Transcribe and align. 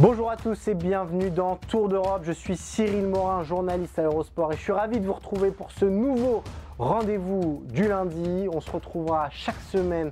Bonjour 0.00 0.30
à 0.30 0.38
tous 0.38 0.66
et 0.66 0.72
bienvenue 0.72 1.28
dans 1.28 1.56
Tour 1.68 1.90
d'Europe. 1.90 2.22
Je 2.24 2.32
suis 2.32 2.56
Cyril 2.56 3.06
Morin, 3.06 3.42
journaliste 3.42 3.98
à 3.98 4.04
Eurosport 4.04 4.50
et 4.50 4.56
je 4.56 4.62
suis 4.62 4.72
ravi 4.72 4.98
de 4.98 5.04
vous 5.04 5.12
retrouver 5.12 5.50
pour 5.50 5.70
ce 5.72 5.84
nouveau 5.84 6.42
rendez-vous 6.78 7.62
du 7.68 7.86
lundi. 7.86 8.48
On 8.50 8.62
se 8.62 8.70
retrouvera 8.70 9.28
chaque 9.28 9.60
semaine 9.70 10.10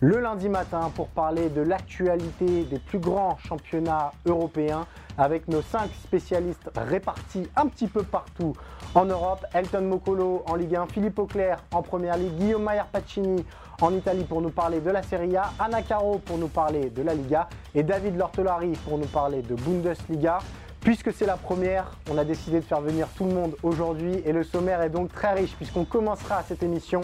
le 0.00 0.20
lundi 0.20 0.50
matin 0.50 0.90
pour 0.94 1.08
parler 1.08 1.48
de 1.48 1.62
l'actualité 1.62 2.64
des 2.64 2.78
plus 2.78 2.98
grands 2.98 3.38
championnats 3.38 4.12
européens 4.26 4.86
avec 5.16 5.48
nos 5.48 5.62
cinq 5.62 5.88
spécialistes 6.02 6.70
répartis 6.76 7.48
un 7.56 7.66
petit 7.66 7.86
peu 7.86 8.02
partout 8.02 8.52
en 8.94 9.06
Europe. 9.06 9.46
Elton 9.54 9.82
Mokolo 9.82 10.42
en 10.46 10.54
Ligue 10.54 10.76
1, 10.76 10.86
Philippe 10.88 11.18
Auclair 11.18 11.64
en 11.72 11.80
Première 11.80 12.18
Ligue, 12.18 12.34
Guillaume 12.36 12.64
Mayer 12.64 12.82
Pacini 12.92 13.46
en 13.80 13.94
Italie 13.94 14.24
pour 14.24 14.42
nous 14.42 14.50
parler 14.50 14.80
de 14.80 14.90
la 14.90 15.02
Serie 15.02 15.36
A, 15.36 15.52
Anna 15.58 15.82
Caro 15.82 16.18
pour 16.18 16.38
nous 16.38 16.48
parler 16.48 16.90
de 16.90 17.02
la 17.02 17.14
Liga 17.14 17.48
et 17.74 17.82
David 17.82 18.16
Lortolari 18.16 18.72
pour 18.84 18.98
nous 18.98 19.06
parler 19.06 19.42
de 19.42 19.54
Bundesliga. 19.54 20.38
Puisque 20.80 21.12
c'est 21.12 21.26
la 21.26 21.36
première, 21.36 21.90
on 22.10 22.16
a 22.16 22.24
décidé 22.24 22.60
de 22.60 22.64
faire 22.64 22.80
venir 22.80 23.06
tout 23.16 23.24
le 23.24 23.32
monde 23.32 23.54
aujourd'hui 23.62 24.22
et 24.24 24.32
le 24.32 24.44
sommaire 24.44 24.82
est 24.82 24.90
donc 24.90 25.12
très 25.12 25.32
riche 25.32 25.54
puisqu'on 25.56 25.84
commencera 25.84 26.42
cette 26.42 26.62
émission 26.62 27.02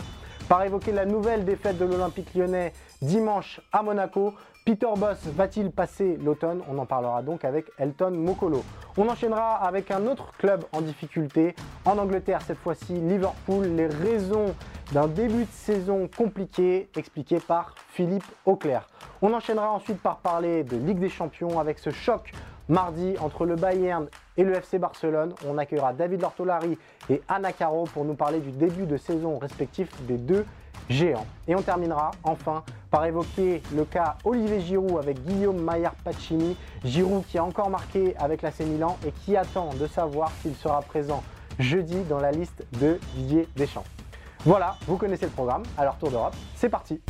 par 0.48 0.62
évoquer 0.62 0.92
la 0.92 1.04
nouvelle 1.04 1.44
défaite 1.44 1.76
de 1.78 1.84
l'Olympique 1.84 2.34
lyonnais 2.34 2.72
dimanche 3.02 3.60
à 3.72 3.82
Monaco. 3.82 4.32
Peter 4.64 4.86
Boss 4.96 5.18
va-t-il 5.26 5.70
passer 5.70 6.18
l'automne? 6.22 6.62
On 6.68 6.78
en 6.78 6.86
parlera 6.86 7.22
donc 7.22 7.44
avec 7.44 7.66
Elton 7.78 8.10
Mokolo. 8.10 8.64
On 8.96 9.08
enchaînera 9.08 9.56
avec 9.56 9.90
un 9.90 10.06
autre 10.06 10.32
club 10.38 10.64
en 10.72 10.80
difficulté. 10.80 11.54
En 11.84 11.98
Angleterre, 11.98 12.40
cette 12.42 12.58
fois-ci, 12.58 12.94
Liverpool. 12.94 13.66
Les 13.66 13.86
raisons 13.86 14.54
d'un 14.92 15.08
début 15.08 15.44
de 15.44 15.50
saison 15.50 16.08
compliqué, 16.16 16.88
expliqué 16.96 17.40
par 17.40 17.74
Philippe 17.88 18.24
Auclair. 18.44 18.86
On 19.22 19.32
enchaînera 19.32 19.70
ensuite 19.70 20.00
par 20.00 20.18
parler 20.18 20.64
de 20.64 20.76
Ligue 20.76 20.98
des 20.98 21.08
Champions 21.08 21.58
avec 21.58 21.78
ce 21.78 21.90
choc 21.90 22.32
mardi 22.68 23.14
entre 23.20 23.46
le 23.46 23.56
Bayern 23.56 24.08
et 24.36 24.44
le 24.44 24.54
FC 24.54 24.78
Barcelone. 24.78 25.34
On 25.46 25.58
accueillera 25.58 25.92
David 25.92 26.22
Lortolari 26.22 26.78
et 27.08 27.22
Anna 27.28 27.52
Caro 27.52 27.84
pour 27.84 28.04
nous 28.04 28.14
parler 28.14 28.40
du 28.40 28.50
début 28.50 28.86
de 28.86 28.96
saison 28.96 29.38
respectif 29.38 29.88
des 30.06 30.18
deux 30.18 30.44
géants. 30.88 31.26
Et 31.48 31.54
on 31.54 31.62
terminera 31.62 32.10
enfin 32.22 32.62
par 32.90 33.04
évoquer 33.04 33.62
le 33.74 33.84
cas 33.84 34.16
Olivier 34.24 34.60
Giroud 34.60 34.98
avec 34.98 35.22
Guillaume 35.24 35.60
Maillard 35.60 35.94
Pacini. 36.04 36.56
Giroud 36.84 37.24
qui 37.26 37.38
a 37.38 37.44
encore 37.44 37.70
marqué 37.70 38.16
avec 38.18 38.42
la 38.42 38.50
Milan 38.60 38.96
et 39.06 39.12
qui 39.12 39.36
attend 39.36 39.70
de 39.74 39.86
savoir 39.86 40.30
s'il 40.42 40.54
sera 40.54 40.80
présent 40.82 41.22
jeudi 41.58 42.02
dans 42.08 42.20
la 42.20 42.32
liste 42.32 42.64
de 42.80 42.98
Didier 43.14 43.48
Deschamps. 43.56 43.84
Voilà, 44.46 44.76
vous 44.86 44.96
connaissez 44.96 45.24
le 45.24 45.32
programme. 45.32 45.64
Alors 45.76 45.98
Tour 45.98 46.12
d'Europe, 46.12 46.36
c'est 46.54 46.68
parti. 46.68 47.02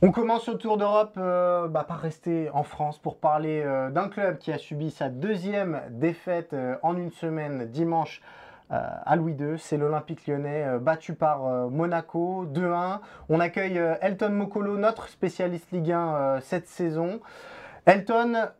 On 0.00 0.12
commence 0.12 0.48
au 0.48 0.54
Tour 0.54 0.78
d'Europe 0.78 1.12
euh, 1.18 1.68
bah, 1.68 1.84
par 1.86 2.00
rester 2.00 2.48
en 2.54 2.62
France 2.62 2.98
pour 2.98 3.18
parler 3.18 3.62
euh, 3.62 3.90
d'un 3.90 4.08
club 4.08 4.38
qui 4.38 4.50
a 4.50 4.56
subi 4.56 4.90
sa 4.90 5.10
deuxième 5.10 5.82
défaite 5.90 6.54
euh, 6.54 6.76
en 6.82 6.96
une 6.96 7.10
semaine 7.10 7.66
dimanche 7.66 8.22
à 8.70 9.16
Louis 9.16 9.32
II. 9.32 9.58
C'est 9.58 9.78
l'Olympique 9.78 10.26
lyonnais 10.26 10.78
battu 10.78 11.14
par 11.14 11.70
Monaco 11.70 12.44
2-1. 12.46 13.00
On 13.30 13.40
accueille 13.40 13.80
Elton 14.02 14.28
Mokolo, 14.28 14.76
notre 14.76 15.08
spécialiste 15.08 15.70
Ligue 15.72 15.92
1 15.92 16.40
cette 16.42 16.68
saison. 16.68 17.20
Elton, 17.86 18.50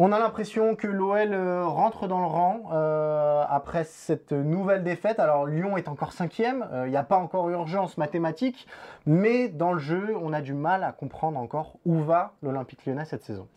on 0.00 0.12
a 0.12 0.18
l'impression 0.20 0.76
que 0.76 0.86
l'OL 0.86 1.34
euh, 1.34 1.66
rentre 1.66 2.06
dans 2.06 2.20
le 2.20 2.26
rang 2.26 2.70
euh, 2.72 3.44
après 3.48 3.82
cette 3.82 4.30
nouvelle 4.30 4.84
défaite. 4.84 5.18
Alors 5.18 5.44
Lyon 5.44 5.76
est 5.76 5.88
encore 5.88 6.12
cinquième, 6.12 6.66
euh, 6.72 6.86
il 6.86 6.90
n'y 6.90 6.96
a 6.96 7.02
pas 7.02 7.18
encore 7.18 7.50
urgence 7.50 7.98
mathématique, 7.98 8.68
mais 9.06 9.48
dans 9.48 9.72
le 9.72 9.80
jeu, 9.80 10.16
on 10.22 10.32
a 10.32 10.40
du 10.40 10.54
mal 10.54 10.84
à 10.84 10.92
comprendre 10.92 11.38
encore 11.38 11.74
où 11.84 11.98
va 11.98 12.32
l'Olympique 12.42 12.86
lyonnais 12.86 13.04
cette 13.04 13.24
saison. 13.24 13.48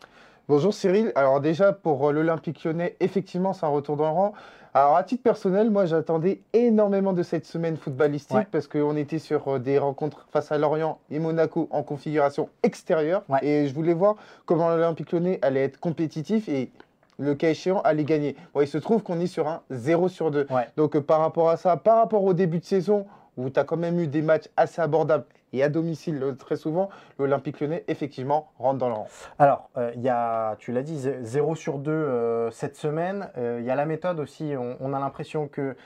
Bonjour 0.48 0.74
Cyril. 0.74 1.12
Alors 1.14 1.40
déjà 1.40 1.72
pour 1.72 2.10
l'Olympique 2.12 2.64
lyonnais, 2.64 2.96
effectivement 2.98 3.52
c'est 3.52 3.64
un 3.64 3.68
retour 3.68 3.96
dans 3.96 4.06
le 4.06 4.10
rang. 4.10 4.32
Alors, 4.74 4.96
à 4.96 5.04
titre 5.04 5.22
personnel, 5.22 5.70
moi, 5.70 5.84
j'attendais 5.84 6.40
énormément 6.54 7.12
de 7.12 7.22
cette 7.22 7.44
semaine 7.44 7.76
footballistique 7.76 8.48
parce 8.50 8.66
qu'on 8.66 8.96
était 8.96 9.18
sur 9.18 9.46
euh, 9.46 9.58
des 9.58 9.78
rencontres 9.78 10.26
face 10.32 10.50
à 10.50 10.56
Lorient 10.56 10.98
et 11.10 11.18
Monaco 11.18 11.68
en 11.70 11.82
configuration 11.82 12.48
extérieure. 12.62 13.22
Et 13.42 13.68
je 13.68 13.74
voulais 13.74 13.92
voir 13.92 14.16
comment 14.46 14.70
l'Olympique 14.70 15.12
Lyonnais 15.12 15.38
allait 15.42 15.64
être 15.64 15.78
compétitif 15.78 16.48
et 16.48 16.70
le 17.18 17.34
cas 17.34 17.50
échéant, 17.50 17.82
allait 17.82 18.04
gagner. 18.04 18.34
Bon, 18.54 18.62
il 18.62 18.66
se 18.66 18.78
trouve 18.78 19.02
qu'on 19.02 19.20
est 19.20 19.26
sur 19.26 19.46
un 19.46 19.60
0 19.70 20.08
sur 20.08 20.30
2. 20.30 20.46
Donc, 20.78 20.96
euh, 20.96 21.02
par 21.02 21.20
rapport 21.20 21.50
à 21.50 21.58
ça, 21.58 21.76
par 21.76 21.98
rapport 21.98 22.24
au 22.24 22.32
début 22.32 22.58
de 22.58 22.64
saison, 22.64 23.04
où 23.36 23.50
tu 23.50 23.60
as 23.60 23.64
quand 23.64 23.76
même 23.76 24.00
eu 24.00 24.06
des 24.06 24.22
matchs 24.22 24.48
assez 24.56 24.80
abordables 24.80 25.26
et 25.52 25.62
à 25.62 25.68
domicile 25.68 26.22
euh, 26.22 26.32
très 26.32 26.56
souvent, 26.56 26.88
l'Olympique 27.18 27.60
lyonnais, 27.60 27.84
effectivement, 27.88 28.50
rentre 28.58 28.78
dans 28.78 28.88
le 28.88 28.94
rang. 28.94 29.08
Alors, 29.38 29.70
euh, 29.76 29.92
il 29.94 30.02
y 30.02 30.08
a, 30.08 30.56
tu 30.58 30.72
l'as 30.72 30.82
dit, 30.82 30.98
0 31.22 31.54
sur 31.54 31.78
2 31.78 31.90
euh, 31.90 32.50
cette 32.50 32.76
semaine. 32.76 33.30
Il 33.36 33.64
y 33.64 33.70
a 33.70 33.74
la 33.74 33.86
méthode 33.86 34.18
aussi. 34.20 34.54
On, 34.56 34.92
a 34.92 34.98
l'impression 34.98 35.48
que 35.48 35.76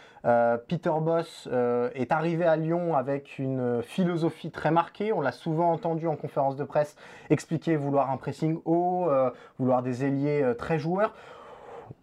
Peter 0.68 0.92
Boss 1.00 1.48
est 1.94 2.12
arrivé 2.12 2.44
à 2.44 2.56
Lyon 2.56 2.96
avec 2.96 3.38
une 3.38 3.82
philosophie 3.82 4.50
très 4.50 4.70
marquée. 4.70 5.12
On 5.12 5.20
l'a 5.20 5.32
souvent 5.32 5.72
entendu 5.72 6.06
en 6.06 6.16
conférence 6.16 6.56
de 6.56 6.64
presse 6.64 6.96
expliquer 7.30 7.76
vouloir 7.76 8.10
un 8.10 8.16
pressing 8.16 8.60
haut, 8.64 9.08
vouloir 9.58 9.82
des 9.82 10.04
ailiers 10.04 10.54
très 10.58 10.78
joueurs 10.78 11.14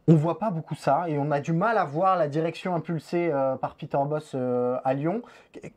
on 0.07 0.15
voit 0.15 0.37
pas 0.37 0.51
beaucoup 0.51 0.75
ça 0.75 1.05
et 1.07 1.17
on 1.17 1.31
a 1.31 1.39
du 1.39 1.53
mal 1.53 1.77
à 1.77 1.85
voir 1.85 2.17
la 2.17 2.27
direction 2.27 2.75
impulsée 2.75 3.29
euh, 3.31 3.55
par 3.55 3.75
Peter 3.75 3.97
Boss 4.05 4.33
euh, 4.35 4.77
à 4.83 4.93
Lyon. 4.93 5.21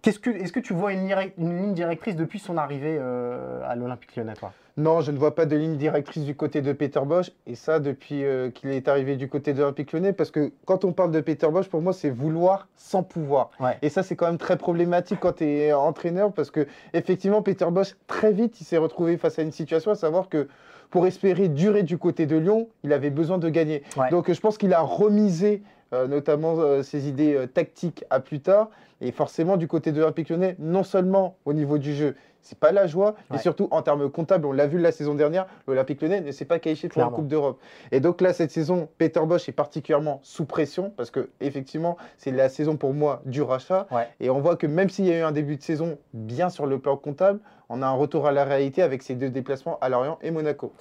Qu'est-ce 0.02 0.18
que, 0.18 0.30
est-ce 0.30 0.52
que 0.52 0.60
tu 0.60 0.72
vois 0.72 0.92
une, 0.92 1.08
ligne 1.38 1.74
directrice 1.74 2.16
depuis 2.16 2.38
son 2.38 2.56
arrivée 2.56 2.96
euh, 2.98 3.60
à 3.68 3.76
l'Olympique 3.76 4.16
lyonnais 4.16 4.34
Non, 4.76 5.00
je 5.00 5.12
ne 5.12 5.18
vois 5.18 5.34
pas 5.34 5.46
de 5.46 5.54
ligne 5.54 5.76
directrice 5.76 6.24
du 6.24 6.34
côté 6.34 6.60
de 6.60 6.72
Peter 6.72 7.00
Bosch 7.04 7.30
et 7.46 7.54
ça 7.54 7.78
depuis 7.78 8.24
qu'il 8.54 8.70
est 8.70 8.88
arrivé 8.88 9.16
du 9.16 9.28
côté 9.28 9.52
de 9.52 9.60
l'Olympique 9.60 9.92
lyonnais 9.92 10.12
parce 10.12 10.32
que 10.32 10.52
quand 10.64 10.84
on 10.84 10.92
parle 10.92 11.12
de 11.12 11.20
Peter 11.20 11.48
Bosch, 11.48 11.68
pour 11.68 11.80
moi, 11.80 11.92
c'est 11.92 12.10
vouloir 12.10 12.66
sans 12.74 13.04
pouvoir. 13.04 13.50
Et 13.82 13.90
ça, 13.90 14.02
c'est 14.02 14.16
quand 14.16 14.26
même 14.26 14.38
très 14.38 14.56
problématique 14.56 15.20
quand 15.20 15.36
tu 15.36 15.44
es 15.44 15.72
entraîneur 15.72 16.32
parce 16.32 16.50
que 16.50 16.66
effectivement, 16.94 17.42
Peter 17.42 17.66
Bosch, 17.70 17.94
très 18.08 18.32
vite, 18.32 18.60
il 18.60 18.64
s'est 18.64 18.78
retrouvé 18.78 19.18
face 19.18 19.38
à 19.38 19.42
une 19.42 19.52
situation 19.52 19.92
à 19.92 19.94
savoir 19.94 20.28
que 20.28 20.48
pour 20.90 21.06
espérer 21.06 21.48
durer 21.48 21.82
du 21.82 21.98
côté 21.98 22.26
de 22.26 22.36
Lyon, 22.36 22.68
il 22.84 22.92
avait 22.92 23.10
besoin 23.10 23.38
de 23.38 23.48
gagner. 23.48 23.82
Donc 24.10 24.30
je 24.32 24.40
pense 24.40 24.58
qu'il 24.58 24.72
a 24.72 24.80
remisé 24.80 25.62
euh, 25.92 26.08
notamment 26.08 26.56
euh, 26.58 26.82
ses 26.82 27.08
idées 27.08 27.34
euh, 27.34 27.46
tactiques 27.46 28.04
à 28.10 28.18
plus 28.18 28.40
tard. 28.40 28.70
Et 29.00 29.12
forcément, 29.12 29.56
du 29.56 29.68
côté 29.68 29.92
de 29.92 30.00
l'Olympique 30.00 30.30
lyonnais, 30.30 30.56
non 30.58 30.82
seulement 30.82 31.36
au 31.44 31.52
niveau 31.52 31.78
du 31.78 31.94
jeu, 31.94 32.16
c'est 32.46 32.58
pas 32.58 32.70
la 32.70 32.86
joie, 32.86 33.16
mais 33.30 33.38
surtout 33.38 33.66
en 33.72 33.82
termes 33.82 34.08
comptables, 34.08 34.46
on 34.46 34.52
l'a 34.52 34.66
vu 34.66 34.78
la 34.78 34.92
saison 34.92 35.14
dernière, 35.14 35.46
l'Olympique 35.66 36.00
lyonnais 36.00 36.20
ne 36.20 36.30
s'est 36.30 36.44
pas 36.44 36.60
qualifié 36.60 36.88
pour 36.88 37.02
la 37.02 37.08
Coupe 37.08 37.26
d'Europe. 37.26 37.60
Et 37.90 38.00
donc 38.00 38.20
là, 38.20 38.32
cette 38.32 38.52
saison, 38.52 38.88
Peter 38.98 39.20
Bosch 39.26 39.48
est 39.48 39.52
particulièrement 39.52 40.20
sous 40.22 40.44
pression 40.44 40.92
parce 40.96 41.10
que 41.10 41.28
effectivement, 41.40 41.96
c'est 42.18 42.30
la 42.30 42.48
saison 42.48 42.76
pour 42.76 42.94
moi 42.94 43.20
du 43.24 43.42
rachat. 43.42 43.88
Et 44.20 44.30
on 44.30 44.40
voit 44.40 44.56
que 44.56 44.66
même 44.66 44.90
s'il 44.90 45.06
y 45.06 45.12
a 45.12 45.18
eu 45.18 45.22
un 45.22 45.32
début 45.32 45.56
de 45.56 45.62
saison 45.62 45.98
bien 46.14 46.48
sur 46.48 46.66
le 46.66 46.78
plan 46.78 46.96
comptable, 46.96 47.40
on 47.68 47.82
a 47.82 47.86
un 47.86 47.94
retour 47.94 48.26
à 48.28 48.32
la 48.32 48.44
réalité 48.44 48.82
avec 48.82 49.02
ces 49.02 49.16
deux 49.16 49.30
déplacements 49.30 49.78
à 49.80 49.88
Lorient 49.88 50.18
et 50.22 50.30
Monaco. 50.30 50.72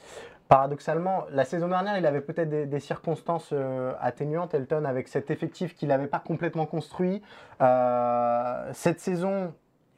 Paradoxalement, 0.48 1.26
la 1.32 1.44
saison 1.44 1.68
dernière, 1.68 1.98
il 1.98 2.06
avait 2.06 2.22
peut-être 2.22 2.70
des, 2.70 2.80
circonstances 2.80 3.50
euh, 3.52 3.94
atténuantes, 4.00 4.54
Elton, 4.54 4.86
avec 4.86 5.08
cet 5.08 5.32
effectif 5.32 5.74
qu'il 5.76 5.88
n'avait 5.88 6.06
pas 6.06 6.20
complètement 6.20 6.68
construit. 6.68 7.24
Euh, 7.62 8.70
cette 8.74 9.00
saison, 9.00 9.54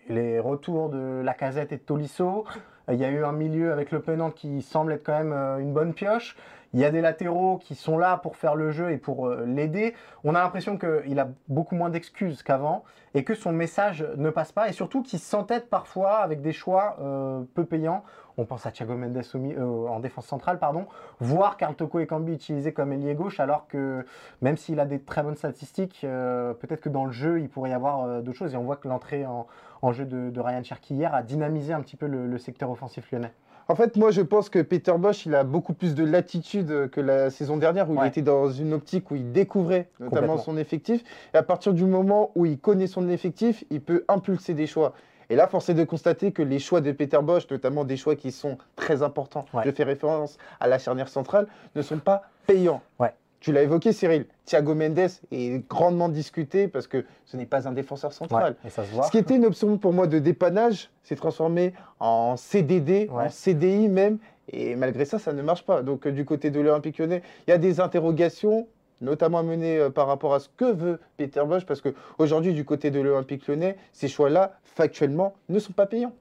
les 0.10 0.40
retours 0.40 0.90
de 0.90 1.22
Lacazette 1.24 1.72
et 1.72 1.78
de 1.78 1.82
Tolisso. 1.82 2.46
Il 2.90 2.96
y 2.96 3.06
a 3.06 3.10
eu 3.10 3.24
un 3.24 3.34
milieu 3.34 3.72
avec 3.72 3.92
le 3.92 4.02
Penant 4.02 4.32
qui 4.32 4.62
semble 4.62 4.94
être 4.94 5.04
quand 5.06 5.18
même 5.18 5.34
euh, 5.34 5.60
une 5.60 5.74
bonne 5.74 5.94
pioche. 5.94 6.36
Il 6.74 6.80
y 6.82 6.86
a 6.86 6.92
des 6.92 7.02
latéraux 7.02 7.58
qui 7.58 7.76
sont 7.76 7.98
là 7.98 8.18
pour 8.18 8.36
faire 8.36 8.56
le 8.56 8.72
jeu 8.72 8.92
et 8.92 8.98
pour 8.98 9.28
euh, 9.28 9.46
l'aider. 9.46 9.94
On 10.24 10.36
a 10.36 10.42
l'impression 10.42 10.78
qu'il 10.78 11.20
a 11.20 11.30
beaucoup 11.48 11.76
moins 11.76 11.90
d'excuses 11.90 12.44
qu'avant 12.44 12.84
et 13.14 13.24
que 13.24 13.36
son 13.36 13.52
message 13.52 14.06
ne 14.18 14.30
passe 14.30 14.52
pas 14.52 14.68
et 14.68 14.74
surtout 14.74 15.02
qu'il 15.02 15.20
s'entête 15.20 15.70
parfois 15.70 16.18
avec 16.18 16.42
des 16.42 16.52
choix 16.52 16.98
euh, 17.02 17.42
peu 17.54 17.66
payants. 17.66 18.04
On 18.38 18.46
pense 18.46 18.66
à 18.66 18.72
Thiago 18.72 18.96
Mendes 18.96 19.24
euh, 19.36 19.88
en 19.88 20.00
défense 20.00 20.28
centrale, 20.28 20.60
pardon, 20.60 20.86
voire 21.20 21.58
Carl 21.58 21.74
Toko 21.74 22.00
Ekambi 22.00 22.34
utilisé 22.34 22.74
comme 22.74 22.94
ailier 22.94 23.16
gauche, 23.16 23.40
alors 23.40 23.68
que 23.68 24.06
même 24.42 24.58
s'il 24.58 24.80
a 24.80 24.86
des 24.86 25.00
très 25.00 25.24
bonnes 25.24 25.38
statistiques, 25.38 26.02
peut-être 26.02 26.82
que 26.82 26.90
dans 26.90 27.06
le 27.06 27.12
jeu, 27.12 27.40
il 27.40 27.50
pourrait 27.50 27.72
y 27.72 27.74
avoir 27.74 28.22
d'autres 28.22 28.38
choses. 28.38 28.54
Et 28.54 28.58
on 28.58 28.64
voit 28.64 28.76
que 28.76 28.88
l'entrée 28.88 29.26
en, 29.26 29.48
jeu 29.92 30.06
de, 30.06 30.40
Ryan 30.40 30.64
Cherky 30.64 30.96
hier 30.96 31.14
a 31.14 31.24
dynamisé 31.24 31.74
un 31.74 31.82
petit 31.82 31.96
peu 31.96 32.08
le 32.08 32.38
secteur 32.38 32.70
offensif 32.70 33.12
lyonnais. 33.12 33.32
En 33.70 33.76
fait, 33.76 33.98
moi, 33.98 34.12
je 34.12 34.22
pense 34.22 34.50
que 34.50 34.60
Peter 34.60 34.94
Bosch, 34.98 35.26
il 35.26 35.36
a 35.36 35.44
beaucoup 35.44 35.74
plus 35.74 35.94
de 35.94 36.06
latitude 36.06 36.90
que 36.90 37.02
la 37.02 37.30
saison 37.30 37.58
dernière, 37.58 37.90
où 37.90 38.02
il 38.02 38.08
était 38.08 38.22
dans 38.22 38.50
une 38.50 38.74
optique 38.74 39.12
où 39.12 39.16
il 39.16 39.32
découvrait 39.34 39.90
notamment 40.00 40.38
son 40.38 40.58
effectif. 40.58 41.04
Et 41.34 41.38
à 41.38 41.44
partir 41.44 41.74
du 41.74 41.84
moment 41.84 42.32
où 42.36 42.46
il 42.46 42.60
connaît 42.60 42.88
son 42.88 43.10
effectif, 43.10 43.66
il 43.70 43.82
peut 43.82 44.06
impulser 44.08 44.54
des 44.54 44.68
choix. 44.68 44.94
Et 45.30 45.36
là, 45.36 45.48
force 45.48 45.68
est 45.68 45.74
de 45.74 45.84
constater 45.84 46.32
que 46.32 46.42
les 46.42 46.60
choix 46.60 46.80
de 46.80 46.94
Peter 46.94 47.20
Bosch, 47.22 47.50
notamment 47.52 47.84
des 47.84 47.98
choix 47.98 48.16
qui 48.16 48.32
sont 48.32 48.58
très 48.78 49.04
importants, 49.04 49.46
je 49.66 49.72
fais 49.72 49.84
référence 49.84 50.38
à 50.62 50.68
la 50.68 50.80
charnière 50.80 51.10
centrale, 51.10 51.48
ne 51.76 51.82
sont 51.82 51.98
pas 51.98 52.24
payants. 52.46 52.82
Ouais. 53.00 53.14
Tu 53.40 53.52
l'as 53.52 53.64
évoqué, 53.64 53.94
Cyril. 53.94 54.26
Thiago 54.46 54.74
Mendes 54.74 55.10
est 55.32 55.68
grandement 55.70 56.10
discuté 56.10 56.68
parce 56.68 56.88
que 56.88 57.06
ce 57.26 57.38
n'est 57.38 57.46
pas 57.46 57.68
un 57.68 57.72
défenseur 57.72 58.14
central. 58.14 58.56
Ce 59.04 59.12
qui 59.12 59.18
était 59.18 59.36
une 59.36 59.46
option 59.46 59.78
pour 59.78 59.94
moi 59.94 60.08
de 60.08 60.20
dépannage 60.20 60.90
s'est 61.04 61.16
transformé 61.16 61.74
en 62.00 62.36
CDD, 62.36 63.10
en 63.12 63.30
CDI 63.30 63.90
même. 63.90 64.18
Et 64.50 64.76
malgré 64.76 65.06
ça, 65.06 65.20
ça 65.20 65.34
ne 65.34 65.42
marche 65.42 65.66
pas. 65.66 65.82
Donc, 65.84 66.08
euh, 66.08 66.12
du 66.12 66.24
côté 66.24 66.52
de 66.52 66.60
l'Olympique 66.62 66.98
lyonnais, 67.00 67.22
il 67.48 67.52
y 67.52 67.54
a 67.54 67.58
des 67.58 67.82
interrogations, 67.82 68.66
notamment 69.02 69.44
menées 69.44 69.78
euh, 69.78 69.90
par 69.90 70.08
rapport 70.08 70.34
à 70.34 70.40
ce 70.40 70.48
que 70.56 70.72
veut 70.72 71.00
Peter 71.18 71.44
Bosch, 71.46 71.66
parce 71.66 71.82
qu'aujourd'hui, 71.82 72.54
du 72.54 72.64
côté 72.64 72.90
de 72.90 73.02
l'Olympique 73.02 73.46
lyonnais, 73.48 73.76
ces 73.92 74.08
choix-là, 74.08 74.58
factuellement, 74.64 75.36
ne 75.50 75.60
sont 75.60 75.74
pas 75.74 75.86
payants. 75.86 76.14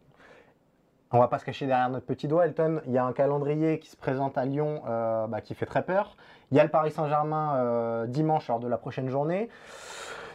On 1.12 1.20
va 1.20 1.29
pas 1.29 1.38
se 1.38 1.44
cacher 1.44 1.67
derrière 1.67 1.88
notre 1.88 2.05
petit 2.05 2.26
doigt, 2.26 2.47
Elton. 2.47 2.81
Il 2.87 2.93
y 2.93 2.99
a 2.99 3.05
un 3.05 3.12
calendrier 3.12 3.79
qui 3.79 3.88
se 3.88 3.97
présente 3.97 4.37
à 4.37 4.44
Lyon 4.44 4.82
euh, 4.88 5.29
bah, 5.29 5.41
qui 5.41 5.55
fait 5.55 5.67
très 5.67 5.85
peur. 5.85 6.17
Il 6.50 6.56
y 6.56 6.61
a 6.61 6.64
le 6.64 6.69
Paris 6.69 6.91
Saint-Germain 6.91 7.55
euh, 7.56 8.06
dimanche 8.06 8.49
lors 8.49 8.58
de 8.58 8.67
la 8.67 8.76
prochaine 8.76 9.08
journée. 9.08 9.49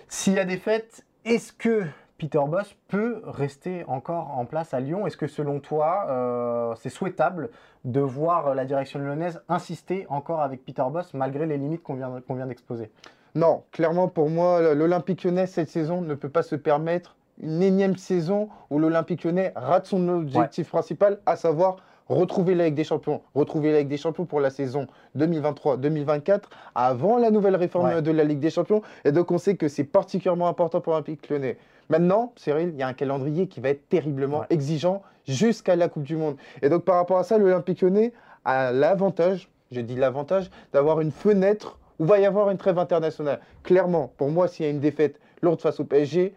S'il 0.08 0.34
y 0.34 0.40
a 0.40 0.46
des 0.46 0.58
fêtes, 0.58 1.06
est-ce 1.26 1.52
que 1.52 1.86
Peter 2.18 2.40
Boss 2.48 2.74
peut 2.88 3.22
rester 3.26 3.84
encore 3.88 4.38
en 4.38 4.46
place 4.46 4.74
à 4.74 4.80
Lyon? 4.80 5.06
Est-ce 5.06 5.18
que 5.18 5.28
selon 5.28 5.60
toi, 5.60 6.06
euh, 6.08 6.74
c'est 6.76 6.90
souhaitable 6.90 7.50
de 7.84 8.00
voir 8.00 8.56
la 8.56 8.64
direction 8.64 9.00
lyonnaise 9.00 9.42
insister 9.50 10.06
encore 10.10 10.42
avec 10.42 10.64
Peter 10.64 10.84
Boss 10.90 11.14
malgré 11.14 11.46
les 11.48 11.58
limites 11.58 11.84
qu'on 11.84 11.96
vient, 11.96 12.22
vient 12.30 12.48
d'exposer? 12.48 12.92
Non, 13.36 13.64
clairement 13.72 14.08
pour 14.08 14.30
moi, 14.30 14.74
l'Olympique 14.74 15.24
lyonnais 15.24 15.48
cette 15.48 15.70
saison 15.70 16.02
ne 16.02 16.16
peut 16.16 16.30
pas 16.30 16.44
se 16.44 16.56
permettre 16.56 17.18
une 17.42 17.62
énième 17.62 17.98
saison 17.98 18.50
où 18.70 18.80
l'Olympique 18.80 19.24
lyonnais 19.24 19.52
rate 19.56 19.88
son 19.88 20.08
objectif 20.08 20.70
principal, 20.70 21.20
à 21.26 21.36
savoir 21.36 21.78
retrouver 22.08 22.56
la 22.56 22.66
Ligue 22.66 22.76
des 22.76 22.84
Champions, 22.84 23.22
retrouver 23.36 23.72
la 23.72 23.80
Ligue 23.80 23.88
des 23.88 23.98
Champions 23.98 24.26
pour 24.26 24.40
la 24.40 24.50
saison 24.50 24.88
2023-2024 25.18 26.42
avant 26.76 27.18
la 27.18 27.32
nouvelle 27.32 27.56
réforme 27.56 28.02
de 28.02 28.12
la 28.12 28.24
Ligue 28.24 28.40
des 28.40 28.50
Champions. 28.50 28.82
Et 29.06 29.12
donc 29.12 29.32
on 29.32 29.38
sait 29.38 29.56
que 29.56 29.68
c'est 29.68 29.84
particulièrement 29.84 30.48
important 30.48 30.82
pour 30.82 30.94
l'Olympique 30.94 31.30
lyonnais. 31.30 31.58
Maintenant, 31.90 32.34
Cyril, 32.36 32.70
il 32.74 32.80
y 32.80 32.84
a 32.84 32.88
un 32.88 32.94
calendrier 32.94 33.48
qui 33.48 33.60
va 33.60 33.70
être 33.70 33.88
terriblement 33.90 34.46
exigeant 34.50 35.02
jusqu'à 35.28 35.76
la 35.76 35.90
Coupe 35.90 36.04
du 36.04 36.16
Monde. 36.16 36.38
Et 36.62 36.70
donc 36.70 36.84
par 36.84 36.96
rapport 36.96 37.18
à 37.18 37.24
ça, 37.24 37.38
l'Olympique 37.38 37.82
lyonnais 37.82 38.14
a 38.46 38.72
l'avantage, 38.72 39.50
je 39.72 39.82
dis 39.82 39.96
l'avantage, 39.96 40.50
d'avoir 40.74 41.02
une 41.02 41.12
fenêtre 41.12 41.80
où 42.00 42.06
va 42.06 42.20
y 42.20 42.26
avoir 42.26 42.50
une 42.50 42.58
trêve 42.58 42.80
internationale. 42.80 43.40
Clairement, 43.64 44.12
pour 44.18 44.30
moi, 44.30 44.48
s'il 44.48 44.66
y 44.66 44.68
a 44.68 44.72
une 44.72 44.80
défaite 44.80 45.20
lourde 45.42 45.62
face 45.62 45.80
au 45.80 45.86
PSG, 45.86 46.34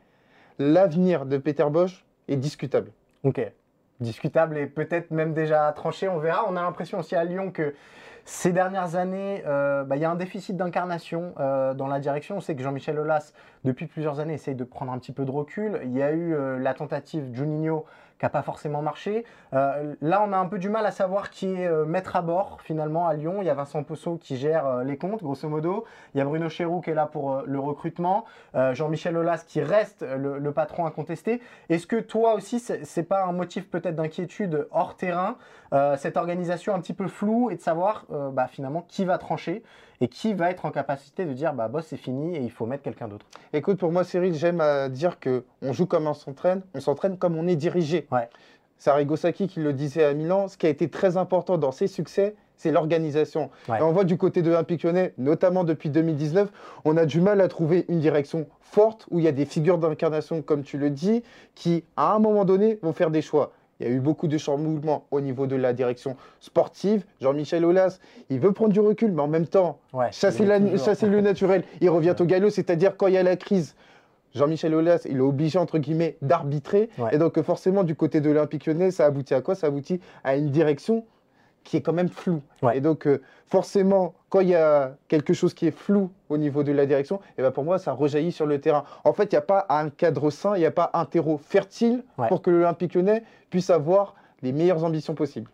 l'avenir 0.59 1.27
de 1.27 1.39
Peter 1.39 1.67
Bosch 1.71 2.05
est 2.29 2.37
discutable. 2.37 2.93
Ok. 3.23 3.41
Discutable 4.01 4.59
et 4.59 4.67
peut-être 4.67 5.11
même 5.11 5.35
déjà 5.35 5.71
tranché, 5.73 6.09
on 6.09 6.19
verra. 6.19 6.47
On 6.49 6.57
a 6.57 6.63
l'impression 6.63 6.99
aussi 6.99 7.15
à 7.15 7.25
Lyon 7.25 7.51
que 7.51 7.75
ces 8.25 8.53
dernières 8.53 8.97
années, 8.97 9.43
euh, 9.47 9.85
bah, 9.85 9.97
il 9.97 10.03
y 10.03 10.05
a 10.05 10.11
un 10.11 10.17
déficit 10.17 10.57
d'incarnation 10.57 11.35
euh, 11.39 11.75
dans 11.75 11.87
la 11.87 12.01
direction. 12.01 12.39
On 12.39 12.41
sait 12.41 12.57
que 12.57 12.63
Jean-Michel 12.63 12.99
Aulas, 12.99 13.33
depuis 13.65 13.87
plusieurs 13.87 14.19
années, 14.19 14.35
essaye 14.35 14.55
de 14.55 14.65
prendre 14.65 14.93
un 14.93 14.99
petit 14.99 15.13
peu 15.13 15.25
de 15.25 15.31
recul. 15.31 15.81
Il 15.85 15.93
y 15.93 16.03
a 16.03 16.11
eu 16.13 16.35
euh, 16.35 16.59
la 16.59 16.73
tentative 16.73 17.35
Juninho 17.35 17.85
pas 18.29 18.43
forcément 18.43 18.83
marché. 18.83 19.25
Euh, 19.53 19.95
là, 20.01 20.25
on 20.27 20.33
a 20.33 20.37
un 20.37 20.47
peu 20.47 20.59
du 20.59 20.69
mal 20.69 20.87
à 20.87 20.91
savoir 20.91 21.31
qui 21.31 21.47
est 21.47 21.67
euh, 21.67 21.85
maître 21.85 22.17
à 22.17 22.23
bord 22.23 22.59
finalement 22.63 23.07
à 23.07 23.15
Lyon. 23.15 23.37
Il 23.41 23.47
y 23.47 23.51
a 23.51 23.55
Vincent 23.55 23.83
Posso 23.83 24.17
qui 24.17 24.37
gère 24.37 24.67
euh, 24.67 24.85
les 24.85 24.97
comptes, 24.97 25.23
grosso 25.23 25.49
modo. 25.49 25.85
Il 26.15 26.19
y 26.19 26.21
a 26.21 26.25
Bruno 26.25 26.49
Chéroux 26.49 26.81
qui 26.81 26.91
est 26.91 26.95
là 26.95 27.07
pour 27.07 27.43
le 27.45 27.59
recrutement. 27.59 28.25
Jean-Michel 28.55 29.17
Aulas 29.17 29.45
qui 29.47 29.61
reste 29.61 30.03
le, 30.03 30.53
patron 30.53 30.87
incontesté. 30.87 31.41
Est-ce 31.69 31.87
que 31.87 31.97
toi 31.97 32.35
aussi, 32.35 32.61
c'est 32.61 33.03
pas 33.03 33.25
un 33.25 33.33
motif 33.33 33.69
peut-être 33.69 33.97
d'inquiétude 33.97 34.69
hors 34.71 34.97
terrain, 34.97 35.37
cette 35.97 36.17
organisation 36.17 36.75
un 36.75 36.81
petit 36.81 36.95
peu 36.95 37.09
floue 37.09 37.51
et 37.51 37.57
de 37.57 37.61
savoir 37.61 38.07
bah, 38.33 38.47
finalement 38.47 38.85
qui 38.89 39.05
va 39.05 39.19
trancher 39.19 39.63
et 40.01 40.09
qui 40.09 40.35
va 40.35 40.51
être 40.51 40.65
en 40.67 40.71
capacité 40.71 41.25
de 41.25 41.33
dire 41.33 41.53
bah 41.55 41.69
boss 41.69 41.87
c'est 41.87 41.97
fini 41.97 42.37
et 42.37 42.41
il 42.41 42.51
faut 42.51 42.67
mettre 42.67 42.83
quelqu'un 42.83 43.09
d'autre. 43.09 43.27
Écoute 43.53 43.79
pour 43.79 43.93
moi 43.93 44.05
Cyril 44.05 44.35
j'aime 44.35 44.61
à 44.61 44.89
dire 44.89 45.19
que 45.21 45.45
on 45.63 45.73
joue 45.73 45.87
comme 45.87 46.07
on 46.07 46.15
s'entraîne, 46.15 46.63
on 46.75 46.81
s'entraîne 46.81 47.19
comme 47.19 47.37
on 47.37 47.47
est 47.47 47.57
dirigé. 47.57 48.07
Ouais. 48.11 48.29
C'est 48.79 48.91
Arrigo 48.91 49.15
qui 49.17 49.61
le 49.61 49.73
disait 49.73 50.05
à 50.05 50.13
Milan, 50.15 50.49
ce 50.49 50.59
qui 50.59 50.67
a 50.67 50.69
été 50.69 50.91
très 50.91 51.17
important 51.17 51.57
dans 51.57 51.73
ses 51.73 51.87
succès, 51.87 52.35
c'est 52.57 52.71
l'organisation. 52.71 53.51
Et 53.69 53.83
on 53.83 53.93
voit 53.93 54.05
du 54.05 54.17
côté 54.17 54.43
de 54.43 54.51
l'Olympique 54.51 54.83
lyonnais, 54.83 55.15
notamment 55.17 55.65
depuis 55.65 55.91
2019, 55.91 56.51
on 56.85 56.97
a 56.97 57.07
du 57.07 57.21
mal 57.21 57.41
à 57.41 57.49
trouver 57.49 57.85
une 57.89 58.01
direction 58.01 58.47
forte 58.61 59.07
où 59.11 59.19
il 59.19 59.25
y 59.25 59.29
a 59.29 59.33
des 59.33 59.45
figures 59.45 59.79
d'incarnation, 59.79 60.43
comme 60.43 60.63
tu 60.63 60.79
le 60.79 60.91
dis, 60.91 61.23
qui, 61.55 61.85
à 61.97 62.15
un 62.15 62.19
moment 62.19 62.45
donné, 62.45 62.79
vont 62.83 62.93
faire 62.93 63.11
des 63.11 63.23
choix. 63.23 63.53
Il 63.85 63.91
y 63.91 63.93
a 63.93 63.97
eu 63.97 64.01
beaucoup 64.01 64.29
de 64.29 64.39
changements 64.39 65.05
au 65.11 65.21
niveau 65.21 65.47
de 65.47 65.57
la 65.57 65.75
direction 65.75 66.17
sportive. 66.41 67.05
Jean-Michel 67.21 67.67
Aulas, 67.67 67.99
il 68.31 68.41
veut 68.41 68.53
prendre 68.53 68.73
du 68.73 68.81
recul, 68.81 69.13
mais 69.13 69.21
en 69.21 69.29
même 69.29 69.47
temps, 69.47 69.79
chasser, 70.11 70.47
le 70.47 71.21
naturel. 71.21 71.65
Il 71.83 71.91
revient 71.91 72.15
au 72.19 72.25
galop, 72.25 72.49
c'est-à-dire 72.49 72.97
quand 72.97 73.09
il 73.09 73.15
y 73.15 73.19
a 73.19 73.23
la 73.23 73.37
crise. 73.37 73.75
Jean-Michel 74.35 74.75
Aulas, 74.75 75.07
il 75.09 75.19
est 75.19 75.21
obligé, 75.21 75.59
entre 75.59 75.77
guillemets, 75.77 76.17
d'arbitrer. 76.23 76.89
Et 77.13 77.19
donc, 77.19 77.41
forcément, 77.43 77.85
du 77.85 77.95
côté 77.95 78.23
de 78.23 78.31
l'Olympique 78.31 78.65
lyonnais, 78.65 78.91
ça 78.91 79.05
aboutit 79.05 79.35
à 79.35 79.43
quoi? 79.43 79.55
Ça 79.55 79.67
aboutit 79.67 80.01
à 80.25 80.35
une 80.35 80.49
direction 80.49 81.05
qui 81.65 81.79
est 81.79 81.81
quand 81.81 81.93
même 81.93 82.09
flou. 82.09 82.43
Et 82.73 82.81
donc, 82.81 83.07
euh, 83.07 83.21
forcément, 83.47 84.15
quand 84.29 84.41
il 84.41 84.49
y 84.49 84.55
a 84.55 84.95
quelque 85.09 85.33
chose 85.33 85.55
qui 85.55 85.67
est 85.67 85.77
flou 85.77 86.11
au 86.29 86.37
niveau 86.37 86.63
de 86.63 86.73
la 86.73 86.87
direction, 86.87 87.17
et 87.17 87.39
eh 87.39 87.43
ben 87.43 87.51
pour 87.51 87.65
moi, 87.65 87.79
ça 87.79 87.93
rejaillit 87.93 88.33
sur 88.33 88.47
le 88.47 88.61
terrain. 88.61 88.85
En 89.05 89.13
fait, 89.13 89.25
il 89.25 89.35
n'y 89.35 89.39
a 89.39 89.43
pas 89.43 89.67
un 89.69 89.89
cadre 89.91 90.31
sain, 90.31 90.57
il 90.57 90.61
n'y 90.61 90.67
a 90.67 90.71
pas 90.71 90.91
un 90.93 91.05
terreau 91.07 91.39
fertile 91.39 92.05
pour 92.29 92.43
que 92.43 92.51
l'Olympique 92.51 92.95
lyonnais 92.95 93.25
puisse 93.51 93.71
avoir 93.71 94.15
les 94.43 94.53
meilleures 94.53 94.85
ambitions 94.85 95.15
possibles. 95.15 95.51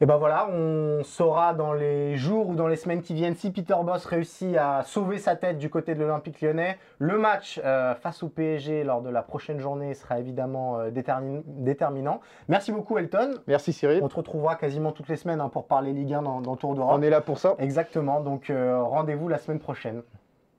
Et 0.00 0.06
ben 0.06 0.16
voilà, 0.16 0.48
on 0.50 1.02
saura 1.04 1.54
dans 1.54 1.72
les 1.72 2.16
jours 2.16 2.48
ou 2.48 2.54
dans 2.54 2.66
les 2.66 2.76
semaines 2.76 3.02
qui 3.02 3.14
viennent 3.14 3.36
si 3.36 3.50
Peter 3.52 3.76
Boss 3.84 4.04
réussit 4.06 4.56
à 4.56 4.82
sauver 4.82 5.18
sa 5.18 5.36
tête 5.36 5.58
du 5.58 5.70
côté 5.70 5.94
de 5.94 6.00
l'Olympique 6.00 6.40
lyonnais. 6.40 6.78
Le 6.98 7.16
match 7.16 7.60
euh, 7.64 7.94
face 7.94 8.22
au 8.22 8.28
PSG 8.28 8.82
lors 8.82 9.02
de 9.02 9.10
la 9.10 9.22
prochaine 9.22 9.60
journée 9.60 9.94
sera 9.94 10.18
évidemment 10.18 10.78
euh, 10.78 10.90
déterminant. 10.90 12.20
Merci 12.48 12.72
beaucoup 12.72 12.98
Elton. 12.98 13.34
Merci 13.46 13.72
Cyril. 13.72 14.00
On 14.02 14.08
te 14.08 14.16
retrouvera 14.16 14.56
quasiment 14.56 14.92
toutes 14.92 15.08
les 15.08 15.16
semaines 15.16 15.40
hein, 15.40 15.48
pour 15.48 15.66
parler 15.66 15.92
Ligue 15.92 16.14
1 16.14 16.22
dans, 16.22 16.40
dans 16.40 16.56
Tour 16.56 16.74
d'Europe. 16.74 16.96
On 16.98 17.02
est 17.02 17.10
là 17.10 17.20
pour 17.20 17.38
ça. 17.38 17.54
Exactement, 17.58 18.20
donc 18.20 18.50
euh, 18.50 18.82
rendez-vous 18.82 19.28
la 19.28 19.38
semaine 19.38 19.60
prochaine. 19.60 20.02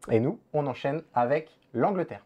Et 0.10 0.20
nous, 0.20 0.40
on 0.54 0.66
enchaîne 0.68 1.02
avec 1.14 1.60
l'Angleterre. 1.74 2.24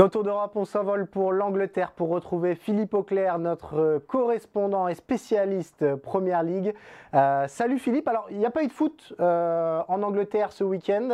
Dans 0.00 0.08
Tour 0.08 0.22
d'Europe, 0.22 0.52
on 0.54 0.64
s'envole 0.64 1.06
pour 1.06 1.30
l'Angleterre 1.30 1.92
pour 1.92 2.08
retrouver 2.08 2.54
Philippe 2.54 2.94
Auclair, 2.94 3.38
notre 3.38 3.78
euh, 3.78 3.98
correspondant 3.98 4.88
et 4.88 4.94
spécialiste 4.94 5.82
euh, 5.82 5.98
Première 5.98 6.42
Ligue. 6.42 6.72
Euh, 7.12 7.46
salut 7.48 7.78
Philippe. 7.78 8.08
Alors, 8.08 8.26
il 8.30 8.38
n'y 8.38 8.46
a 8.46 8.50
pas 8.50 8.62
eu 8.62 8.68
de 8.68 8.72
foot 8.72 9.12
en 9.18 10.02
Angleterre 10.02 10.52
ce 10.52 10.64
week-end. 10.64 11.10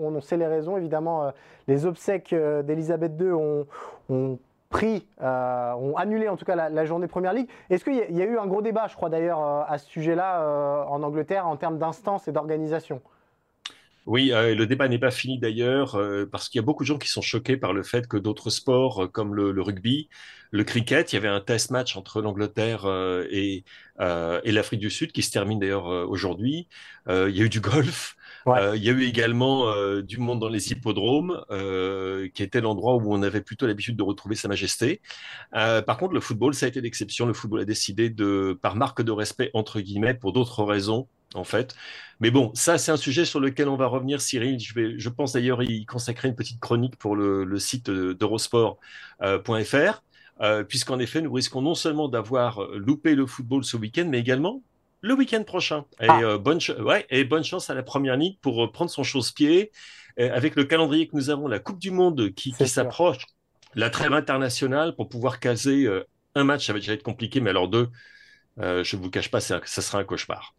on, 0.00 0.22
sait 0.22 0.38
les 0.38 0.46
raisons, 0.46 0.78
évidemment. 0.78 1.32
les 1.66 1.84
obsèques 1.84 2.34
d'Elisabeth 2.34 3.12
II 3.20 3.32
ont, 4.08 4.38
pris, 4.70 5.06
ont 5.20 5.94
annulé 5.98 6.30
en 6.30 6.38
tout 6.38 6.46
cas 6.46 6.70
la, 6.70 6.84
journée 6.86 7.08
Première 7.08 7.34
Ligue. 7.34 7.50
Est-ce 7.68 7.84
qu'il 7.84 7.92
y, 7.94 8.22
a 8.22 8.24
eu 8.24 8.38
un 8.38 8.46
gros 8.46 8.62
débat, 8.62 8.86
je 8.86 8.96
crois 8.96 9.10
d'ailleurs, 9.10 9.40
à 9.40 9.76
ce 9.76 9.86
sujet-là 9.86 10.86
en 10.88 11.02
Angleterre 11.02 11.46
en 11.46 11.56
termes 11.56 11.76
d'instance 11.76 12.26
et 12.26 12.32
d'organisation? 12.32 13.02
Oui, 14.08 14.32
euh, 14.32 14.54
le 14.54 14.66
débat 14.66 14.88
n'est 14.88 14.98
pas 14.98 15.10
fini 15.10 15.38
d'ailleurs, 15.38 15.94
euh, 15.96 16.24
parce 16.24 16.48
qu'il 16.48 16.58
y 16.58 16.62
a 16.62 16.64
beaucoup 16.64 16.82
de 16.82 16.86
gens 16.86 16.96
qui 16.96 17.08
sont 17.08 17.20
choqués 17.20 17.58
par 17.58 17.74
le 17.74 17.82
fait 17.82 18.08
que 18.08 18.16
d'autres 18.16 18.48
sports, 18.48 19.04
euh, 19.04 19.06
comme 19.06 19.34
le, 19.34 19.60
rugby, 19.60 20.08
le 20.50 20.64
cricket, 20.64 21.12
il 21.12 21.16
y 21.16 21.18
avait 21.18 21.28
un 21.28 21.42
test 21.42 21.70
match 21.70 21.94
entre 21.94 22.22
l'Angleterre 22.22 22.86
et, 23.30 23.64
et 24.00 24.52
l'Afrique 24.52 24.80
du 24.80 24.88
Sud, 24.90 25.12
qui 25.12 25.22
se 25.22 25.30
termine 25.30 25.58
d'ailleurs 25.58 25.86
aujourd'hui. 26.08 26.68
il 27.06 27.36
y 27.36 27.42
a 27.42 27.44
eu 27.44 27.50
du 27.50 27.60
golf. 27.60 28.16
Il 28.46 28.82
y 28.82 28.88
a 28.88 28.92
eu 28.92 29.02
également 29.02 29.72
du 30.00 30.18
monde 30.18 30.40
dans 30.40 30.48
les 30.48 30.72
hippodromes, 30.72 31.42
qui 32.34 32.42
était 32.42 32.60
l'endroit 32.60 32.96
où 32.96 33.12
on 33.12 33.22
avait 33.22 33.40
plutôt 33.40 33.66
l'habitude 33.66 33.96
de 33.96 34.02
retrouver 34.02 34.34
Sa 34.34 34.48
Majesté. 34.48 35.00
par 35.52 35.96
contre, 35.98 36.14
le 36.14 36.20
football, 36.20 36.54
ça 36.54 36.66
a 36.66 36.68
été 36.68 36.80
l'exception. 36.80 37.26
Le 37.26 37.32
football 37.32 37.60
a 37.60 37.64
décidé 37.64 38.10
de, 38.10 38.58
par 38.60 38.76
marque 38.76 39.02
de 39.02 39.12
respect, 39.12 39.50
entre 39.54 39.80
guillemets, 39.80 40.14
pour 40.14 40.32
d'autres 40.32 40.64
raisons, 40.64 41.08
en 41.34 41.44
fait. 41.44 41.74
Mais 42.20 42.30
bon, 42.30 42.50
ça, 42.54 42.78
c'est 42.78 42.92
un 42.92 42.96
sujet 42.96 43.24
sur 43.24 43.40
lequel 43.40 43.68
on 43.68 43.76
va 43.76 43.86
revenir, 43.86 44.20
Cyril. 44.20 44.58
Je, 44.58 45.08
pense 45.08 45.32
d'ailleurs 45.32 45.62
y 45.62 45.84
consacrer 45.86 46.28
une 46.28 46.34
petite 46.34 46.60
chronique 46.60 46.96
pour 46.96 47.16
le, 47.16 47.58
site 47.58 47.90
d'eurosport.fr, 47.90 50.02
euh, 50.40 50.64
puisqu'en 50.64 50.98
effet, 50.98 51.20
nous 51.20 51.32
risquons 51.32 51.62
non 51.62 51.74
seulement 51.74 52.08
d'avoir 52.08 52.60
loupé 52.74 53.14
le 53.14 53.26
football 53.26 53.64
ce 53.64 53.76
week-end, 53.76 54.06
mais 54.08 54.18
également 54.18 54.62
le 55.00 55.14
week-end 55.14 55.42
prochain. 55.44 55.84
Et, 56.00 56.06
ah. 56.08 56.20
euh, 56.22 56.38
bonne 56.38 56.58
ouais, 56.80 57.06
et 57.10 57.24
bonne 57.24 57.44
chance 57.44 57.70
à 57.70 57.74
la 57.74 57.82
première 57.82 58.16
ligue 58.16 58.38
pour 58.40 58.64
euh, 58.64 58.70
prendre 58.70 58.90
son 58.90 59.02
chausse-pied. 59.02 59.70
avec 60.18 60.56
le 60.56 60.64
calendrier 60.64 61.06
que 61.06 61.16
nous 61.16 61.30
avons, 61.30 61.46
la 61.46 61.60
Coupe 61.60 61.78
du 61.78 61.90
Monde 61.90 62.30
qui, 62.34 62.52
s'approche, 62.52 63.24
la 63.74 63.88
trêve 63.88 64.12
internationale 64.12 64.96
pour 64.96 65.08
pouvoir 65.08 65.38
caser 65.38 65.86
un 66.34 66.42
match, 66.42 66.66
ça 66.66 66.72
va 66.72 66.80
déjà 66.80 66.94
être 66.94 67.04
compliqué, 67.04 67.40
mais 67.40 67.50
alors 67.50 67.68
deux, 67.68 67.88
je 68.58 68.96
ne 68.96 69.00
vous 69.00 69.10
cache 69.10 69.30
pas, 69.30 69.38
ça 69.38 69.60
sera 69.64 69.98
un 69.98 70.04
cauchemar 70.04 70.56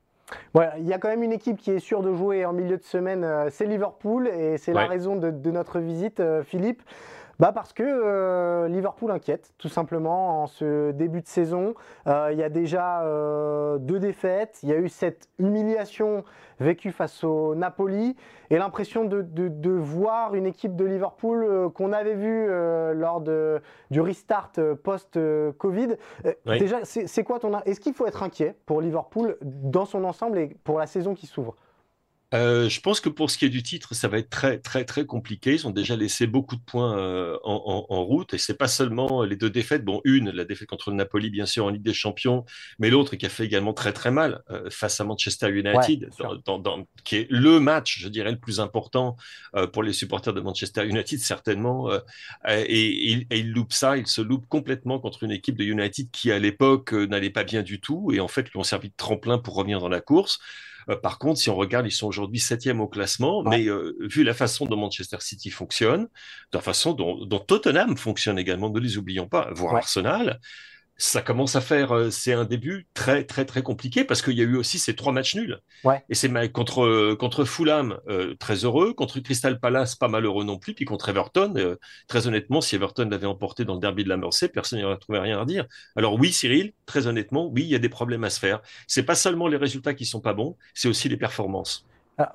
il 0.78 0.88
y 0.88 0.94
a 0.94 0.98
quand 0.98 1.10
même 1.10 1.24
une 1.24 1.32
équipe 1.32 1.58
qui 1.58 1.72
est 1.72 1.80
sûre 1.80 2.02
de 2.02 2.14
jouer 2.14 2.46
en 2.46 2.54
milieu 2.54 2.78
de 2.78 2.84
semaine, 2.84 3.24
euh, 3.24 3.50
c'est 3.52 3.66
Liverpool, 3.66 4.28
et 4.28 4.58
c'est 4.58 4.74
la 4.74 4.86
raison 4.86 5.16
de, 5.16 5.52
notre 5.52 5.80
visite, 5.80 6.20
euh, 6.20 6.44
Philippe. 6.44 6.82
Bah 7.40 7.54
parce 7.54 7.72
que 7.72 7.84
euh, 7.84 8.68
Liverpool 8.68 9.12
inquiète, 9.12 9.54
tout 9.58 9.70
simplement, 9.70 10.44
en 10.44 10.48
ce 10.48 10.92
début 10.92 11.22
de 11.22 11.28
saison. 11.28 11.74
il 12.06 12.38
y 12.38 12.44
a 12.44 12.50
déjà 12.50 13.04
deux 13.80 14.00
défaites, 14.00 14.60
il 14.64 14.70
y 14.70 14.74
a 14.74 14.78
eu 14.78 14.90
cette 14.90 15.30
humiliation 15.40 16.26
vécue 16.60 16.92
face 16.92 17.24
au 17.24 17.56
Napoli, 17.56 18.18
et 18.50 18.58
l'impression 18.58 19.06
de, 19.06 19.70
voir 19.72 20.36
une 20.36 20.46
équipe 20.46 20.76
de 20.76 20.84
Liverpool 20.84 21.72
qu'on 21.74 21.94
avait 21.94 22.16
vue 22.16 22.48
lors 22.94 23.22
de, 23.22 23.62
du 23.90 24.02
restart 24.02 24.52
post-Covid. 24.84 25.96
Déjà, 26.46 26.80
c'est 26.84 27.24
quoi 27.24 27.40
ton... 27.40 27.58
Est-ce 27.62 27.80
qu'il 27.80 27.94
faut 27.94 28.08
être 28.08 28.24
inquiet 28.24 28.56
pour 28.66 28.82
Liverpool 28.82 29.38
dans 29.42 29.86
son 29.86 30.04
ensemble 30.04 30.40
et 30.40 30.58
pour 30.64 30.78
la 30.78 30.88
saison 30.88 31.14
qui 31.14 31.28
s'ouvre? 31.28 31.56
Euh, 32.34 32.70
je 32.70 32.80
pense 32.80 33.00
que 33.00 33.10
pour 33.10 33.32
ce 33.32 33.40
qui 33.40 33.46
est 33.46 33.50
du 33.50 33.64
titre, 33.64 33.96
ça 33.96 34.08
va 34.08 34.20
être 34.20 34.30
très 34.30 34.60
très 34.60 34.86
très 34.86 35.06
compliqué. 35.06 35.54
Ils 35.54 35.68
ont 35.68 35.72
déjà 35.72 35.96
laissé 35.96 36.28
beaucoup 36.28 36.56
de 36.56 36.62
points 36.62 36.96
euh, 36.96 37.40
en, 37.44 37.86
en, 37.90 38.04
route 38.04 38.36
et 38.36 38.38
c'est 38.38 38.58
pas 38.58 38.68
seulement 38.68 39.24
les 39.24 39.36
deux 39.36 39.50
défaites. 39.50 39.84
Bon, 39.84 40.00
une, 40.04 40.30
la 40.30 40.46
défaite 40.46 40.70
contre 40.70 40.92
le 40.92 40.96
Napoli, 40.96 41.32
bien 41.32 41.48
sûr 41.48 41.66
en 41.66 41.70
Ligue 41.70 41.82
des 41.82 41.94
Champions, 41.94 42.46
mais 42.78 42.92
l'autre 42.92 43.16
qui 43.16 43.26
a 43.26 43.30
fait 43.30 43.46
également 43.46 43.74
très 43.74 43.94
très 43.94 44.12
mal 44.12 44.44
euh, 44.52 44.70
face 44.70 45.02
à 45.02 45.06
Manchester 45.06 45.50
United, 45.50 46.10
dans, 46.46 46.60
dans, 46.60 46.86
qui 47.04 47.16
est 47.16 47.28
le 47.32 47.60
match, 47.60 48.00
je 48.00 48.10
dirais, 48.10 48.32
le 48.32 48.40
plus 48.40 48.60
important 48.60 49.16
pour 49.74 49.82
les 49.82 49.94
supporters 49.94 50.34
de 50.34 50.42
Manchester 50.42 50.86
United 50.86 51.20
certainement. 51.20 51.90
Et, 52.48 52.62
et, 52.62 53.28
et, 53.30 53.40
il 53.40 53.52
loupe 53.52 53.74
ça, 53.74 53.98
il 53.98 54.06
se 54.06 54.22
loupe 54.22 54.46
complètement 54.48 55.00
contre 55.00 55.24
une 55.24 55.32
équipe 55.32 55.58
de 55.58 55.64
United 55.64 56.12
qui 56.12 56.32
à 56.32 56.38
l'époque 56.38 56.94
n'allait 56.94 57.30
pas 57.32 57.44
bien 57.44 57.64
du 57.64 57.80
tout 57.80 58.12
et 58.14 58.20
en 58.20 58.28
fait 58.28 58.50
lui 58.52 58.60
ont 58.60 58.64
servi 58.64 58.90
de 58.90 58.96
tremplin 58.96 59.40
pour 59.40 59.56
revenir 59.56 59.80
dans 59.80 59.90
la 59.90 60.02
course. 60.02 60.40
Euh, 60.90 60.96
par 60.96 61.20
contre, 61.20 61.40
si 61.40 61.50
on 61.50 61.56
regarde, 61.56 61.86
ils 61.86 61.92
sont 61.92 62.08
aujourd'hui 62.08 62.40
septième 62.40 62.82
au 62.82 62.88
classement, 62.88 63.44
mais 63.44 63.68
euh, 63.68 63.96
vu 64.00 64.24
la 64.24 64.34
façon 64.34 64.66
dont 64.66 64.78
Manchester 64.78 65.18
City 65.20 65.50
fonctionne, 65.50 66.04
de 66.04 66.58
la 66.58 66.62
façon 66.62 66.94
dont, 66.94 67.40
Tottenham 67.40 67.98
fonctionne 67.98 68.40
également, 68.40 68.70
ne 68.70 68.80
les 68.80 68.98
oublions 68.98 69.28
pas, 69.28 69.50
voire 69.54 69.76
Arsenal, 69.76 70.40
ça 71.00 71.22
commence 71.22 71.56
à 71.56 71.62
faire, 71.62 71.94
euh, 71.94 72.10
c'est 72.12 72.34
un 72.34 72.44
début 72.44 72.88
très 72.94 73.24
très 73.24 73.46
très 73.46 73.64
compliqué 73.64 74.04
parce 74.04 74.22
qu'il 74.22 74.34
y 74.34 74.42
a 74.42 74.44
eu 74.44 74.58
aussi 74.58 74.78
ces 74.78 74.96
trois 74.96 75.14
matchs 75.14 75.36
nuls. 75.36 75.60
Et 76.10 76.14
c'est 76.14 76.30
contre 76.52 77.16
contre 77.16 77.46
Fulham 77.46 77.98
euh, 78.10 78.36
très 78.36 78.66
heureux, 78.66 78.94
contre 78.94 79.20
Crystal 79.22 79.60
Palace 79.60 79.96
pas 79.96 80.10
malheureux 80.10 80.44
non 80.44 80.60
plus, 80.60 80.74
puis 80.74 80.84
contre 80.84 81.08
Everton 81.08 81.54
euh, 81.56 81.78
très 82.08 82.28
honnêtement, 82.28 82.60
si 82.60 82.76
Everton 82.76 83.08
l'avait 83.10 83.28
emporté 83.28 83.64
dans 83.64 83.76
le 83.76 83.80
derby 83.80 84.04
de 84.04 84.10
la 84.10 84.18
Mersey, 84.18 84.50
personne 84.50 84.82
n'aurait 84.82 84.98
trouvé 84.98 85.20
rien 85.20 85.42
à 85.42 85.46
dire. 85.46 85.66
Alors 85.96 86.16
oui, 86.16 86.34
Cyril, 86.34 86.74
très 86.86 87.08
honnêtement, 87.08 87.48
oui, 87.48 87.64
il 87.64 87.70
y 87.70 87.76
a 87.76 87.80
des 87.80 87.90
problèmes 87.90 88.26
à 88.26 88.30
se 88.30 88.40
faire. 88.40 88.62
C'est 88.86 89.04
pas 89.04 89.16
seulement 89.16 89.48
les 89.48 89.58
résultats 89.58 89.94
qui 89.94 90.06
sont 90.06 90.22
pas 90.22 90.34
bons, 90.34 90.58
c'est 90.74 90.90
aussi 90.90 91.08
les 91.08 91.18
performances 91.18 91.86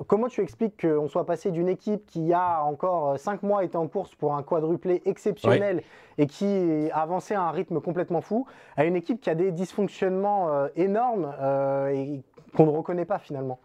comment 0.07 0.29
tu 0.29 0.41
expliques 0.41 0.81
qu'on 0.81 1.09
soit 1.09 1.27
passé 1.27 1.51
d'une 1.51 1.69
équipe 1.69 2.07
qui 2.07 2.33
a 2.33 2.63
encore 2.63 3.19
5 3.19 3.43
euh, 3.43 3.47
mois 3.47 3.65
été 3.65 3.77
en 3.77 3.89
course 3.89 4.15
pour 4.15 4.35
un 4.35 4.43
quadruplé 4.43 5.03
exceptionnel 5.05 5.83
et 6.19 6.27
qui 6.27 6.91
avançait 6.93 7.35
à 7.35 7.43
un 7.43 7.51
rythme 7.51 7.81
complètement 7.81 8.21
fou, 8.21 8.47
à 8.77 8.85
une 8.85 8.97
équipe 8.97 9.21
qui 9.21 9.31
a 9.31 9.35
des 9.35 9.53
dysfonctionnements 9.53 10.53
euh, 10.53 10.69
énormes 10.77 11.35
euh, 11.41 11.89
et 11.89 12.23
qu'on 12.57 12.67
ne 12.67 12.71
reconnaît 12.71 13.05
pas 13.05 13.19
finalement? 13.19 13.61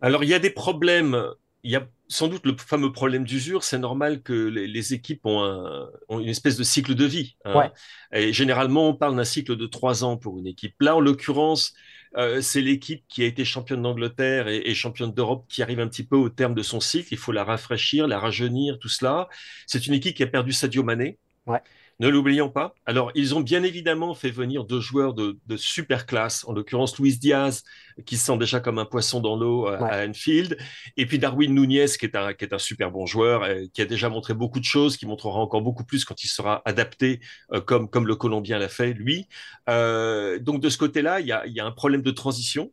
Alors 0.00 0.22
il 0.24 0.30
y 0.30 0.34
a 0.34 0.38
des 0.38 0.50
problèmes. 0.50 1.16
Il 1.62 1.70
y 1.70 1.76
a 1.76 1.82
sans 2.08 2.28
doute 2.28 2.46
le 2.46 2.56
fameux 2.56 2.90
problème 2.90 3.24
d'usure. 3.24 3.64
C'est 3.64 3.78
normal 3.78 4.22
que 4.22 4.32
les, 4.32 4.94
équipes 4.94 5.26
ont, 5.26 5.88
une 6.08 6.28
espèce 6.28 6.56
de 6.56 6.62
cycle 6.62 6.94
de 6.94 7.04
vie. 7.04 7.36
Hein. 7.44 7.70
Et 8.12 8.32
généralement, 8.32 8.88
on 8.88 8.94
parle 8.94 9.14
d'un 9.14 9.24
cycle 9.24 9.56
de 9.56 9.66
3 9.66 10.04
ans 10.04 10.16
pour 10.16 10.38
une 10.38 10.46
équipe. 10.46 10.74
Là, 10.80 10.96
en 10.96 11.00
l'occurrence, 11.00 11.74
euh, 12.16 12.40
c'est 12.40 12.60
l'équipe 12.60 13.04
qui 13.08 13.22
a 13.22 13.26
été 13.26 13.44
championne 13.44 13.82
d'Angleterre 13.82 14.48
et, 14.48 14.74
championne 14.74 15.12
d'Europe 15.12 15.46
qui 15.48 15.62
arrive 15.62 15.80
un 15.80 15.88
petit 15.88 16.04
peu 16.04 16.16
au 16.16 16.28
terme 16.28 16.54
de 16.54 16.62
son 16.62 16.80
cycle. 16.80 17.08
Il 17.12 17.18
faut 17.18 17.32
la 17.32 17.44
rafraîchir, 17.44 18.08
la 18.08 18.18
rajeunir, 18.18 18.78
tout 18.78 18.88
cela. 18.88 19.28
C'est 19.66 19.86
une 19.86 19.94
équipe 19.94 20.16
qui 20.16 20.22
a 20.22 20.26
perdu 20.26 20.52
Sadio 20.52 20.82
Mané. 20.82 21.18
Ouais. 21.46 21.60
Ne 22.00 22.08
l'oublions 22.08 22.48
pas. 22.48 22.74
Alors, 22.86 23.12
ils 23.14 23.34
ont 23.34 23.42
bien 23.42 23.62
évidemment 23.62 24.14
fait 24.14 24.30
venir 24.30 24.64
deux 24.64 24.80
joueurs 24.80 25.12
de, 25.12 25.36
super 25.56 26.06
classe, 26.06 26.48
en 26.48 26.54
l'occurrence 26.54 26.98
Luis 26.98 27.18
Diaz, 27.18 27.62
qui 28.06 28.16
se 28.16 28.24
sent 28.24 28.38
déjà 28.38 28.58
comme 28.58 28.78
un 28.78 28.86
poisson 28.86 29.20
dans 29.20 29.36
l'eau 29.36 29.68
euh, 29.68 29.78
à, 29.78 30.06
Anfield, 30.06 30.56
et 30.96 31.04
puis 31.04 31.18
Darwin 31.18 31.54
Nunez, 31.54 31.88
qui 31.98 32.06
est 32.06 32.16
un, 32.16 32.32
qui 32.32 32.46
est 32.46 32.54
un 32.54 32.58
super 32.58 32.90
bon 32.90 33.04
joueur, 33.04 33.46
et 33.46 33.68
qui 33.68 33.82
a 33.82 33.84
déjà 33.84 34.08
montré 34.08 34.32
beaucoup 34.32 34.60
de 34.60 34.64
choses, 34.64 34.96
qui 34.96 35.04
montrera 35.04 35.40
encore 35.40 35.60
beaucoup 35.60 35.84
plus 35.84 36.06
quand 36.06 36.24
il 36.24 36.28
sera 36.28 36.62
adapté, 36.64 37.20
euh, 37.52 37.60
comme, 37.60 37.90
comme 37.90 38.06
le 38.06 38.16
Colombien 38.16 38.58
l'a 38.58 38.70
fait, 38.70 38.94
lui. 38.94 39.28
Euh, 39.68 40.38
donc, 40.38 40.62
de 40.62 40.70
ce 40.70 40.78
côté-là, 40.78 41.20
il 41.20 41.26
y 41.26 41.32
a, 41.32 41.46
y 41.46 41.60
a, 41.60 41.66
un 41.66 41.70
problème 41.70 42.00
de 42.00 42.10
transition. 42.12 42.72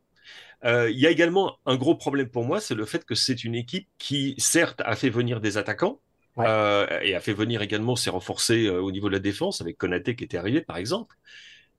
il 0.64 0.98
y 0.98 1.06
a 1.06 1.10
également 1.10 1.58
un 1.66 1.76
gros 1.76 1.96
problème 1.96 2.30
pour 2.30 2.46
moi, 2.46 2.60
c'est 2.60 2.74
le 2.74 2.86
fait 2.86 3.04
que 3.04 3.14
c'est 3.14 3.44
une 3.44 3.54
équipe 3.54 3.88
qui, 3.98 4.34
certes, 4.38 4.80
a 4.86 4.96
fait 4.96 5.10
venir 5.10 5.42
des 5.42 5.58
attaquants, 5.58 6.00
euh, 6.38 6.86
et 7.02 7.14
a 7.14 7.20
fait 7.20 7.32
venir 7.32 7.62
également, 7.62 7.96
s'est 7.96 8.10
renforcé 8.10 8.66
euh, 8.66 8.80
au 8.80 8.92
niveau 8.92 9.08
de 9.08 9.14
la 9.14 9.18
défense 9.18 9.60
avec 9.60 9.78
Konaté 9.78 10.16
qui 10.16 10.24
était 10.24 10.36
arrivé 10.36 10.60
par 10.60 10.76
exemple. 10.76 11.16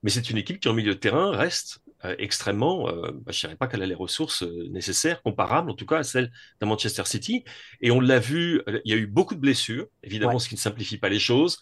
Mais 0.02 0.10
c'est 0.10 0.30
une 0.30 0.38
équipe 0.38 0.60
qui 0.60 0.68
en 0.68 0.72
milieu 0.72 0.94
de 0.94 0.98
terrain 0.98 1.30
reste 1.30 1.82
euh, 2.06 2.14
extrêmement, 2.18 2.84
bah, 2.84 3.10
je 3.26 3.36
ne 3.36 3.40
dirais 3.40 3.56
pas 3.56 3.66
qu'elle 3.66 3.82
a 3.82 3.86
les 3.86 3.94
ressources 3.94 4.42
nécessaires, 4.70 5.20
comparables 5.22 5.70
en 5.70 5.74
tout 5.74 5.84
cas 5.84 5.98
à 5.98 6.02
celles 6.02 6.32
de 6.60 6.66
Manchester 6.66 7.02
City. 7.04 7.44
Et 7.82 7.90
on 7.90 8.00
l'a 8.00 8.18
vu, 8.18 8.62
il 8.86 8.90
y 8.90 8.94
a 8.94 8.96
eu 8.96 9.06
beaucoup 9.06 9.34
de 9.34 9.40
blessures, 9.40 9.86
évidemment, 10.02 10.38
ce 10.38 10.48
qui 10.48 10.54
ne 10.54 10.60
simplifie 10.60 10.96
pas 10.96 11.10
les 11.10 11.18
choses. 11.18 11.58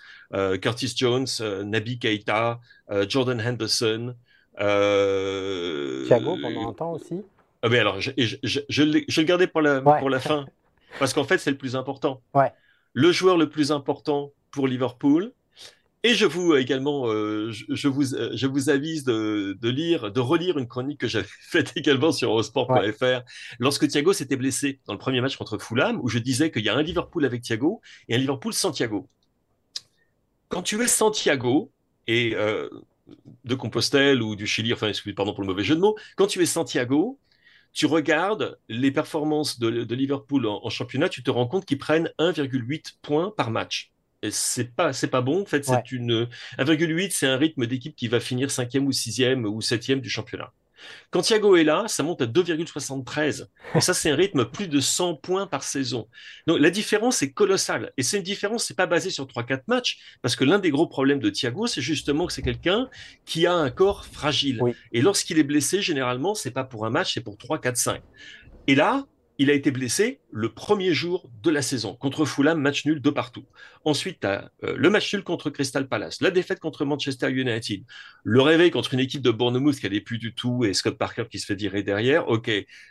Curtis 0.63 0.95
Jones, 0.97 1.27
Naby 1.65 1.99
Keita, 1.99 2.61
Jordan 3.09 3.41
Henderson. 3.41 4.15
Thiago 4.57 6.39
pendant 6.41 6.69
un 6.69 6.75
temps 6.75 6.93
aussi. 6.93 7.25
Ah, 7.63 7.69
mais 7.69 7.81
alors, 7.81 8.01
je, 8.01 8.13
je, 8.17 8.37
je, 8.45 8.61
je, 8.69 8.83
le 9.21 9.27
gardais 9.27 9.49
pour 9.49 9.63
la, 9.63 9.81
pour 9.81 10.11
la 10.11 10.21
fin, 10.21 10.47
parce 11.01 11.13
qu'en 11.13 11.25
fait, 11.25 11.39
c'est 11.39 11.51
le 11.51 11.59
plus 11.59 11.75
important. 11.75 12.23
Ouais 12.35 12.53
le 12.99 13.13
joueur 13.13 13.37
le 13.37 13.49
plus 13.49 13.71
important 13.71 14.33
pour 14.51 14.67
Liverpool. 14.67 15.33
Et 16.03 16.15
je 16.15 16.27
vous 16.27 16.57
également, 16.57 17.07
euh, 17.07 17.53
je, 17.53 17.87
vous, 17.87 18.03
je 18.05 18.47
vous 18.49 18.71
avise 18.71 19.05
de, 19.05 19.57
lire, 19.63 20.11
de 20.11 20.19
relire 20.19 20.59
une 20.59 20.67
chronique 20.67 20.99
que 20.99 21.07
j'avais 21.07 21.29
faite 21.41 21.73
également 21.77 22.11
sur 22.11 22.31
Eurosport.fr 22.31 23.21
lorsque 23.61 23.87
Thiago 23.87 24.13
s'était 24.13 24.35
blessé 24.35 24.81
dans 24.87 24.95
le 24.95 24.99
premier 24.99 25.21
match 25.21 25.37
contre 25.37 25.59
Fulham, 25.59 26.01
où 26.03 26.09
je 26.09 26.19
disais 26.19 26.51
qu'il 26.51 26.65
y 26.65 26.69
a 26.69 26.75
un 26.75 26.83
Liverpool 26.83 27.25
avec 27.25 27.43
Thiago 27.43 27.81
et 28.09 28.17
un 28.17 28.19
Liverpool 28.19 28.53
sans 28.53 28.73
Thiago. 28.73 29.09
Quand 30.49 30.63
tu 30.63 30.83
es 30.83 30.89
sans 30.89 31.13
Thiago 31.13 31.71
et 32.09 32.35
euh, 32.35 32.69
de 33.45 33.55
Compostelle 33.55 34.23
ou 34.23 34.35
du 34.35 34.49
Chili, 34.49 34.73
enfin, 34.73 34.91
pardon 35.15 35.35
pour 35.35 35.43
le 35.43 35.49
mauvais 35.49 35.63
jeu 35.63 35.77
de 35.77 35.81
mots, 35.81 35.97
quand 36.17 36.27
tu 36.27 36.43
es 36.43 36.47
sans 36.47 36.65
Thiago, 36.65 37.21
tu 37.79 37.87
regardes 37.87 38.59
les 38.69 38.91
performances 38.91 39.61
de, 39.61 39.95
Liverpool 39.95 40.47
en, 40.49 40.69
championnat, 40.69 41.09
tu 41.09 41.23
te 41.23 41.31
rends 41.31 41.47
compte 41.47 41.65
qu'ils 41.65 41.79
prennent 41.79 42.11
1,8 42.19 42.97
points 43.03 43.33
par 43.37 43.53
match. 43.53 43.93
Et 44.21 44.33
c'est 44.33 44.75
pas, 44.75 44.93
c'est 44.93 45.07
pas 45.07 45.21
bon. 45.21 45.43
En 45.43 45.45
fait, 45.45 45.65
c'est 45.65 45.93
une 45.93 46.27
1,8, 46.59 47.11
c'est 47.13 47.29
un 47.29 47.37
rythme 47.37 47.67
d'équipe 47.67 47.95
qui 47.95 48.09
va 48.09 48.19
finir 48.19 48.51
cinquième 48.51 48.85
ou 48.85 48.91
sixième 48.91 49.45
ou 49.45 49.61
septième 49.61 50.01
du 50.01 50.11
championnat. 50.11 50.53
Quand 51.11 51.23
Thiago 51.23 51.57
est 51.57 51.65
là, 51.65 51.85
ça 51.87 52.03
monte 52.03 52.23
à 52.23 52.27
2,73. 52.27 53.47
Et 53.75 53.81
ça, 53.81 53.95
c'est 53.95 54.11
un 54.11 54.17
rythme 54.17 54.45
plus 54.45 54.69
de 54.69 54.81
100 54.81 55.17
points 55.17 55.47
par 55.47 55.63
saison. 55.63 56.09
Donc 56.47 56.61
la 56.61 56.71
différence 56.71 57.23
est 57.23 57.33
colossale. 57.33 57.93
Et 57.97 58.03
c'est 58.03 58.19
une 58.19 58.23
différence, 58.23 58.65
c'est 58.65 58.77
pas 58.77 58.87
basé 58.87 59.11
sur 59.11 59.27
3-4 59.27 59.63
matchs, 59.67 59.99
parce 60.23 60.37
que 60.37 60.45
l'un 60.45 60.59
des 60.59 60.71
gros 60.71 60.87
problèmes 60.87 61.21
de 61.21 61.31
Thiago, 61.31 61.67
c'est 61.67 61.83
justement 61.83 62.27
que 62.27 62.33
c'est 62.33 62.43
quelqu'un 62.43 62.89
qui 63.25 63.47
a 63.47 63.55
un 63.55 63.71
corps 63.71 64.07
fragile. 64.07 64.61
Et 64.93 65.01
lorsqu'il 65.01 65.39
est 65.39 65.45
blessé, 65.45 65.83
généralement, 65.83 66.35
c'est 66.35 66.51
pas 66.51 66.65
pour 66.65 66.87
un 66.87 66.91
match, 66.91 67.15
c'est 67.15 67.21
pour 67.21 67.37
3, 67.37 67.61
4, 67.61 67.77
5. 67.77 68.03
Et 68.67 68.75
là, 68.75 69.07
il 69.39 69.51
a 69.51 69.53
été 69.55 69.71
blessé 69.71 70.21
le 70.31 70.53
premier 70.53 70.93
jour 70.93 71.31
de 71.43 71.51
la 71.51 71.63
saison 71.63 71.95
contre 71.95 72.25
Fulham, 72.25 72.61
match 72.61 72.85
nul 72.85 73.01
de 73.01 73.11
partout. 73.11 73.45
Ensuite, 73.85 74.25
euh, 74.25 74.41
le 74.63 74.91
match 74.91 75.15
nul 75.15 75.23
contre 75.23 75.49
Crystal 75.51 75.89
Palace, 75.89 76.21
la 76.21 76.31
défaite 76.31 76.59
contre 76.59 76.85
Manchester 76.85 77.31
United, 77.31 77.85
le 78.25 78.43
réveil 78.43 78.71
contre 78.73 78.95
une 78.95 79.01
équipe 79.01 79.23
de 79.23 79.31
Bournemouth 79.31 79.77
qui 79.77 79.87
n'allait 79.87 80.01
plus 80.01 80.19
du 80.19 80.35
tout 80.35 80.65
et 80.65 80.75
Scott 80.75 80.99
Parker 80.99 81.25
qui 81.31 81.39
se 81.39 81.47
fait 81.47 81.55
virer 81.55 81.85
derrière. 81.85 82.29
Ok, 82.29 82.51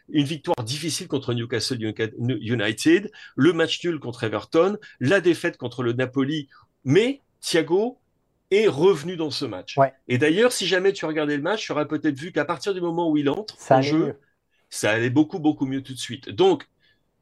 une 0.09 0.25
victoire 0.25 0.63
difficile 0.63 1.07
contre 1.07 1.33
Newcastle 1.33 1.79
United, 1.81 3.11
le 3.35 3.53
match 3.53 3.83
nul 3.83 3.99
contre 3.99 4.23
Everton, 4.23 4.77
la 5.01 5.19
défaite 5.19 5.57
contre 5.57 5.83
le 5.83 5.91
Napoli. 5.93 6.47
Mais 6.85 7.21
Thiago 7.41 7.99
est 8.51 8.67
revenu 8.67 9.17
dans 9.17 9.31
ce 9.31 9.43
match. 9.43 9.75
Et 10.07 10.17
d'ailleurs, 10.17 10.53
si 10.53 10.65
jamais 10.65 10.93
tu 10.93 11.05
regardais 11.05 11.35
le 11.35 11.43
match, 11.43 11.65
tu 11.65 11.71
aurais 11.73 11.87
peut-être 11.87 12.17
vu 12.17 12.31
qu'à 12.31 12.45
partir 12.45 12.73
du 12.73 12.79
moment 12.79 13.09
où 13.09 13.17
il 13.17 13.29
entre 13.29 13.55
en 13.69 13.81
jeu, 13.81 14.17
ça 14.69 14.91
allait 14.91 15.09
beaucoup, 15.09 15.39
beaucoup 15.39 15.65
mieux 15.65 15.81
tout 15.81 15.93
de 15.93 15.99
suite. 15.99 16.29
Donc, 16.29 16.67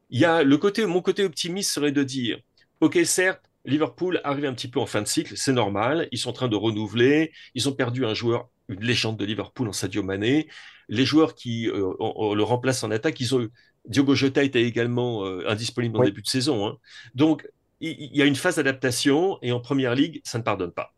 il 0.09 0.19
y 0.19 0.25
a 0.25 0.43
le 0.43 0.57
côté, 0.57 0.85
mon 0.85 1.01
côté 1.01 1.23
optimiste 1.23 1.71
serait 1.71 1.91
de 1.91 2.03
dire, 2.03 2.39
OK, 2.81 2.97
certes, 3.05 3.41
Liverpool 3.65 4.21
arrive 4.23 4.45
un 4.45 4.53
petit 4.53 4.67
peu 4.67 4.79
en 4.79 4.85
fin 4.85 5.01
de 5.01 5.07
cycle, 5.07 5.35
c'est 5.35 5.53
normal, 5.53 6.07
ils 6.11 6.19
sont 6.19 6.29
en 6.29 6.33
train 6.33 6.47
de 6.47 6.55
renouveler, 6.55 7.31
ils 7.55 7.67
ont 7.67 7.73
perdu 7.73 8.05
un 8.05 8.13
joueur, 8.13 8.49
une 8.69 8.81
légende 8.81 9.17
de 9.17 9.25
Liverpool 9.25 9.67
en 9.67 9.73
Sadio 9.73 10.03
Mané, 10.03 10.47
les 10.87 11.05
joueurs 11.05 11.33
qui 11.33 11.67
euh, 11.67 11.93
le 11.99 12.43
remplacent 12.43 12.83
en 12.83 12.91
attaque, 12.91 13.19
ils 13.19 13.33
ont 13.35 13.47
Diogo 13.87 14.15
Jota 14.15 14.43
était 14.43 14.63
également 14.63 15.25
euh, 15.25 15.47
indisponible 15.47 15.97
en 15.97 16.03
début 16.03 16.21
de 16.21 16.27
saison. 16.27 16.67
Hein. 16.67 16.77
Donc, 17.13 17.47
il 17.81 18.15
y, 18.15 18.21
a 18.21 18.25
une 18.25 18.35
phase 18.35 18.55
d'adaptation 18.55 19.37
et 19.41 19.51
en 19.51 19.59
première 19.59 19.93
ligue, 19.95 20.21
ça 20.23 20.37
ne 20.37 20.43
pardonne 20.43 20.71
pas. 20.71 20.94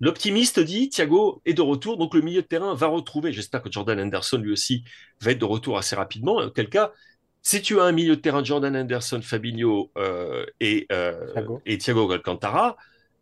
L'optimiste 0.00 0.60
dit 0.60 0.88
Thiago 0.88 1.40
est 1.46 1.54
de 1.54 1.62
retour, 1.62 1.96
donc 1.96 2.14
le 2.14 2.20
milieu 2.20 2.42
de 2.42 2.46
terrain 2.46 2.74
va 2.74 2.86
retrouver. 2.88 3.32
J'espère 3.32 3.62
que 3.62 3.72
Jordan 3.72 3.98
Anderson 3.98 4.38
lui 4.38 4.52
aussi 4.52 4.84
va 5.20 5.30
être 5.30 5.38
de 5.38 5.44
retour 5.44 5.78
assez 5.78 5.96
rapidement. 5.96 6.36
En 6.36 6.50
quel 6.50 6.68
cas, 6.68 6.92
si 7.42 7.62
tu 7.62 7.80
as 7.80 7.84
un 7.84 7.92
milieu 7.92 8.16
de 8.16 8.20
terrain 8.20 8.44
Jordan 8.44 8.76
Anderson, 8.76 9.20
Fabinho 9.22 9.90
euh, 9.96 10.44
et, 10.60 10.86
euh, 10.92 11.32
Thiago. 11.32 11.62
et 11.64 11.78
Thiago 11.78 12.10
Alcantara, 12.10 12.76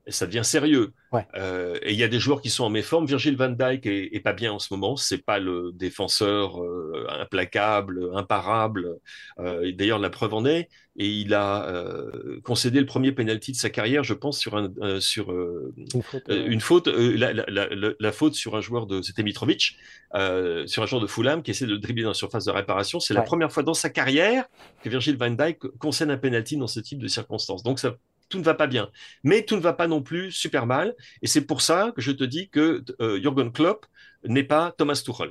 ça 0.09 0.27
devient 0.27 0.45
sérieux. 0.45 0.93
Euh, 1.37 1.79
et 1.83 1.93
il 1.93 1.99
y 1.99 2.03
a 2.03 2.09
des 2.09 2.19
joueurs 2.19 2.43
qui 2.43 2.51
sont 2.51 2.65
en 2.65 2.71
méforme. 2.71 3.07
Virgil 3.07 3.37
van 3.37 3.51
Dijk 3.51 3.87
est, 3.87 4.21
pas 4.23 4.33
bien 4.33 4.53
en 4.53 4.59
ce 4.59 4.73
moment. 4.73 4.97
C'est 4.97 5.25
pas 5.25 5.39
le 5.39 5.71
défenseur 5.73 6.63
euh, 6.63 7.07
implacable, 7.09 8.11
imparable. 8.15 8.99
Euh, 9.39 9.73
D'ailleurs, 9.73 9.99
la 9.99 10.11
preuve 10.11 10.35
en 10.35 10.45
est. 10.45 10.69
Et 10.97 11.09
il 11.09 11.35
a 11.35 11.69
euh, 11.69 12.41
concédé 12.45 12.79
le 12.79 12.87
premier 12.87 13.11
penalty 13.11 13.51
de 13.51 13.57
sa 13.57 13.69
carrière, 13.69 14.05
je 14.05 14.15
pense, 14.15 14.39
sur 14.39 14.57
un 14.57 14.71
sur 15.01 15.33
une 15.33 16.03
faute, 16.03 16.29
une 16.29 16.61
faute 16.61 16.87
la, 16.87 17.33
la, 17.33 17.69
la, 17.99 18.13
faute 18.13 18.35
sur 18.35 18.55
un 18.55 18.61
joueur 18.61 18.87
de 18.87 19.03
c'était 19.03 19.25
Mitrovic, 19.25 19.77
sur 20.13 20.83
un 20.83 20.87
joueur 20.87 21.01
de 21.01 21.09
Fulham 21.09 21.43
qui 21.43 21.51
essaie 21.51 21.67
de 21.67 21.77
dribbler 21.77 22.05
dans 22.05 22.11
la 22.11 22.15
surface 22.15 22.45
de 22.45 22.53
réparation. 22.53 23.01
C'est 23.01 23.15
la 23.15 23.23
première 23.23 23.51
fois 23.51 23.65
dans 23.65 23.75
sa 23.75 23.91
carrière 23.91 24.45
que 24.85 24.89
Virgil 24.89 25.17
van 25.17 25.31
Dijk 25.31 25.67
concède 25.79 26.11
un 26.11 26.17
penalty 26.17 26.57
dans 26.57 26.69
ce 26.69 26.79
type 26.79 27.01
de 27.01 27.09
circonstances. 27.09 27.65
Donc 27.65 27.81
ça 27.81 27.97
tout 28.29 28.39
ne 28.39 28.45
va 28.45 28.55
pas 28.55 28.67
bien. 28.67 28.89
Mais 29.23 29.43
tout 29.43 29.57
ne 29.57 29.61
va 29.61 29.73
pas 29.73 29.87
non 29.87 30.03
plus 30.03 30.31
super 30.31 30.67
mal. 30.67 30.95
Et 31.23 31.27
c'est 31.27 31.43
pour 31.43 31.61
ça 31.61 31.93
que 31.95 32.03
je 32.03 32.13
te 32.13 32.25
dis 32.25 32.49
que 32.49 32.85
euh, 33.01 33.21
Jürgen 33.21 33.53
Klopp 33.53 33.87
n'est 34.25 34.45
pas 34.45 34.73
Thomas 34.77 35.01
Tuchel. 35.05 35.31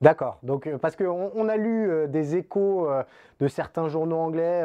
D'accord. 0.00 0.38
Donc, 0.42 0.66
euh, 0.66 0.78
parce 0.78 0.94
qu'on 0.96 1.32
on 1.34 1.48
a 1.48 1.56
lu 1.56 1.90
euh, 1.90 2.06
des 2.06 2.36
échos 2.36 2.88
de 3.40 3.48
certains 3.48 3.88
journaux 3.88 4.18
anglais 4.18 4.62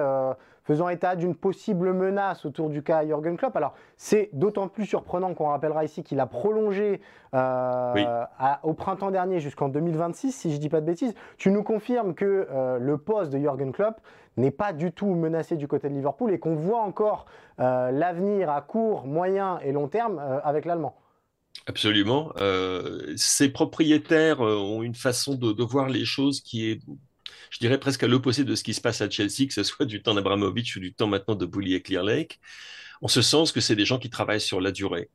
faisant 0.71 0.89
état 0.89 1.15
d'une 1.15 1.35
possible 1.35 1.93
menace 1.93 2.45
autour 2.45 2.69
du 2.69 2.83
cas 2.83 3.05
Jürgen 3.05 3.37
Klopp. 3.37 3.55
Alors, 3.55 3.73
c'est 3.97 4.29
d'autant 4.33 4.67
plus 4.67 4.85
surprenant 4.85 5.33
qu'on 5.33 5.47
rappellera 5.47 5.83
ici 5.83 6.03
qu'il 6.03 6.19
a 6.19 6.25
prolongé 6.25 7.01
au 7.33 8.73
printemps 8.73 9.11
dernier 9.11 9.39
jusqu'en 9.39 9.69
2026, 9.69 10.31
si 10.31 10.49
je 10.49 10.55
ne 10.55 10.61
dis 10.61 10.69
pas 10.69 10.81
de 10.81 10.85
bêtises. 10.85 11.13
Tu 11.37 11.51
nous 11.51 11.63
confirmes 11.63 12.13
que 12.13 12.47
le 12.79 12.97
poste 12.97 13.31
de 13.31 13.39
Jürgen 13.39 13.71
Klopp 13.71 14.01
n'est 14.37 14.51
pas 14.51 14.73
du 14.73 14.91
tout 14.91 15.13
menacé 15.13 15.55
du 15.57 15.67
côté 15.67 15.89
de 15.89 15.93
Liverpool 15.93 16.31
et 16.31 16.39
qu'on 16.39 16.55
voit 16.55 16.81
encore 16.81 17.25
euh, 17.59 17.91
l'avenir 17.91 18.49
à 18.49 18.61
court, 18.61 19.05
moyen 19.05 19.59
et 19.59 19.71
long 19.71 19.87
terme 19.87 20.19
euh, 20.19 20.39
avec 20.43 20.65
l'Allemand. 20.65 20.95
Absolument. 21.67 22.31
Euh, 22.37 23.13
ces 23.17 23.49
propriétaires 23.49 24.39
ont 24.39 24.81
une 24.81 24.95
façon 24.95 25.35
de, 25.35 25.63
voir 25.63 25.89
les 25.89 26.05
choses 26.05 26.41
qui 26.41 26.71
est, 26.71 26.79
je 27.51 27.59
dirais, 27.59 27.79
presque 27.79 28.01
à 28.01 28.07
l'opposé 28.07 28.43
de 28.43 28.55
ce 28.55 28.63
qui 28.63 28.73
se 28.73 28.81
passe 28.81 29.01
à 29.01 29.09
Chelsea, 29.09 29.45
que 29.45 29.53
ce 29.53 29.63
soit 29.63 29.85
du 29.85 30.01
temps 30.01 30.15
d'Abramovich 30.15 30.77
ou 30.77 30.79
du 30.79 30.93
temps 30.93 31.07
maintenant 31.07 31.35
de 31.35 31.45
Bully 31.45 31.75
et 31.75 31.81
Clear 31.81 32.03
Lake. 32.03 32.39
En 33.01 33.07
ce 33.07 33.21
sens 33.21 33.51
que 33.51 33.59
c'est 33.59 33.75
des 33.75 33.85
gens 33.85 33.99
qui 33.99 34.09
travaillent 34.09 34.41
sur 34.41 34.61
la 34.61 34.71
durée. 34.71 35.09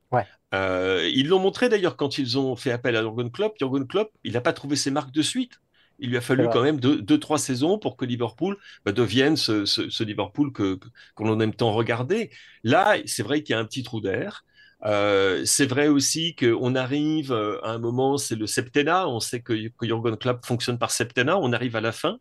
ils 0.53 1.29
l'ont 1.29 1.39
montré 1.39 1.69
d'ailleurs 1.69 1.97
quand 1.97 2.19
ils 2.19 2.39
ont 2.39 2.55
fait 2.55 2.73
appel 2.73 2.95
à 2.95 3.03
Jurgen 3.03 3.31
Klopp. 3.31 3.57
Jurgen 3.59 3.87
Klopp, 3.87 4.11
il 4.23 4.35
n'a 4.35 4.41
pas 4.41 4.53
trouvé 4.53 4.77
ses 4.77 4.91
marques 4.91 5.13
de 5.13 5.23
suite. 5.23 5.61
Il 5.99 6.11
lui 6.11 6.19
a 6.19 6.21
fallu 6.21 6.47
quand 6.53 6.63
même 6.63 6.79
deux, 6.79 7.19
trois 7.19 7.39
saisons 7.39 7.79
pour 7.79 7.97
que 7.97 8.05
Liverpool 8.05 8.59
bah, 8.85 8.93
devienne 8.93 9.37
ce, 9.37 10.03
Liverpool 10.03 10.53
que 10.53 10.79
qu'on 11.15 11.41
aime 11.41 11.55
tant 11.55 11.73
regarder. 11.73 12.31
Là, 12.65 12.99
c'est 13.07 13.23
vrai 13.23 13.43
qu'il 13.43 13.55
y 13.55 13.57
a 13.57 13.61
un 13.61 13.65
petit 13.65 13.83
trou 13.83 14.03
d'air. 14.03 14.45
Euh, 14.85 15.45
c'est 15.45 15.67
vrai 15.67 15.89
aussi 15.89 16.35
qu'on 16.35 16.75
arrive 16.75 17.33
euh, 17.33 17.59
à 17.65 17.71
un 17.71 17.79
moment, 17.79 18.19
c'est 18.19 18.37
le 18.37 18.47
septennat. 18.47 19.09
On 19.09 19.21
sait 19.21 19.41
que, 19.41 19.69
que 19.69 19.87
Jurgen 19.87 20.17
Klopp 20.17 20.45
fonctionne 20.45 20.79
par 20.79 20.91
septennat. 20.91 21.39
On 21.39 21.53
arrive 21.53 21.77
à 21.77 21.81
la 21.81 21.93
fin 21.93 22.19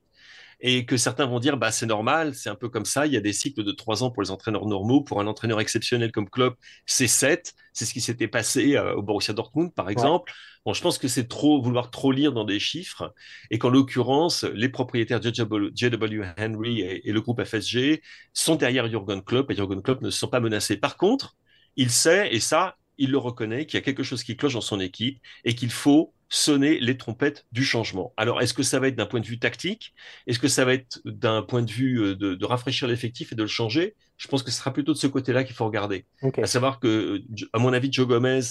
et 0.61 0.85
que 0.85 0.97
certains 0.97 1.25
vont 1.25 1.39
dire 1.39 1.57
bah 1.57 1.71
c'est 1.71 1.85
normal, 1.85 2.33
c'est 2.33 2.49
un 2.49 2.55
peu 2.55 2.69
comme 2.69 2.85
ça. 2.85 3.05
Il 3.05 3.13
y 3.13 3.17
a 3.17 3.21
des 3.21 3.33
cycles 3.33 3.63
de 3.63 3.71
trois 3.71 4.03
ans 4.03 4.11
pour 4.11 4.23
les 4.23 4.31
entraîneurs 4.31 4.65
normaux. 4.65 5.01
Pour 5.01 5.19
un 5.19 5.27
entraîneur 5.27 5.59
exceptionnel 5.59 6.11
comme 6.11 6.29
Klopp, 6.29 6.57
c'est 6.85 7.07
sept. 7.07 7.53
C'est 7.73 7.85
ce 7.85 7.93
qui 7.93 8.01
s'était 8.01 8.27
passé 8.27 8.77
euh, 8.77 8.95
au 8.95 9.01
Borussia 9.01 9.33
Dortmund, 9.33 9.73
par 9.73 9.89
exemple. 9.89 10.31
Bon, 10.65 10.73
je 10.73 10.81
pense 10.81 10.97
que 10.97 11.07
c'est 11.07 11.27
trop 11.27 11.61
vouloir 11.61 11.91
trop 11.91 12.11
lire 12.11 12.31
dans 12.31 12.45
des 12.45 12.59
chiffres 12.59 13.13
et 13.51 13.59
qu'en 13.59 13.69
l'occurrence, 13.69 14.43
les 14.43 14.69
propriétaires 14.69 15.21
JW 15.21 16.23
Henry 16.39 16.81
et, 16.81 17.11
le 17.11 17.21
groupe 17.21 17.43
FSG 17.43 18.01
sont 18.33 18.55
derrière 18.55 18.87
Jurgen 18.87 19.21
Klopp 19.21 19.51
et 19.51 19.55
Jurgen 19.55 19.81
Klopp 19.81 20.01
ne 20.01 20.09
se 20.09 20.17
sont 20.17 20.27
pas 20.27 20.39
menacés. 20.39 20.77
Par 20.77 20.97
contre, 20.97 21.35
il 21.75 21.89
sait, 21.89 22.33
et 22.33 22.39
ça, 22.39 22.77
il 22.97 23.11
le 23.11 23.17
reconnaît, 23.17 23.65
qu'il 23.65 23.77
y 23.77 23.81
a 23.81 23.83
quelque 23.83 24.03
chose 24.03 24.23
qui 24.23 24.37
cloche 24.37 24.53
dans 24.53 24.61
son 24.61 24.79
équipe 24.79 25.19
et 25.43 25.55
qu'il 25.55 25.71
faut 25.71 26.13
sonner 26.29 26.79
les 26.79 26.97
trompettes 26.97 27.45
du 27.51 27.63
changement. 27.63 28.13
Alors, 28.17 28.41
est-ce 28.41 28.53
que 28.53 28.63
ça 28.63 28.79
va 28.79 28.87
être 28.87 28.95
d'un 28.95 29.05
point 29.05 29.19
de 29.19 29.25
vue 29.25 29.39
tactique? 29.39 29.93
Est-ce 30.27 30.39
que 30.39 30.47
ça 30.47 30.65
va 30.65 30.73
être 30.73 30.99
d'un 31.05 31.41
point 31.41 31.61
de 31.61 31.71
vue 31.71 32.01
euh, 32.01 32.15
de, 32.15 32.45
rafraîchir 32.45 32.87
l'effectif 32.87 33.31
et 33.31 33.35
de 33.35 33.43
le 33.43 33.47
changer? 33.47 33.95
Je 34.17 34.27
pense 34.27 34.43
que 34.43 34.51
ce 34.51 34.57
sera 34.57 34.73
plutôt 34.73 34.93
de 34.93 34.97
ce 34.97 35.07
côté-là 35.07 35.43
qu'il 35.43 35.55
faut 35.55 35.65
regarder. 35.65 36.05
À 36.41 36.47
savoir 36.47 36.79
que, 36.79 37.21
à 37.53 37.59
mon 37.59 37.73
avis, 37.73 37.91
Joe 37.91 38.07
Gomez 38.07 38.41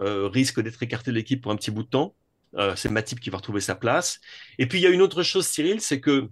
euh, 0.00 0.28
risque 0.28 0.60
d'être 0.60 0.82
écarté 0.82 1.10
de 1.10 1.16
l'équipe 1.16 1.40
pour 1.40 1.52
un 1.52 1.56
petit 1.56 1.70
bout 1.70 1.82
de 1.82 1.88
temps. 1.88 2.14
Euh, 2.56 2.74
c'est 2.74 2.88
Matip 2.88 3.20
qui 3.20 3.30
va 3.30 3.36
retrouver 3.36 3.60
sa 3.60 3.74
place. 3.74 4.20
Et 4.58 4.66
puis, 4.66 4.78
il 4.78 4.82
y 4.82 4.86
a 4.86 4.90
une 4.90 5.02
autre 5.02 5.22
chose, 5.22 5.46
Cyril, 5.46 5.80
c'est 5.80 6.00
que, 6.00 6.28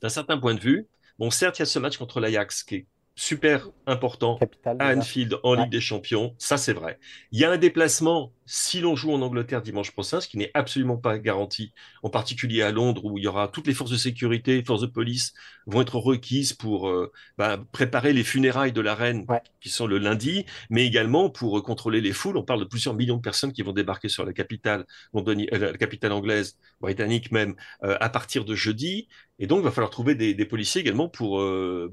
d'un 0.00 0.08
certain 0.08 0.38
point 0.38 0.54
de 0.54 0.60
vue, 0.60 0.86
bon, 1.18 1.30
certes, 1.30 1.58
il 1.58 1.62
y 1.62 1.64
a 1.64 1.66
ce 1.66 1.78
match 1.78 1.96
contre 1.96 2.20
l'Ajax 2.20 2.62
qui 2.62 2.74
est 2.76 2.86
super 3.16 3.68
important 3.86 4.38
à 4.64 4.96
Anfield 4.96 5.38
en 5.42 5.54
Ligue 5.54 5.70
des 5.70 5.80
Champions, 5.80 6.34
ça 6.38 6.56
c'est 6.56 6.72
vrai. 6.72 6.98
Il 7.32 7.38
y 7.38 7.44
a 7.44 7.50
un 7.50 7.58
déplacement 7.58 8.32
si 8.46 8.80
l'on 8.80 8.94
joue 8.94 9.12
en 9.12 9.22
Angleterre 9.22 9.62
dimanche 9.62 9.90
prochain, 9.92 10.20
ce 10.20 10.28
qui 10.28 10.36
n'est 10.36 10.50
absolument 10.54 10.96
pas 10.96 11.18
garanti, 11.18 11.72
en 12.02 12.10
particulier 12.10 12.62
à 12.62 12.72
Londres 12.72 13.04
où 13.04 13.18
il 13.18 13.24
y 13.24 13.26
aura 13.26 13.48
toutes 13.48 13.66
les 13.66 13.74
forces 13.74 13.90
de 13.90 13.96
sécurité, 13.96 14.62
forces 14.64 14.82
de 14.82 14.86
police 14.86 15.32
vont 15.66 15.80
être 15.80 15.96
requises 15.96 16.52
pour 16.52 16.88
euh, 16.88 17.10
bah, 17.38 17.58
préparer 17.72 18.12
les 18.12 18.24
funérailles 18.24 18.72
de 18.72 18.80
la 18.80 18.94
reine 18.94 19.26
qui 19.60 19.70
sont 19.70 19.86
le 19.86 19.98
lundi, 19.98 20.44
mais 20.68 20.86
également 20.86 21.30
pour 21.30 21.58
euh, 21.58 21.62
contrôler 21.62 22.00
les 22.00 22.12
foules. 22.12 22.36
On 22.36 22.42
parle 22.42 22.60
de 22.60 22.66
plusieurs 22.66 22.94
millions 22.94 23.16
de 23.16 23.22
personnes 23.22 23.52
qui 23.52 23.62
vont 23.62 23.72
débarquer 23.72 24.08
sur 24.08 24.26
la 24.26 24.32
capitale, 24.32 24.84
euh, 25.14 25.46
la 25.50 25.78
capitale 25.78 26.12
anglaise, 26.12 26.58
britannique 26.80 27.32
même, 27.32 27.54
à 27.80 28.08
partir 28.10 28.44
de 28.44 28.54
jeudi. 28.54 29.08
Et 29.38 29.46
donc, 29.46 29.60
il 29.60 29.64
va 29.64 29.70
falloir 29.70 29.90
trouver 29.90 30.14
des, 30.14 30.44
policiers 30.44 30.82
également 30.82 31.08
pour, 31.08 31.42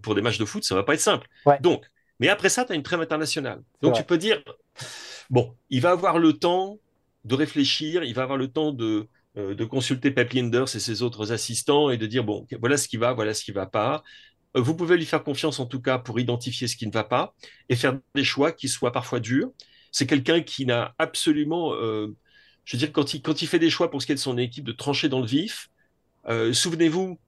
pour 0.02 0.16
des 0.16 0.22
matchs 0.22 0.38
de 0.38 0.46
foot. 0.46 0.64
Ça 0.64 0.76
va 0.76 0.84
pas 0.84 0.94
être 0.94 1.00
simple. 1.00 1.28
Donc, 1.62 1.86
mais 2.20 2.28
après 2.28 2.50
ça, 2.50 2.66
tu 2.66 2.74
as 2.74 2.76
une 2.76 2.84
trêve 2.84 3.02
internationale. 3.02 3.64
Donc, 3.82 3.96
tu 3.96 4.04
peux 4.04 4.18
dire 4.18 4.42
Bon, 5.30 5.56
il 5.70 5.82
va 5.82 5.92
avoir 5.92 6.20
le 6.20 6.34
temps 6.34 6.80
de 7.26 7.36
réfléchir, 7.36 8.04
il 8.04 8.14
va 8.14 8.24
avoir 8.24 8.38
le 8.38 8.48
temps 8.50 8.72
de, 8.72 9.08
euh, 9.38 9.56
consulter 9.68 10.12
Pep 10.12 10.34
Linders 10.34 10.76
et 10.76 10.80
ses 10.80 11.02
autres 11.04 11.32
assistants 11.32 11.90
et 11.90 11.98
de 11.98 12.06
dire, 12.06 12.24
bon, 12.24 12.46
voilà 12.60 12.78
ce 12.78 12.88
qui 12.88 12.98
va, 12.98 13.14
voilà 13.14 13.34
ce 13.34 13.44
qui 13.44 13.52
ne 13.52 13.56
va 13.56 13.66
pas. 13.66 14.04
Euh, 14.58 14.62
vous 14.62 14.76
pouvez 14.76 14.98
lui 14.98 15.06
faire 15.06 15.24
confiance 15.24 15.60
en 15.60 15.66
tout 15.66 15.82
cas 15.82 15.98
pour 16.00 16.20
identifier 16.20 16.68
ce 16.68 16.76
qui 16.76 16.86
ne 16.88 16.92
va 16.92 17.04
pas 17.06 17.34
et 17.70 17.76
faire 17.76 17.98
des 18.16 18.24
choix 18.24 18.52
qui 18.52 18.68
soient 18.68 18.92
parfois 18.92 19.20
durs. 19.20 19.52
C'est 19.92 20.08
quelqu'un 20.08 20.42
qui 20.42 20.66
n'a 20.66 20.96
absolument, 20.98 21.74
euh, 21.76 22.08
je 22.66 22.76
veux 22.76 22.80
dire, 22.80 22.92
quand 22.92 23.14
il, 23.14 23.22
quand 23.22 23.42
il 23.42 23.48
fait 23.48 23.60
des 23.60 23.70
choix 23.70 23.90
pour 23.90 24.02
ce 24.02 24.08
qui 24.08 24.12
est 24.12 24.16
de 24.16 24.20
son 24.20 24.38
équipe, 24.38 24.66
de 24.66 24.74
trancher 24.74 25.10
dans 25.10 25.20
le 25.22 25.28
vif. 25.28 25.70
Souvenez-vous, 26.54 27.20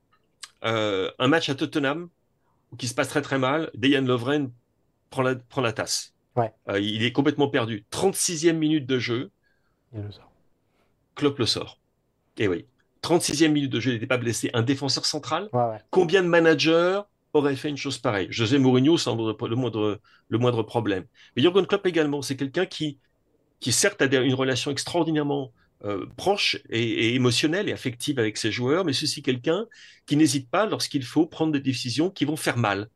un 0.62 1.28
match 1.28 1.50
à 1.50 1.56
Tottenham 1.56 2.10
qui 2.78 2.88
se 2.88 2.94
passe 2.94 3.10
très 3.10 3.22
très 3.22 3.40
mal, 3.40 3.72
Dejan 3.76 4.02
Lovren 4.02 4.52
prend 5.10 5.22
la, 5.22 5.36
prend 5.36 5.62
la 5.62 5.74
tasse. 5.74 6.13
Euh, 6.38 6.80
il 6.80 7.04
est 7.04 7.12
complètement 7.12 7.48
perdu. 7.48 7.86
36e 7.92 8.54
minute 8.54 8.86
de 8.86 9.00
jeu. 9.00 9.32
Il 9.94 10.02
le 10.02 10.12
sort. 10.12 10.32
Klopp 11.16 11.40
le 11.40 11.46
sort. 11.46 11.80
Et 12.38 12.48
oui. 12.48 12.66
36e 13.04 13.50
minute 13.50 13.72
de 13.72 13.80
jeu, 13.80 13.92
il 13.92 13.94
n'était 13.96 14.08
pas 14.08 14.18
blessé. 14.18 14.50
Un 14.54 14.64
défenseur 14.64 15.06
central. 15.06 15.50
Combien 15.90 16.24
de 16.24 16.28
managers 16.28 17.02
auraient 17.34 17.56
fait 17.56 17.70
une 17.70 17.78
chose 17.78 17.98
pareille? 17.98 18.28
José 18.30 18.58
Mourinho 18.58 18.98
semble 18.98 19.36
le 19.48 19.56
moindre, 19.56 20.00
le 20.30 20.38
moindre 20.38 20.64
problème. 20.64 21.06
Mais 21.36 21.42
Jurgen 21.42 21.66
Klopp 21.68 21.86
également, 21.86 22.22
c'est 22.22 22.38
quelqu'un 22.38 22.66
qui, 22.66 23.00
qui 23.60 23.72
certes 23.72 24.02
a 24.02 24.06
une 24.06 24.34
relation 24.34 24.72
extraordinairement 24.72 25.52
proche 26.16 26.58
et, 26.70 27.14
émotionnelle 27.14 27.68
et 27.68 27.74
affective 27.74 28.18
avec 28.18 28.38
ses 28.38 28.52
joueurs, 28.52 28.86
mais 28.86 28.94
c'est 28.94 29.04
aussi 29.04 29.22
quelqu'un 29.22 29.66
qui 30.06 30.16
n'hésite 30.16 30.50
pas 30.50 30.66
lorsqu'il 30.66 31.04
faut 31.04 31.26
prendre 31.26 31.52
des 31.52 31.60
décisions 31.60 32.10
qui 32.10 32.24
vont 32.24 32.38
faire 32.38 32.58
mal. 32.58 32.88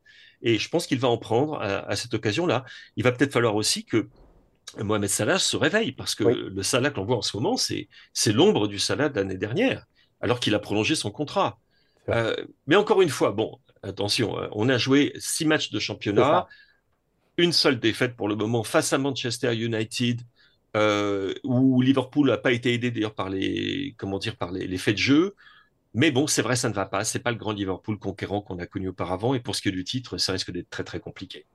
Et 0.42 0.58
je 0.58 0.70
pense 0.70 0.88
qu'il 0.88 1.00
va 1.00 1.08
en 1.08 1.18
prendre 1.18 1.60
à, 1.62 1.96
cette 1.96 2.14
occasion-là. 2.14 2.66
Il 2.96 3.04
va 3.04 3.12
peut-être 3.12 3.34
falloir 3.34 3.56
aussi 3.56 3.86
que 3.86 4.08
Mohamed 4.78 5.10
Salah 5.10 5.40
se 5.40 5.58
réveille, 5.58 5.94
parce 5.94 6.14
que 6.14 6.24
le 6.24 6.64
Salah 6.64 6.92
que 6.92 6.98
l'on 6.98 7.06
voit 7.06 7.18
en 7.18 7.22
ce 7.22 7.36
moment, 7.38 7.58
c'est 7.58 7.88
l'ombre 8.28 8.68
du 8.68 8.80
Salah 8.80 9.10
de 9.10 9.16
l'année 9.16 9.38
dernière, 9.38 9.86
alors 10.22 10.40
qu'il 10.40 10.54
a 10.54 10.60
prolongé 10.60 10.96
son 10.96 11.12
contrat. 11.12 11.60
mais 12.68 12.76
encore 12.76 13.02
une 13.02 13.10
fois, 13.10 13.32
bon, 13.32 13.60
attention, 13.82 14.36
on 14.52 14.70
a 14.70 14.78
joué 14.78 15.14
six 15.18 15.46
matchs 15.46 15.72
de 15.72 15.80
championnat 15.80 16.48
une 17.38 17.54
seule 17.54 17.80
défaite 17.80 18.16
pour 18.16 18.28
le 18.28 18.36
moment 18.36 18.64
face 18.64 18.94
à 18.94 18.98
Manchester 18.98 19.56
United, 19.56 20.22
euh, 20.76 21.34
où 21.44 21.82
Liverpool 21.82 22.30
n'a 22.30 22.38
pas 22.38 22.52
été 22.52 22.74
aidé 22.74 22.92
d'ailleurs 22.92 23.14
par 23.14 23.30
les 23.30 23.96
comment 23.98 24.20
dire 24.20 24.36
par 24.36 24.52
les, 24.52 24.78
faits 24.78 24.96
de 24.96 25.00
jeu. 25.00 25.36
Mais 26.00 26.12
bon, 26.12 26.28
c'est 26.28 26.44
vrai, 26.44 26.56
ça 26.56 26.70
ne 26.70 26.76
va 26.76 26.86
pas. 26.86 27.04
C'est 27.04 27.18
pas 27.18 27.32
le 27.32 27.38
grand 27.38 27.54
Liverpool 27.54 27.98
conquérant 27.98 28.40
qu'on 28.40 28.60
a 28.60 28.68
connu 28.68 28.90
auparavant. 28.90 29.34
Et 29.34 29.40
pour 29.40 29.56
ce 29.56 29.64
qui 29.64 29.70
est 29.70 29.72
du 29.72 29.84
titre, 29.84 30.20
ça 30.20 30.32
risque 30.32 30.52
d'être 30.52 30.70
très 30.70 30.84
très 30.84 31.00
compliqué. 31.00 31.48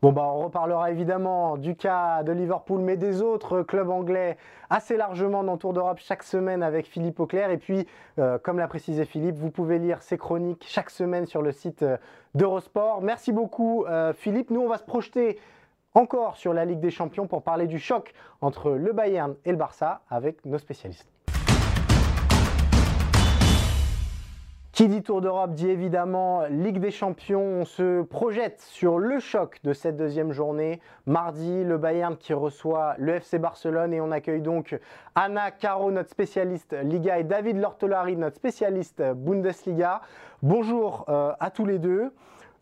Bon, 0.00 0.12
bah, 0.12 0.22
on 0.34 0.44
reparlera 0.44 0.90
évidemment 0.90 1.58
du 1.58 1.76
cas 1.76 2.22
de 2.22 2.32
Liverpool, 2.32 2.80
mais 2.80 2.96
des 2.96 3.20
autres 3.20 3.60
clubs 3.60 3.90
anglais 3.90 4.38
assez 4.70 4.96
largement 4.96 5.44
dans 5.44 5.58
Tour 5.58 5.74
d'Europe 5.74 5.98
chaque 6.00 6.22
semaine 6.22 6.62
avec 6.62 6.86
Philippe 6.86 7.20
Auclair. 7.20 7.50
Et 7.50 7.58
puis, 7.58 7.86
euh, 8.18 8.38
comme 8.38 8.56
l'a 8.56 8.66
précisé 8.66 9.04
Philippe, 9.04 9.36
vous 9.36 9.50
pouvez 9.50 9.78
lire 9.78 10.00
ses 10.00 10.16
chroniques 10.16 10.64
chaque 10.66 10.88
semaine 10.88 11.26
sur 11.26 11.42
le 11.42 11.52
site 11.52 11.82
euh, 11.82 11.98
d'Eurosport. 12.34 13.02
Merci 13.02 13.30
beaucoup, 13.30 13.84
euh, 13.84 14.14
Philippe. 14.14 14.48
Nous, 14.48 14.62
on 14.62 14.70
va 14.70 14.78
se 14.78 14.84
projeter 14.84 15.38
encore 15.92 16.38
sur 16.38 16.54
la 16.54 16.64
Ligue 16.64 16.80
des 16.80 16.90
Champions 16.90 17.26
pour 17.26 17.42
parler 17.42 17.66
du 17.66 17.78
choc 17.78 18.14
entre 18.40 18.70
le 18.70 18.94
Bayern 18.94 19.36
et 19.44 19.50
le 19.50 19.58
Barça 19.58 20.00
avec 20.08 20.46
nos 20.46 20.56
spécialistes. 20.56 21.11
Qui 24.72 24.88
dit 24.88 25.02
Tour 25.02 25.20
d'Europe 25.20 25.52
dit 25.52 25.68
évidemment 25.68 26.46
Ligue 26.46 26.78
des 26.78 26.90
Champions. 26.90 27.42
On 27.42 27.64
se 27.66 28.00
projette 28.04 28.58
sur 28.62 28.98
le 28.98 29.20
choc 29.20 29.60
de 29.64 29.74
cette 29.74 29.98
deuxième 29.98 30.32
journée. 30.32 30.80
Mardi, 31.04 31.62
le 31.62 31.76
Bayern 31.76 32.16
qui 32.16 32.32
reçoit 32.32 32.94
le 32.96 33.16
FC 33.16 33.38
Barcelone 33.38 33.92
et 33.92 34.00
on 34.00 34.10
accueille 34.10 34.40
donc 34.40 34.80
Anna 35.14 35.50
Caro, 35.50 35.90
notre 35.90 36.08
spécialiste 36.08 36.74
Liga, 36.84 37.18
et 37.18 37.24
David 37.24 37.58
Lortolari, 37.58 38.16
notre 38.16 38.36
spécialiste 38.36 39.02
Bundesliga. 39.02 40.00
Bonjour 40.42 41.04
euh, 41.10 41.34
à 41.38 41.50
tous 41.50 41.66
les 41.66 41.78
deux. 41.78 42.10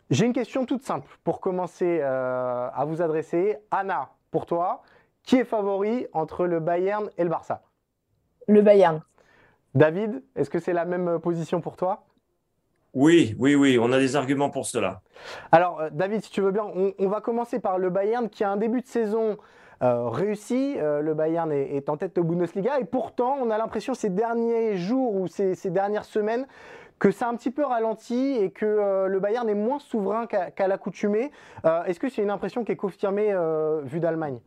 J'ai 0.09 0.25
une 0.25 0.33
question 0.33 0.65
toute 0.65 0.83
simple 0.83 1.09
pour 1.23 1.39
commencer 1.39 1.99
euh, 2.01 2.67
à 2.75 2.83
vous 2.83 3.01
adresser. 3.01 3.55
Anna, 3.71 4.09
pour 4.31 4.45
toi, 4.45 4.81
qui 5.23 5.37
est 5.37 5.45
favori 5.45 6.07
entre 6.11 6.45
le 6.45 6.59
Bayern 6.59 7.09
et 7.17 7.23
le 7.23 7.29
Barça? 7.29 7.61
Le 8.49 8.61
Bayern. 8.61 9.01
David, 9.75 10.23
est-ce 10.35 10.49
que 10.49 10.59
c'est 10.59 10.73
la 10.73 10.85
même 10.85 11.19
position 11.19 11.61
pour 11.61 11.77
toi? 11.77 12.05
Oui, 12.93 13.35
oui, 13.39 13.55
oui, 13.55 13.79
on 13.81 13.91
a 13.93 13.99
des 13.99 14.17
arguments 14.17 14.49
pour 14.49 14.65
cela. 14.65 15.01
Alors, 15.51 15.79
euh, 15.79 15.89
David, 15.91 16.23
si 16.23 16.31
tu 16.31 16.41
veux 16.41 16.51
bien, 16.51 16.65
on, 16.65 17.07
va 17.07 17.21
commencer 17.21 17.59
par 17.59 17.77
le 17.77 17.89
Bayern 17.89 18.29
qui 18.29 18.43
a 18.43 18.51
un 18.51 18.57
début 18.57 18.81
de 18.81 18.87
saison 18.87 19.37
euh, 19.81 20.09
réussi. 20.09 20.75
Euh, 20.77 20.99
le 20.99 21.13
Bayern 21.13 21.51
est, 21.53 21.87
en 21.87 21.95
tête 21.95 22.17
de 22.17 22.21
Bundesliga 22.21 22.79
et 22.79 22.83
pourtant, 22.83 23.37
on 23.41 23.49
a 23.49 23.57
l'impression 23.57 23.93
ces 23.93 24.09
derniers 24.09 24.75
jours 24.75 25.15
ou 25.15 25.27
ces, 25.27 25.55
dernières 25.69 26.03
semaines 26.03 26.45
que 26.99 27.11
ça 27.11 27.27
a 27.27 27.29
un 27.29 27.35
petit 27.35 27.49
peu 27.49 27.63
ralenti 27.63 28.37
et 28.39 28.51
que 28.51 29.07
le 29.07 29.19
Bayern 29.19 29.49
est 29.49 29.55
moins 29.55 29.79
souverain 29.79 30.27
qu'à 30.27 30.67
l'accoutumée. 30.67 31.31
Est-ce 31.63 31.99
que 31.99 32.09
c'est 32.09 32.21
une 32.21 32.29
impression 32.29 32.63
qui 32.63 32.73
est 32.73 32.75
confirmée 32.75 33.35
vue 33.85 33.99
d'Allemagne? 33.99 34.39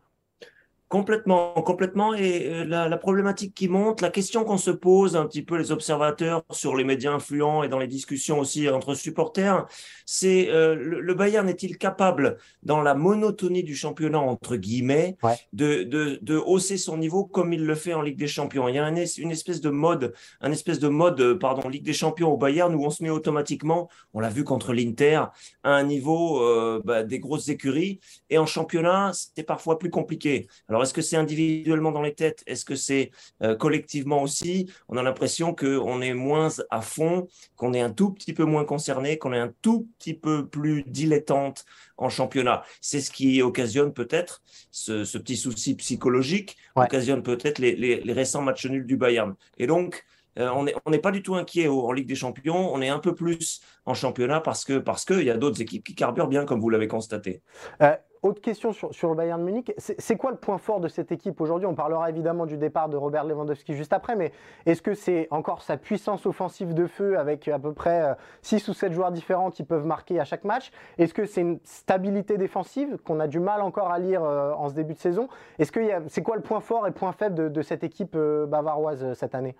Complètement, 0.95 1.53
complètement. 1.55 2.15
Et 2.15 2.47
euh, 2.47 2.65
la, 2.65 2.97
problématique 2.97 3.53
qui 3.53 3.67
monte, 3.67 4.01
la 4.01 4.11
question 4.11 4.45
qu'on 4.45 4.59
se 4.59 4.71
pose 4.71 5.17
un 5.17 5.27
petit 5.27 5.43
peu 5.43 5.57
les 5.57 5.73
observateurs 5.73 6.45
sur 6.53 6.77
les 6.77 6.85
médias 6.85 7.11
influents 7.11 7.65
et 7.65 7.69
dans 7.69 7.81
les 7.81 7.89
discussions 7.89 8.39
aussi 8.39 8.69
entre 8.69 8.95
supporters, 8.95 9.67
c'est 10.07 10.51
euh, 10.51 10.77
le, 10.77 11.15
Bayern 11.15 11.49
est-il 11.49 11.79
capable, 11.79 12.37
dans 12.63 12.81
la 12.81 12.95
monotonie 12.95 13.65
du 13.65 13.75
championnat 13.75 14.21
entre 14.21 14.55
guillemets, 14.55 15.17
de, 15.53 15.83
de, 15.83 16.21
de, 16.23 16.37
hausser 16.37 16.77
son 16.77 16.97
niveau 16.97 17.25
comme 17.25 17.53
il 17.53 17.67
le 17.67 17.75
fait 17.75 17.95
en 17.95 18.01
Ligue 18.01 18.17
des 18.17 18.29
Champions? 18.29 18.69
Il 18.69 18.77
y 18.77 18.79
a 18.79 18.89
une, 18.89 19.05
une 19.19 19.33
espèce 19.33 19.61
de 19.61 19.71
mode, 19.71 20.15
un 20.41 20.53
espèce 20.53 20.79
de 20.79 20.87
mode, 20.87 21.21
euh, 21.21 21.37
pardon, 21.37 21.69
Ligue 21.69 21.83
des 21.83 21.93
Champions 21.93 22.33
au 22.33 22.37
Bayern 22.37 22.73
où 22.73 22.85
on 22.85 22.91
se 22.91 23.03
met 23.03 23.11
automatiquement, 23.11 23.89
on 24.13 24.21
l'a 24.21 24.31
vu 24.31 24.45
contre 24.45 24.73
l'Inter, 24.73 25.25
à 25.65 25.73
un 25.73 25.83
niveau 25.83 26.41
bah, 26.85 27.03
des 27.03 27.19
grosses 27.19 27.49
écuries. 27.49 27.99
Et 28.31 28.39
en 28.39 28.47
championnat, 28.47 29.11
c'est 29.13 29.43
parfois 29.43 29.81
plus 29.81 29.91
compliqué. 29.91 30.47
Alors 30.69 30.84
est-ce 30.85 30.95
que 30.95 31.03
c'est 31.03 31.17
individuellement 31.17 31.91
dans 31.91 32.03
les 32.03 32.15
têtes? 32.15 32.43
Est-ce 32.47 32.65
que 32.65 32.77
c'est 32.77 33.11
euh, 33.43 33.57
collectivement 33.57 34.23
aussi? 34.23 34.71
On 34.89 34.97
a 34.97 35.03
l'impression 35.03 35.55
qu'on 35.55 36.01
est 36.01 36.15
moins 36.15 36.49
à 36.71 36.81
fond, 36.81 37.27
qu'on 37.57 37.75
est 37.75 37.81
un 37.81 37.91
tout 37.91 38.11
petit 38.11 38.33
peu 38.33 38.45
moins 38.45 38.65
concerné, 38.65 39.19
qu'on 39.19 39.33
est 39.33 39.39
un 39.39 39.53
tout 39.63 39.89
petit 39.99 40.15
peu 40.15 40.47
plus 40.47 40.85
dilettante 40.85 41.65
en 41.97 42.09
championnat. 42.09 42.63
C'est 42.81 43.01
ce 43.01 43.11
qui 43.11 43.43
occasionne 43.43 43.93
peut-être 43.93 44.43
ce, 44.71 45.19
petit 45.19 45.37
souci 45.37 45.75
psychologique, 45.77 46.57
occasionne 46.75 47.23
peut-être 47.23 47.59
les, 47.59 48.03
récents 48.13 48.43
matchs 48.43 48.67
nuls 48.67 48.87
du 48.87 48.97
Bayern. 48.97 49.35
Et 49.59 49.67
donc, 49.67 50.05
euh, 50.39 50.49
on 50.49 50.91
n'est 50.91 50.99
pas 50.99 51.13
du 51.13 51.23
tout 51.23 51.37
inquiet 51.37 51.69
en 51.69 51.93
Ligue 51.93 52.09
des 52.09 52.15
Champions, 52.15 52.73
on 52.75 52.81
est 52.81 52.89
un 52.89 52.99
peu 52.99 53.15
plus 53.15 53.61
en 53.87 53.95
championnat 53.95 54.41
parce 54.41 54.65
que 54.65 54.79
parce 54.79 55.05
qu'il 55.05 55.23
y 55.23 55.31
a 55.31 55.37
d'autres 55.37 55.61
équipes 55.61 55.85
qui 55.85 55.95
carburent 55.95 56.29
bien, 56.29 56.45
comme 56.45 56.61
vous 56.61 56.71
l'avez 56.71 56.89
constaté. 56.89 57.43
Euh, 57.83 57.95
autre 58.25 58.41
question 58.41 58.73
sur, 58.73 59.09
le 59.11 59.15
Bayern 59.15 59.39
de 59.39 59.45
Munich. 59.45 59.73
C'est 59.77 60.17
quoi 60.17 60.31
le 60.31 60.39
point 60.39 60.57
fort 60.57 60.81
de 60.81 60.89
cette 60.89 61.13
équipe 61.13 61.41
aujourd'hui? 61.41 61.67
On 61.67 61.75
parlera 61.75 62.09
évidemment 62.09 62.47
du 62.47 62.57
départ 62.57 62.89
de 62.89 62.97
Robert 62.97 63.25
Lewandowski 63.25 63.75
juste 63.75 63.93
après, 63.93 64.17
mais 64.17 64.33
est-ce 64.65 64.81
que 64.81 64.95
c'est 64.95 65.29
encore 65.31 65.63
sa 65.63 65.77
puissance 65.77 66.25
offensive 66.25 66.73
de 66.73 66.87
feu 66.87 67.19
avec 67.19 67.47
à 67.49 67.59
peu 67.59 67.73
près 67.73 68.17
6 68.41 68.69
euh, 68.69 68.73
ou 68.73 68.75
7 68.75 68.93
joueurs 68.93 69.13
différents 69.13 69.51
qui 69.51 69.63
peuvent 69.63 69.85
marquer 69.85 70.19
à 70.21 70.25
chaque 70.25 70.45
match? 70.45 70.73
Est-ce 70.97 71.13
que 71.13 71.27
c'est 71.27 71.43
une 71.43 71.59
stabilité 71.65 72.39
défensive 72.39 72.97
qu'on 73.05 73.21
a 73.21 73.27
du 73.27 73.41
mal 73.41 73.61
encore 73.61 73.91
à 73.91 73.99
lire 73.99 74.25
euh, 74.25 74.53
en 74.53 74.71
ce 74.71 74.75
début 74.75 74.95
de 74.95 75.01
saison? 75.01 75.29
Est-ce 75.59 75.73
c'est 76.09 76.23
quoi 76.23 76.37
le 76.37 76.43
point 76.43 76.61
fort 76.61 76.87
et 76.87 76.93
point 76.93 77.13
faible 77.13 77.53
de, 77.53 77.63
cette 77.63 77.85
équipe 77.85 78.15
euh, 78.17 78.47
bavaroise 78.47 79.13
cette 79.15 79.35
année? 79.35 79.55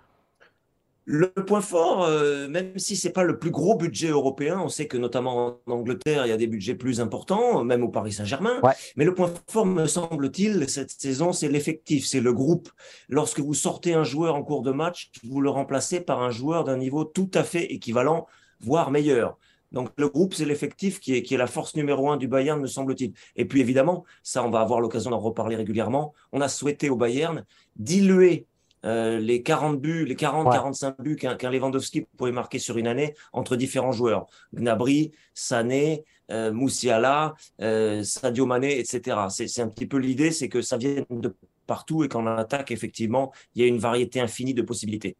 Le 1.05 1.29
point 1.29 1.61
fort, 1.61 2.03
euh, 2.03 2.47
même 2.47 2.77
si 2.77 2.95
c'est 2.95 3.11
pas 3.11 3.23
le 3.23 3.37
plus 3.37 3.51
gros 3.51 3.75
budget 3.75 4.09
européen, 4.09 4.59
on 4.59 4.69
sait 4.69 4.87
que 4.87 4.97
notamment 4.97 5.59
en 5.67 5.71
Angleterre, 5.71 6.25
il 6.25 6.29
y 6.29 6.31
a 6.31 6.37
des 6.37 6.47
budgets 6.47 6.73
plus 6.73 6.99
importants, 6.99 7.63
même 7.63 7.83
au 7.83 7.89
Paris 7.89 8.11
Saint-Germain. 8.11 8.59
Mais 8.95 9.05
le 9.05 9.13
point 9.13 9.31
fort, 9.47 9.67
me 9.67 9.85
semble-t-il, 9.85 10.67
cette 10.67 10.89
saison, 10.89 11.31
c'est 11.31 11.47
l'effectif, 11.47 12.05
c'est 12.07 12.21
le 12.21 12.33
groupe. 12.33 12.69
Lorsque 13.07 13.39
vous 13.39 13.53
sortez 13.53 13.93
un 13.93 14.03
joueur 14.03 14.35
en 14.35 14.43
cours 14.43 14.63
de 14.63 14.71
match, 14.71 15.11
vous 15.23 15.41
le 15.41 15.49
remplacez 15.49 16.01
par 16.01 16.23
un 16.23 16.31
joueur 16.31 16.63
d'un 16.63 16.77
niveau 16.77 17.03
tout 17.05 17.29
à 17.35 17.43
fait 17.43 17.65
équivalent, 17.65 18.25
voire 18.59 18.89
meilleur. 18.89 19.37
Donc 19.71 19.89
le 19.97 20.09
groupe, 20.09 20.33
c'est 20.33 20.45
l'effectif 20.45 20.99
qui 20.99 21.15
est, 21.15 21.21
qui 21.21 21.35
est 21.35 21.37
la 21.37 21.47
force 21.47 21.75
numéro 21.75 22.09
un 22.09 22.17
du 22.17 22.27
Bayern, 22.27 22.59
me 22.59 22.67
semble-t-il. 22.67 23.13
Et 23.35 23.45
puis 23.45 23.59
évidemment, 23.59 24.05
ça, 24.23 24.43
on 24.43 24.49
va 24.49 24.61
avoir 24.61 24.79
l'occasion 24.79 25.11
d'en 25.11 25.19
reparler 25.19 25.55
régulièrement. 25.55 26.13
On 26.31 26.41
a 26.41 26.47
souhaité 26.47 26.89
au 26.89 26.95
Bayern 26.95 27.45
diluer 27.75 28.47
euh, 28.85 29.19
les 29.19 29.41
40 29.41 29.79
buts, 29.81 30.05
les 30.05 30.15
40, 30.15 30.51
45 30.51 31.01
buts 31.01 31.15
qu'un 31.15 31.51
Lewandowski 31.51 32.01
pourrait 32.17 32.31
marquer 32.31 32.59
sur 32.59 32.77
une 32.77 32.87
année 32.87 33.15
entre 33.33 33.55
différents 33.55 33.91
joueurs. 33.91 34.27
Gnabry, 34.53 35.11
Sané, 35.33 36.05
euh, 36.31 36.51
Moussiala, 36.51 37.35
euh, 37.61 38.03
Sadio 38.03 38.45
Mané, 38.45 38.79
etc. 38.79 39.17
C'est 39.29 39.61
un 39.61 39.67
petit 39.67 39.85
peu 39.87 39.97
l'idée, 39.97 40.31
c'est 40.31 40.49
que 40.49 40.61
ça 40.61 40.77
vienne 40.77 41.05
de 41.09 41.35
partout 41.67 42.03
et 42.03 42.07
qu'en 42.07 42.27
attaque, 42.27 42.71
effectivement, 42.71 43.33
il 43.55 43.61
y 43.61 43.65
a 43.65 43.67
une 43.67 43.79
variété 43.79 44.21
infinie 44.21 44.53
de 44.53 44.61
possibilités. 44.61 45.17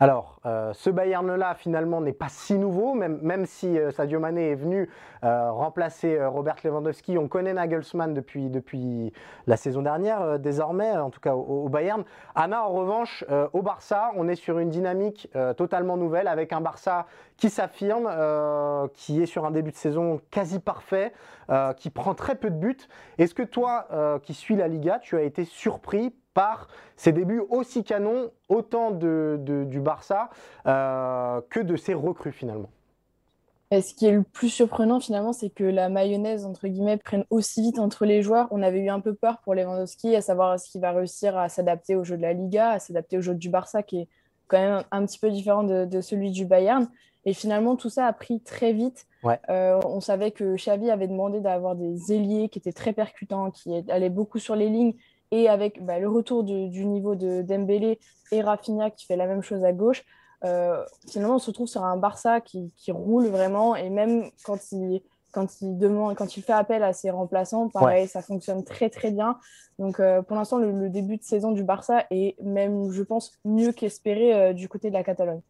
Alors, 0.00 0.40
euh, 0.44 0.72
ce 0.72 0.90
Bayern-là, 0.90 1.54
finalement, 1.54 2.00
n'est 2.00 2.12
pas 2.12 2.28
si 2.28 2.54
nouveau, 2.54 2.94
même, 2.94 3.46
si 3.46 3.78
euh, 3.78 3.92
Sadio 3.92 4.18
Mané 4.18 4.50
est 4.50 4.54
venu 4.56 4.90
euh, 5.22 5.52
remplacer 5.52 6.22
Robert 6.26 6.56
Lewandowski. 6.64 7.16
On 7.16 7.28
connaît 7.28 7.54
Nagelsmann 7.54 8.12
depuis, 8.12 8.50
depuis 8.50 9.12
la 9.46 9.56
saison 9.56 9.82
dernière, 9.82 10.40
désormais, 10.40 10.90
en 10.90 11.10
tout 11.10 11.20
cas 11.20 11.34
au, 11.34 11.68
Bayern. 11.68 12.02
Anna, 12.34 12.64
en 12.64 12.72
revanche, 12.72 13.24
au 13.52 13.62
Barça, 13.62 14.10
on 14.16 14.28
est 14.28 14.34
sur 14.34 14.58
une 14.58 14.68
dynamique 14.68 15.28
totalement 15.56 15.96
nouvelle, 15.96 16.28
avec 16.28 16.52
un 16.52 16.60
Barça 16.60 17.06
qui 17.36 17.48
s'affirme, 17.48 18.08
qui 18.92 19.22
est 19.22 19.26
sur 19.26 19.44
un 19.44 19.50
début 19.50 19.70
de 19.70 19.76
saison 19.76 20.20
quasi 20.30 20.58
parfait, 20.58 21.12
qui 21.76 21.90
prend 21.90 22.14
très 22.14 22.34
peu 22.34 22.50
de 22.50 22.56
buts. 22.56 22.76
Est-ce 23.18 23.34
que 23.34 23.42
toi, 23.42 23.86
qui 24.22 24.34
suis 24.34 24.56
la 24.56 24.68
Liga, 24.68 24.98
tu 24.98 25.16
as 25.16 25.22
été 25.22 25.44
surpris 25.44 26.14
par 26.34 26.68
ses 26.96 27.12
débuts 27.12 27.42
aussi 27.48 27.84
canons, 27.84 28.30
autant 28.48 28.90
de, 28.90 29.38
du 29.40 29.80
Barça 29.80 30.30
euh, 30.66 31.40
que 31.48 31.60
de 31.60 31.76
ses 31.76 31.94
recrues 31.94 32.32
finalement. 32.32 32.68
ce 33.72 33.94
qui 33.94 34.06
est 34.06 34.12
le 34.12 34.22
plus 34.22 34.50
surprenant 34.50 35.00
finalement, 35.00 35.32
c'est 35.32 35.50
que 35.50 35.64
la 35.64 35.88
mayonnaise, 35.88 36.44
entre 36.44 36.68
guillemets, 36.68 36.98
prenne 36.98 37.24
aussi 37.30 37.62
vite 37.62 37.78
entre 37.78 38.04
les 38.04 38.22
joueurs. 38.22 38.48
On 38.50 38.62
avait 38.62 38.80
eu 38.80 38.90
un 38.90 39.00
peu 39.00 39.14
peur 39.14 39.38
pour 39.42 39.54
Lewandowski, 39.54 40.14
à 40.14 40.20
savoir 40.20 40.58
ce 40.60 40.70
qu'il 40.70 40.80
va 40.80 40.92
réussir 40.92 41.38
à 41.38 41.48
s'adapter 41.48 41.94
au 41.94 42.04
jeu 42.04 42.16
de 42.16 42.22
la 42.22 42.32
Liga, 42.32 42.70
à 42.70 42.78
s'adapter 42.78 43.16
au 43.16 43.22
jeu 43.22 43.34
du 43.34 43.48
Barça, 43.48 43.82
qui 43.82 44.00
est 44.00 44.08
quand 44.48 44.58
même 44.58 44.84
un 44.90 45.06
petit 45.06 45.18
peu 45.18 45.30
différent 45.30 45.62
de, 45.64 46.00
celui 46.00 46.30
du 46.30 46.44
Bayern. 46.44 46.86
Et 47.26 47.32
finalement, 47.32 47.74
tout 47.74 47.88
ça 47.88 48.06
a 48.06 48.12
pris 48.12 48.40
très 48.40 48.74
vite. 48.74 49.06
Euh, 49.48 49.80
on 49.86 50.00
savait 50.00 50.30
que 50.30 50.56
Xavi 50.56 50.90
avait 50.90 51.08
demandé 51.08 51.40
d'avoir 51.40 51.74
des 51.74 52.12
ailiers 52.12 52.50
qui 52.50 52.58
étaient 52.58 52.72
très 52.72 52.92
percutants, 52.92 53.50
qui 53.50 53.74
allaient 53.88 54.10
beaucoup 54.10 54.38
sur 54.38 54.54
les 54.54 54.68
lignes 54.68 54.92
et 55.34 55.48
avec 55.48 55.84
bah, 55.84 55.98
le 55.98 56.08
retour 56.08 56.44
du 56.44 56.86
niveau 56.86 57.16
de 57.16 57.42
Dembélé 57.42 57.98
et 58.30 58.40
Rafinha 58.40 58.90
qui 58.90 59.04
fait 59.04 59.16
la 59.16 59.26
même 59.26 59.42
chose 59.42 59.64
à 59.64 59.72
gauche, 59.72 60.04
euh, 60.44 60.84
finalement 61.08 61.36
on 61.36 61.38
se 61.40 61.48
retrouve 61.48 61.66
sur 61.66 61.82
un 61.82 61.96
Barça 61.96 62.40
qui, 62.40 62.72
roule 62.88 63.26
vraiment 63.26 63.74
et 63.74 63.90
même 63.90 64.30
quand 64.44 64.70
il, 64.70 65.02
quand 65.32 65.60
il 65.60 65.76
demande, 65.76 66.14
quand 66.14 66.36
il 66.36 66.42
fait 66.44 66.52
appel 66.52 66.84
à 66.84 66.92
ses 66.92 67.10
remplaçants, 67.10 67.68
pareil, 67.68 68.06
ça 68.06 68.22
fonctionne 68.22 68.62
très 68.62 68.90
très 68.90 69.10
bien. 69.10 69.36
Donc 69.80 69.98
euh, 69.98 70.22
pour 70.22 70.36
l'instant, 70.36 70.58
le, 70.58 70.88
début 70.88 71.16
de 71.16 71.24
saison 71.24 71.50
du 71.50 71.64
Barça 71.64 72.04
est 72.12 72.40
même, 72.40 72.92
je 72.92 73.02
pense, 73.02 73.32
mieux 73.44 73.72
qu'espéré 73.72 74.32
euh, 74.32 74.52
du 74.52 74.68
côté 74.68 74.88
de 74.88 74.94
la 74.94 75.02
Catalogne. 75.02 75.40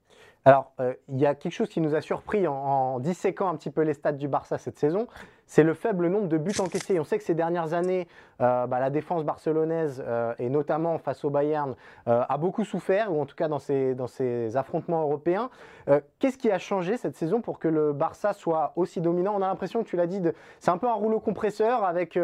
Alors, 0.47 0.73
euh, 0.81 0.95
il 1.09 1.19
y 1.19 1.27
a 1.27 1.35
quelque 1.35 1.53
chose 1.53 1.69
qui 1.71 1.81
nous 1.81 1.95
a 1.95 2.03
surpris 2.03 2.47
en, 2.47 3.01
disséquant 3.01 3.49
un 3.49 3.57
petit 3.57 3.71
peu 3.71 3.81
les 3.81 3.95
stats 3.95 4.13
du 4.13 4.29
Barça 4.29 4.59
cette 4.59 4.79
saison, 4.79 5.07
c'est 5.47 5.63
le 5.63 5.75
faible 5.75 6.09
nombre 6.09 6.29
de 6.29 6.39
buts 6.39 6.59
encaissés. 6.59 6.99
On 6.99 7.05
sait 7.05 7.19
que 7.19 7.25
ces 7.25 7.35
dernières 7.35 7.75
années, 7.75 8.09
euh, 8.41 8.67
bah, 8.67 8.81
la 8.81 8.91
défense 8.91 9.25
barcelonaise, 9.25 10.03
euh, 10.07 10.35
et 10.39 10.49
notamment 10.49 10.99
face 10.99 11.25
au 11.25 11.31
Bayern, 11.31 11.75
a 12.07 12.39
beaucoup 12.39 12.65
souffert, 12.65 13.13
ou 13.13 13.21
en 13.21 13.27
tout 13.27 13.37
cas 13.37 13.49
dans 13.49 13.59
ces 13.59 14.57
affrontements 14.57 15.03
européens. 15.03 15.51
Qu'est-ce 16.19 16.39
qui 16.39 16.51
a 16.51 16.59
changé 16.59 16.97
cette 16.97 17.17
saison 17.17 17.41
pour 17.41 17.59
que 17.59 17.69
le 17.69 17.93
Barça 17.93 18.33
soit 18.33 18.73
aussi 18.77 19.01
dominant? 19.01 19.35
On 19.37 19.43
a 19.43 19.49
l'impression, 19.49 19.85
tu 19.85 19.97
l'as 19.97 20.07
dit, 20.07 20.21
c'est 20.61 20.71
un 20.71 20.79
peu 20.79 20.89
un 20.89 20.95
rouleau 20.95 21.21
compresseur 21.21 21.85
avec 21.85 22.19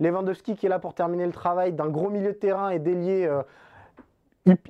Lewandowski 0.00 0.56
qui 0.56 0.66
est 0.66 0.68
là 0.68 0.78
pour 0.78 0.94
terminer 0.94 1.26
le 1.26 1.32
travail 1.32 1.72
d'un 1.72 1.88
gros 1.88 2.10
milieu 2.10 2.32
de 2.32 2.38
terrain 2.38 2.70
et 2.70 2.78
délié 2.78 3.28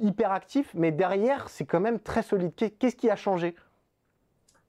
hyper 0.01 0.33
actif, 0.33 0.73
mais 0.75 0.93
derrière, 0.93 1.49
c'est 1.49 1.65
quand 1.65 1.81
même 1.81 1.99
très 1.99 2.23
solide. 2.23 2.53
Qu'est-ce 2.55 2.97
qui 2.97 3.11
a 3.11 3.17
changé? 3.17 3.55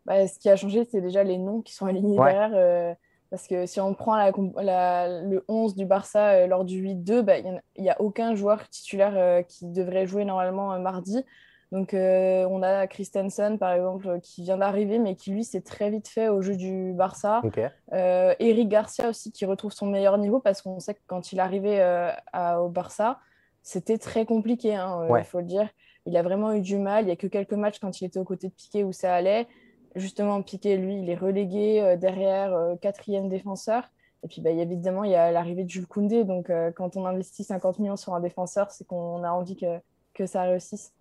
Bah, 0.05 0.27
Ce 0.27 0.39
qui 0.39 0.49
a 0.49 0.55
changé, 0.55 0.85
c'est 0.85 1.01
déjà 1.01 1.23
les 1.23 1.37
noms 1.37 1.61
qui 1.61 1.73
sont 1.73 1.85
alignés 1.85 2.15
derrière. 2.15 2.51
Euh, 2.53 2.93
parce 3.33 3.47
que 3.47 3.65
si 3.65 3.81
on 3.81 3.95
prend 3.95 4.15
le 4.27 5.43
11 5.47 5.73
du 5.73 5.87
Barça 5.87 6.33
euh, 6.33 6.45
lors 6.45 6.63
du 6.63 6.83
8-2, 6.83 7.21
bah, 7.23 7.39
il 7.39 7.59
n'y 7.79 7.89
a, 7.89 7.99
aucun 7.99 8.35
joueur 8.35 8.69
titulaire 8.69 9.13
euh, 9.17 9.41
qui 9.41 9.65
devrait 9.65 10.05
jouer 10.05 10.23
normalement 10.23 10.77
mardi. 10.79 11.25
Donc, 11.71 11.95
on 11.95 12.61
a 12.61 12.85
Christensen, 12.85 13.57
par 13.57 13.73
exemple, 13.73 14.19
qui 14.21 14.43
vient 14.43 14.57
d'arriver, 14.57 14.99
mais 14.99 15.15
qui, 15.15 15.31
lui, 15.31 15.43
s'est 15.43 15.61
très 15.61 15.89
vite 15.89 16.07
fait 16.07 16.29
au 16.29 16.43
jeu 16.43 16.55
du 16.55 16.93
Barça. 16.93 17.41
Eric 17.91 18.69
Garcia 18.69 19.09
aussi, 19.09 19.31
qui 19.31 19.45
retrouve 19.45 19.71
son 19.71 19.87
meilleur 19.87 20.19
niveau, 20.19 20.39
parce 20.39 20.61
qu'on 20.61 20.79
sait 20.79 20.93
que 20.93 21.01
quand 21.07 21.31
il 21.31 21.39
arrivait 21.39 21.83
au 22.59 22.69
Barça, 22.69 23.17
c'était 23.63 23.97
très 23.97 24.25
compliqué, 24.25 24.75
hein, 24.75 25.07
euh, 25.09 25.17
il 25.17 25.23
faut 25.23 25.39
le 25.39 25.45
dire. 25.45 25.67
Il 26.05 26.17
a 26.17 26.21
vraiment 26.21 26.51
eu 26.51 26.61
du 26.61 26.77
mal. 26.77 27.05
Il 27.05 27.07
n'y 27.07 27.13
a 27.13 27.15
que 27.15 27.27
quelques 27.27 27.53
matchs 27.53 27.79
quand 27.79 28.01
il 28.01 28.05
était 28.05 28.19
aux 28.19 28.25
côtés 28.25 28.49
de 28.49 28.53
Piqué 28.53 28.83
où 28.83 28.91
ça 28.91 29.15
allait. 29.15 29.47
Justement, 29.95 30.41
Piqué, 30.41 30.77
lui, 30.77 30.99
il 30.99 31.09
est 31.09 31.15
relégué 31.15 31.81
euh, 31.81 31.97
derrière 31.97 32.53
euh, 32.53 32.75
quatrième 32.75 33.29
défenseur. 33.29 33.89
Et 34.23 34.27
puis, 34.27 34.41
bah, 34.41 34.49
évidemment, 34.49 35.03
il 35.03 35.11
y 35.11 35.15
a 35.15 35.31
l'arrivée 35.31 35.63
de 35.63 35.69
Jules 35.69 35.87
Koundé. 35.87 36.23
Donc, 36.23 36.49
quand 36.75 36.95
on 36.95 37.05
investit 37.05 37.43
50 37.43 37.79
millions 37.79 37.97
sur 37.97 38.15
un 38.15 38.21
défenseur, 38.21 38.71
c'est 38.71 38.87
qu'on 38.87 39.21
a 39.21 39.29
envie 39.29 39.57
que, 39.57 39.79
que 40.13 40.25
ça 40.25 40.43
réussisse. 40.43 40.93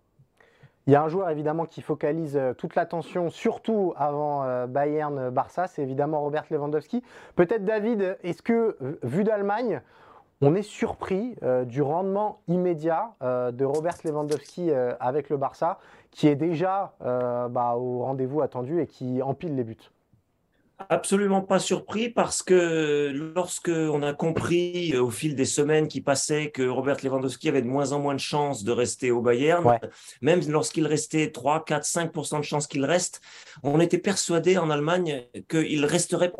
Il 0.88 0.92
y 0.92 0.96
a 0.96 1.02
un 1.04 1.08
joueur 1.08 1.30
évidemment 1.30 1.64
qui 1.64 1.82
focalise 1.82 2.36
toute 2.58 2.74
l'attention, 2.74 3.30
surtout 3.30 3.94
avant 3.96 4.66
Bayern-Barça, 4.66 5.68
c'est 5.68 5.82
évidemment 5.82 6.20
Robert 6.20 6.46
Lewandowski. 6.50 7.04
Peut-être 7.36 7.64
David, 7.64 8.18
est-ce 8.24 8.42
que, 8.42 8.76
vu 9.04 9.22
d'Allemagne, 9.22 9.80
on 10.44 10.56
est 10.56 10.62
surpris 10.62 11.36
euh, 11.44 11.64
du 11.64 11.82
rendement 11.82 12.40
immédiat 12.48 13.14
euh, 13.22 13.52
de 13.52 13.64
Robert 13.64 13.94
Lewandowski 14.04 14.72
euh, 14.72 14.92
avec 14.98 15.30
le 15.30 15.36
Barça, 15.36 15.78
qui 16.12 16.28
est 16.28 16.36
déjà 16.36 16.94
bah, 17.00 17.74
au 17.76 18.04
rendez-vous 18.04 18.40
attendu 18.40 18.80
et 18.80 18.86
qui 18.86 19.20
empile 19.22 19.56
les 19.56 19.64
buts. 19.64 19.90
Absolument 20.88 21.42
pas 21.42 21.58
surpris 21.58 22.08
parce 22.08 22.42
que 22.42 23.10
lorsque 23.34 23.70
on 23.70 24.02
a 24.02 24.12
compris 24.12 24.96
au 24.96 25.10
fil 25.10 25.34
des 25.34 25.44
semaines 25.44 25.88
qui 25.88 26.00
passaient 26.00 26.50
que 26.50 26.62
Robert 26.62 26.96
Lewandowski 27.02 27.48
avait 27.48 27.62
de 27.62 27.68
moins 27.68 27.92
en 27.92 28.00
moins 28.00 28.14
de 28.14 28.20
chances 28.20 28.64
de 28.64 28.72
rester 28.72 29.10
au 29.10 29.20
Bayern, 29.20 29.78
même 30.20 30.40
lorsqu'il 30.48 30.86
restait 30.86 31.30
3, 31.30 31.64
4, 31.64 31.84
5% 31.84 32.38
de 32.38 32.44
chances 32.44 32.66
qu'il 32.66 32.84
reste, 32.84 33.20
on 33.62 33.80
était 33.80 33.98
persuadé 33.98 34.58
en 34.58 34.70
Allemagne 34.70 35.22
qu'il 35.48 35.84
resterait 35.84 36.32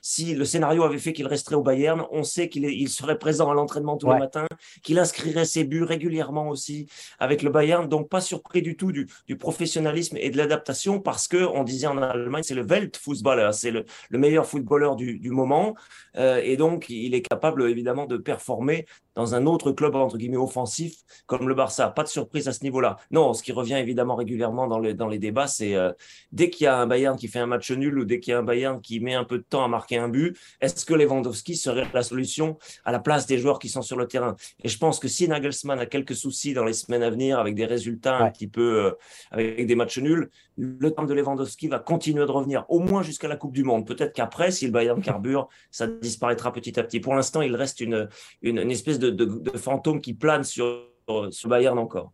si 0.00 0.34
le 0.34 0.44
scénario 0.44 0.82
avait 0.82 0.98
fait 0.98 1.12
qu'il 1.12 1.26
resterait 1.26 1.56
au 1.56 1.62
Bayern, 1.62 2.04
on 2.10 2.22
sait 2.22 2.48
qu'il 2.48 2.88
serait 2.88 3.18
présent 3.18 3.50
à 3.50 3.54
l'entraînement 3.54 3.96
tous 3.96 4.10
les 4.12 4.18
matins, 4.18 4.46
qu'il 4.82 4.98
inscrirait 4.98 5.44
ses 5.44 5.64
buts 5.64 5.84
régulièrement 5.84 6.48
aussi 6.48 6.88
avec 7.18 7.42
le 7.42 7.50
Bayern. 7.50 7.88
Donc 7.88 8.08
pas 8.08 8.20
surpris 8.20 8.62
du 8.62 8.76
tout 8.76 8.92
du, 8.92 9.06
professionnalisme 9.38 10.16
et 10.18 10.30
de 10.30 10.36
l'adaptation 10.36 11.00
parce 11.00 11.28
que 11.28 11.44
on 11.44 11.64
disait 11.64 11.86
en 11.86 11.98
Allemagne 11.98 12.42
c'est 12.42 12.54
le 12.54 12.62
Weltfußballer, 12.62 13.50
c'est 13.52 13.70
le, 13.70 13.84
meilleur 14.10 14.46
footballeur 14.46 14.96
du, 14.96 15.30
moment. 15.30 15.74
Euh, 16.16 16.40
et 16.42 16.56
donc 16.56 16.88
il 16.88 17.14
est 17.14 17.22
capable 17.22 17.68
évidemment 17.70 18.06
de 18.06 18.16
performer 18.16 18.86
dans 19.14 19.34
un 19.34 19.46
autre 19.46 19.72
club 19.72 19.94
entre 19.96 20.18
guillemets 20.18 20.36
offensif 20.36 20.96
comme 21.26 21.48
le 21.48 21.54
Barça. 21.54 21.88
Pas 21.88 22.02
de 22.02 22.08
surprise 22.08 22.48
à 22.48 22.52
ce 22.52 22.62
niveau-là. 22.62 22.96
Non, 23.10 23.32
ce 23.34 23.42
qui 23.42 23.52
revient 23.52 23.74
évidemment 23.74 24.14
régulièrement 24.14 24.66
dans 24.66 24.78
les, 24.78 24.94
dans 24.94 25.08
les 25.08 25.18
débats, 25.18 25.46
c'est 25.46 25.74
euh, 25.74 25.92
dès 26.32 26.50
qu'il 26.50 26.64
y 26.64 26.66
a 26.68 26.76
un 26.76 26.86
Bayern 26.86 27.16
qui 27.16 27.28
fait 27.28 27.38
un 27.38 27.46
match 27.46 27.70
nul 27.70 27.98
ou 27.98 28.04
dès 28.04 28.20
qu'il 28.20 28.32
y 28.32 28.34
a 28.34 28.38
un 28.38 28.42
Bayern 28.42 28.80
qui 28.80 29.00
met 29.00 29.14
un 29.14 29.24
peu 29.24 29.38
de 29.38 29.44
temps 29.44 29.64
à 29.64 29.68
marquer 29.68 29.98
un 29.98 30.08
but, 30.08 30.36
est-ce 30.60 30.84
que 30.84 30.94
Lewandowski 30.94 31.56
serait 31.56 31.86
la 31.92 32.02
solution 32.02 32.58
à 32.84 32.92
la 32.92 32.98
place 32.98 33.26
des 33.26 33.38
joueurs 33.38 33.58
qui 33.58 33.68
sont 33.68 33.82
sur 33.82 33.96
le 33.96 34.06
terrain? 34.06 34.36
Et 34.62 34.68
je 34.68 34.78
pense 34.78 34.98
que 34.98 35.08
si 35.08 35.28
Nagelsmann 35.28 35.78
a 35.78 35.86
quelques 35.86 36.14
soucis 36.14 36.54
dans 36.54 36.64
les 36.64 36.72
semaines 36.72 37.02
à 37.02 37.10
venir 37.10 37.38
avec 37.38 37.54
des 37.54 37.66
résultats 37.66 38.18
un 38.18 38.30
petit 38.30 38.48
peu 38.48 38.86
euh, 38.86 38.90
avec 39.30 39.66
des 39.66 39.74
matchs 39.74 39.98
nuls, 39.98 40.30
le 40.56 40.90
temps 40.90 41.04
de 41.04 41.14
Lewandowski 41.14 41.68
va 41.68 41.78
continuer 41.78 42.26
de 42.26 42.30
revenir 42.30 42.64
au 42.68 42.78
moins 42.78 43.02
jusqu'à 43.02 43.28
la 43.28 43.36
Coupe 43.36 43.52
du 43.52 43.64
Monde. 43.64 43.86
Peut-être 43.86 44.12
qu'après, 44.12 44.50
si 44.50 44.66
le 44.66 44.72
Bayern 44.72 45.00
carbure, 45.02 45.48
ça 45.70 45.86
disparaîtra 45.86 46.52
petit 46.52 46.78
à 46.78 46.82
petit. 46.82 47.00
Pour 47.00 47.14
l'instant, 47.14 47.42
il 47.42 47.56
reste 47.56 47.80
une, 47.80 48.08
une, 48.42 48.58
une 48.58 48.70
espèce 48.70 48.99
de, 49.00 49.24
de, 49.24 49.58
fantôme 49.58 50.00
qui 50.00 50.14
plane 50.14 50.44
sur, 50.44 50.86
sur 51.30 51.48
Bayern 51.48 51.78
encore. 51.78 52.12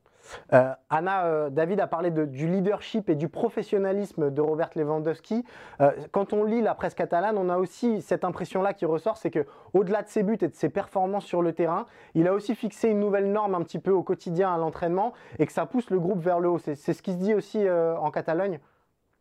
Euh, 0.53 0.73
Anna, 0.91 1.27
euh, 1.27 1.51
David 1.51 1.81
a 1.81 1.87
parlé 1.87 2.11
du 2.11 2.49
leadership 2.49 3.09
et 3.09 3.15
du 3.15 3.29
professionnalisme 3.29 4.31
de 4.31 4.41
Robert 4.41 4.71
Lewandowski. 4.75 5.45
Euh, 5.81 5.93
quand 6.13 6.33
on 6.33 6.45
lit 6.45 6.63
la 6.63 6.75
presse 6.75 6.95
catalane, 6.95 7.37
on 7.39 7.49
a 7.49 7.59
aussi 7.59 8.03
cette 8.03 8.25
impression-là 8.25 8.75
qui 8.75 8.85
ressort, 8.85 9.17
c'est 9.17 9.31
que 9.31 9.47
au-delà 9.73 10.03
de 10.03 10.09
ses 10.09 10.23
buts 10.23 10.39
et 10.41 10.49
de 10.49 10.55
ses 10.55 10.69
performances 10.69 11.25
sur 11.25 11.43
le 11.43 11.53
terrain, 11.53 11.87
il 12.15 12.29
a 12.29 12.33
aussi 12.33 12.55
fixé 12.55 12.89
une 12.89 13.01
nouvelle 13.01 13.31
norme 13.31 13.55
un 13.55 13.63
petit 13.63 13.79
peu 13.79 13.91
au 13.91 14.03
quotidien 14.03 14.53
à 14.53 14.59
l'entraînement 14.59 15.13
et 15.39 15.47
que 15.47 15.53
ça 15.53 15.67
pousse 15.67 15.91
le 15.91 15.99
groupe 15.99 16.21
vers 16.21 16.41
le 16.41 16.49
haut. 16.49 16.59
C'est 16.59 16.75
ce 16.75 17.03
qui 17.03 17.13
se 17.13 17.19
dit 17.19 17.35
aussi 17.35 17.67
en 17.69 18.11
Catalogne. 18.11 18.61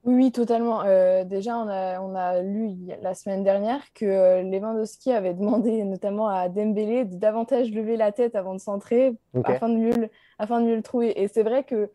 Oui, 0.06 0.32
totalement. 0.32 0.84
Euh, 0.84 1.24
déjà, 1.24 1.58
on 1.58 1.68
a, 1.68 2.00
on 2.00 2.13
a 2.13 2.39
lu 2.41 2.76
la 3.02 3.15
semaine 3.15 3.44
dernière 3.44 3.82
que 3.96 4.06
euh, 4.06 4.44
Lewandowski 4.44 5.12
avait 5.12 5.34
demandé 5.34 5.84
notamment 5.84 6.28
à 6.28 6.48
Dembélé 6.48 7.06
de 7.06 7.15
davantage 7.15 7.72
lever 7.72 7.98
la 7.98 8.12
tête 8.12 8.36
avant 8.36 8.54
de 8.54 8.60
centrer 8.60 9.15
afin, 9.44 9.68
de 9.68 9.76
mieux, 9.78 10.10
afin 10.38 10.62
de 10.62 10.68
mieux 10.68 10.76
le 10.76 10.84
trouver. 10.84 11.20
Et 11.20 11.28
c'est 11.28 11.41
vrai 11.41 11.63
que 11.63 11.89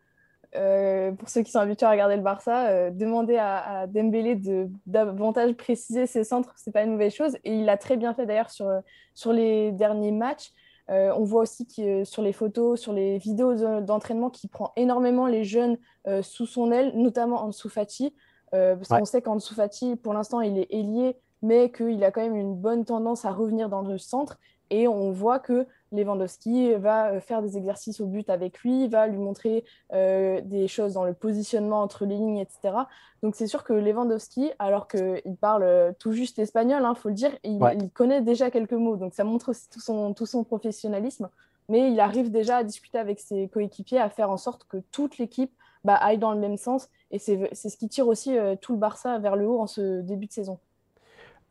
euh, 0.57 1.13
pour 1.13 1.29
ceux 1.29 1.41
qui 1.41 1.51
sont 1.51 1.59
habitués 1.59 1.85
à 1.85 1.91
regarder 1.91 2.17
le 2.17 2.21
Barça, 2.21 2.91
demander 2.91 3.37
à, 3.37 3.87
Dembélé 3.87 4.35
de 4.35 4.67
davantage 4.85 5.53
préciser 5.53 6.05
ses 6.05 6.25
centres, 6.25 6.53
c'est 6.57 6.73
pas 6.73 6.83
une 6.83 6.91
nouvelle 6.91 7.11
chose. 7.11 7.37
Et 7.45 7.55
il 7.55 7.63
l'a 7.63 7.77
très 7.77 7.95
bien 7.95 8.13
fait 8.13 8.25
d'ailleurs 8.25 8.49
sur, 8.49 8.69
sur 9.13 9.31
les 9.31 9.71
derniers 9.71 10.11
matchs. 10.11 10.51
Euh, 10.89 11.13
on 11.15 11.23
voit 11.23 11.41
aussi 11.41 11.65
que 11.67 12.03
sur 12.03 12.21
les 12.21 12.33
photos, 12.33 12.79
sur 12.79 12.93
les 12.93 13.17
vidéos 13.17 13.81
d'entraînement, 13.81 14.29
qu'il 14.29 14.49
prend 14.49 14.73
énormément 14.75 15.27
les 15.27 15.43
jeunes 15.43 15.77
euh, 16.07 16.21
sous 16.21 16.45
son 16.45 16.71
aile, 16.71 16.91
notamment 16.95 17.43
Ansu 17.43 17.69
Fati, 17.69 18.13
euh, 18.53 18.75
parce 18.75 18.89
qu'on 18.89 19.05
sait 19.05 19.21
qu'Ansu 19.21 19.53
Fati, 19.53 19.95
pour 19.95 20.13
l'instant, 20.13 20.41
il 20.41 20.57
est 20.57 20.67
ailier, 20.71 21.17
mais 21.41 21.71
qu'il 21.71 22.03
a 22.03 22.11
quand 22.11 22.21
même 22.21 22.35
une 22.35 22.55
bonne 22.55 22.85
tendance 22.85 23.25
à 23.25 23.31
revenir 23.31 23.69
dans 23.69 23.81
le 23.81 23.97
centre. 23.97 24.37
Et 24.69 24.87
on 24.87 25.11
voit 25.11 25.39
que 25.39 25.67
Lewandowski 25.91 26.73
va 26.75 27.11
euh, 27.11 27.19
faire 27.19 27.41
des 27.41 27.57
exercices 27.57 27.99
au 27.99 28.05
but 28.05 28.29
avec 28.29 28.59
lui, 28.59 28.87
va 28.87 29.07
lui 29.07 29.17
montrer 29.17 29.65
euh, 29.93 30.41
des 30.41 30.67
choses 30.67 30.93
dans 30.93 31.03
le 31.03 31.13
positionnement 31.13 31.81
entre 31.81 32.05
les 32.05 32.15
lignes, 32.15 32.37
etc. 32.37 32.73
Donc 33.21 33.35
c'est 33.35 33.47
sûr 33.47 33.63
que 33.63 33.73
Lewandowski, 33.73 34.51
alors 34.59 34.87
qu'il 34.87 35.35
parle 35.39 35.63
euh, 35.63 35.91
tout 35.99 36.13
juste 36.13 36.39
espagnol, 36.39 36.81
il 36.81 36.85
hein, 36.85 36.95
faut 36.95 37.09
le 37.09 37.15
dire, 37.15 37.31
il, 37.43 37.59
connaît 37.93 38.21
déjà 38.21 38.49
quelques 38.51 38.71
mots. 38.73 38.95
Donc 38.95 39.13
ça 39.13 39.23
montre 39.23 39.49
aussi 39.49 39.69
tout 39.69 39.81
son, 39.81 40.13
tout 40.13 40.25
son 40.25 40.43
professionnalisme. 40.43 41.29
Mais 41.69 41.91
il 41.91 41.99
arrive 41.99 42.31
déjà 42.31 42.57
à 42.57 42.63
discuter 42.63 42.97
avec 42.97 43.19
ses 43.19 43.47
coéquipiers, 43.47 43.99
à 43.99 44.09
faire 44.09 44.29
en 44.29 44.37
sorte 44.37 44.65
que 44.65 44.77
toute 44.91 45.17
l'équipe 45.17 45.51
bah, 45.83 45.95
aille 45.95 46.17
dans 46.17 46.33
le 46.33 46.39
même 46.39 46.57
sens. 46.57 46.89
Et 47.11 47.19
c'est 47.19 47.53
ce 47.53 47.77
qui 47.77 47.87
tire 47.87 48.07
aussi 48.07 48.35
tout 48.61 48.73
le 48.73 48.77
Barça 48.77 49.19
vers 49.19 49.35
le 49.35 49.47
haut 49.47 49.59
en 49.59 49.67
ce 49.67 50.01
début 50.01 50.25
de 50.25 50.31
saison. 50.31 50.59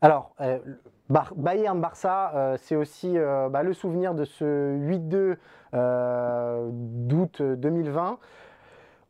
Alors, 0.01 0.35
Bayern-Barça, 1.35 2.31
euh, 2.35 2.57
c'est 2.61 2.75
aussi 2.75 3.17
euh, 3.17 3.49
bah, 3.49 3.63
le 3.63 3.73
souvenir 3.73 4.13
de 4.13 4.25
ce 4.25 4.75
8-2 4.77 5.37
euh, 5.73 6.69
d'août 6.71 7.41
2020. 7.41 8.17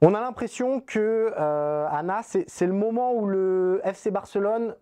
On 0.02 0.16
a 0.16 0.20
l'impression 0.20 0.80
que, 0.82 1.32
Anna, 1.38 2.22
c'est 2.24 2.66
le 2.66 2.74
moment 2.74 3.14
où 3.14 3.28
le 3.28 3.82
FC 3.84 4.10
Barcelone 4.10 4.76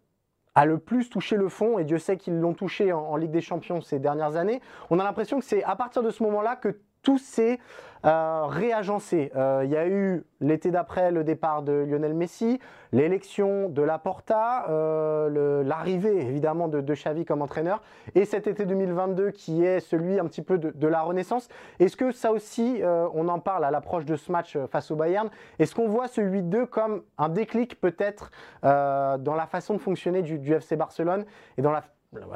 a 0.55 0.65
le 0.65 0.77
plus 0.77 1.09
touché 1.09 1.35
le 1.35 1.49
fond, 1.49 1.77
et 1.77 1.83
Dieu 1.83 1.97
sait 1.97 2.15
qu'ils 2.15 2.39
l'ont 2.39 2.53
touché 2.53 2.93
en, 2.93 3.17
Ligue 3.17 3.31
des 3.31 3.41
Champions 3.41 3.81
ces 3.81 3.99
dernières 3.99 4.37
années. 4.37 4.61
On 4.89 4.97
a 4.97 5.03
l'impression 5.03 5.39
que 5.39 5.45
c'est 5.45 5.61
à 5.65 5.75
partir 5.75 6.03
de 6.03 6.09
ce 6.09 6.23
moment-là 6.23 6.55
que 6.55 6.79
tout 7.01 7.17
s'est 7.17 7.59
euh, 8.05 8.45
réagencé. 8.45 9.29
Euh, 9.35 9.63
il 9.65 9.71
y 9.71 9.75
a 9.75 9.85
eu 9.85 10.23
l'été 10.39 10.71
d'après 10.71 11.11
le 11.11 11.25
départ 11.25 11.63
de 11.63 11.73
Lionel 11.73 12.13
Messi, 12.13 12.57
l'élection 12.93 13.67
de 13.67 13.81
Laporta, 13.81 14.69
euh, 14.69 15.63
l'arrivée 15.65 16.21
évidemment 16.21 16.69
de, 16.69 16.79
de, 16.79 16.93
Xavi 16.93 17.25
comme 17.25 17.41
entraîneur, 17.41 17.81
et 18.15 18.23
cet 18.23 18.47
été 18.47 18.65
2022 18.65 19.31
qui 19.31 19.65
est 19.65 19.81
celui 19.81 20.17
un 20.17 20.25
petit 20.27 20.41
peu 20.41 20.57
de, 20.57 20.87
la 20.87 21.01
renaissance. 21.01 21.49
Est-ce 21.79 21.97
que 21.97 22.13
ça 22.13 22.31
aussi, 22.31 22.81
on 23.13 23.27
en 23.27 23.39
parle 23.39 23.65
à 23.65 23.71
l'approche 23.71 24.05
de 24.05 24.15
ce 24.15 24.31
match 24.31 24.57
face 24.71 24.91
au 24.91 24.95
Bayern, 24.95 25.29
est-ce 25.59 25.75
qu'on 25.75 25.87
voit 25.87 26.07
ce 26.07 26.21
8-2 26.21 26.67
comme 26.67 27.03
un 27.17 27.29
déclic 27.29 27.79
peut-être 27.79 28.31
dans 28.63 29.35
la 29.35 29.45
façon 29.45 29.73
de 29.73 29.79
fonctionner 29.79 30.21
du, 30.21 30.53
FC 30.53 30.75
Barcelone 30.77 31.25
et 31.57 31.61
dans 31.61 31.73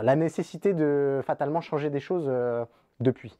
la 0.01 0.15
nécessité 0.15 0.73
de 0.73 1.21
fatalement 1.23 1.61
changer 1.61 1.89
des 1.89 1.99
choses 1.99 2.31
depuis? 2.99 3.39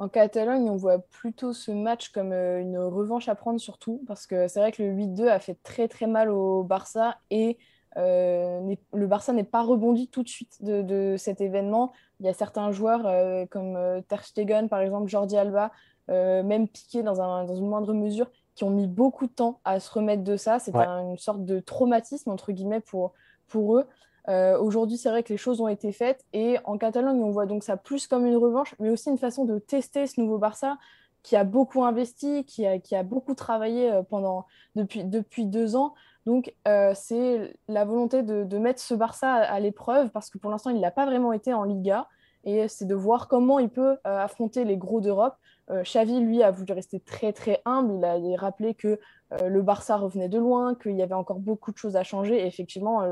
En 0.00 0.08
Catalogne, 0.08 0.70
on 0.70 0.76
voit 0.76 0.98
plutôt 0.98 1.52
ce 1.52 1.70
match 1.70 2.08
comme 2.08 2.32
euh, 2.32 2.58
une 2.58 2.78
revanche 2.78 3.28
à 3.28 3.34
prendre 3.34 3.60
surtout, 3.60 4.02
parce 4.06 4.26
que 4.26 4.48
c'est 4.48 4.58
vrai 4.58 4.72
que 4.72 4.82
le 4.82 4.94
8-2 4.94 5.28
a 5.28 5.38
fait 5.38 5.58
très 5.62 5.88
très 5.88 6.06
mal 6.06 6.30
au 6.30 6.62
Barça 6.62 7.18
et 7.30 7.58
euh, 7.98 8.74
le 8.94 9.06
Barça 9.06 9.34
n'est 9.34 9.44
pas 9.44 9.62
rebondi 9.62 10.08
tout 10.08 10.22
de 10.22 10.28
suite 10.28 10.64
de, 10.64 11.16
cet 11.18 11.42
événement. 11.42 11.92
Il 12.18 12.24
y 12.24 12.30
a 12.30 12.32
certains 12.32 12.72
joueurs 12.72 13.06
euh, 13.06 13.44
comme 13.50 13.78
Ter 14.08 14.24
Stegen, 14.24 14.68
par 14.70 14.80
exemple, 14.80 15.06
Jordi 15.06 15.36
Alba, 15.36 15.70
même 16.08 16.66
Piqué 16.66 17.02
dans, 17.02 17.16
dans, 17.16 17.54
une 17.54 17.68
moindre 17.68 17.92
mesure, 17.92 18.30
qui 18.54 18.64
ont 18.64 18.70
mis 18.70 18.86
beaucoup 18.86 19.26
de 19.26 19.32
temps 19.32 19.60
à 19.64 19.80
se 19.80 19.92
remettre 19.92 20.24
de 20.24 20.36
ça. 20.38 20.58
C'est 20.58 20.74
une 20.74 21.18
sorte 21.18 21.44
de 21.44 21.60
traumatisme, 21.60 22.30
entre 22.30 22.52
guillemets, 22.52 22.80
pour, 22.80 23.12
pour 23.48 23.76
eux. 23.76 23.86
Euh, 24.28 24.58
aujourd'hui, 24.58 24.96
c'est 24.96 25.08
vrai 25.08 25.22
que 25.22 25.32
les 25.32 25.38
choses 25.38 25.60
ont 25.60 25.68
été 25.68 25.92
faites 25.92 26.24
et 26.32 26.58
en 26.64 26.78
Catalogne, 26.78 27.22
on 27.22 27.30
voit 27.30 27.46
donc 27.46 27.64
ça 27.64 27.76
plus 27.76 28.06
comme 28.06 28.26
une 28.26 28.36
revanche, 28.36 28.74
mais 28.78 28.90
aussi 28.90 29.10
une 29.10 29.18
façon 29.18 29.44
de 29.44 29.58
tester 29.58 30.06
ce 30.06 30.20
nouveau 30.20 30.38
Barça 30.38 30.78
qui 31.22 31.36
a 31.36 31.44
beaucoup 31.44 31.84
investi, 31.84 32.44
qui 32.44 32.66
a, 32.66 32.78
qui 32.78 32.94
a 32.96 33.02
beaucoup 33.02 33.34
travaillé 33.34 33.90
euh, 33.90 34.02
pendant, 34.02 34.46
depuis, 34.74 35.04
depuis 35.04 35.46
deux 35.46 35.76
ans. 35.76 35.94
Donc, 36.26 36.54
euh, 36.68 36.92
c'est 36.94 37.54
la 37.68 37.84
volonté 37.84 38.22
de, 38.22 38.44
de, 38.44 38.58
mettre 38.58 38.80
ce 38.80 38.94
Barça 38.94 39.32
à, 39.32 39.60
l'épreuve 39.60 40.10
parce 40.10 40.30
que 40.30 40.38
pour 40.38 40.50
l'instant, 40.50 40.70
il 40.70 40.80
n'a 40.80 40.90
pas 40.90 41.06
vraiment 41.06 41.32
été 41.32 41.52
en 41.54 41.64
Liga 41.64 42.08
et 42.44 42.68
c'est 42.68 42.86
de 42.86 42.94
voir 42.94 43.28
comment 43.28 43.58
il 43.58 43.68
peut 43.68 43.98
affronter 44.04 44.64
les 44.64 44.78
gros 44.78 45.02
d'Europe. 45.02 45.34
Xavi, 45.70 46.20
lui, 46.20 46.42
a 46.42 46.50
voulu 46.50 46.72
rester 46.72 46.98
très, 46.98 47.34
très 47.34 47.60
humble. 47.66 48.06
Il 48.22 48.34
a 48.34 48.40
rappelé 48.40 48.74
que 48.74 48.98
le 49.44 49.60
Barça 49.60 49.98
revenait 49.98 50.30
de 50.30 50.38
loin, 50.38 50.74
qu'il 50.74 50.96
y 50.96 51.02
avait 51.02 51.14
encore 51.14 51.38
beaucoup 51.38 51.70
de 51.70 51.76
choses 51.76 51.96
à 51.96 52.02
changer. 52.02 52.40
Et 52.42 52.46
effectivement, 52.46 53.02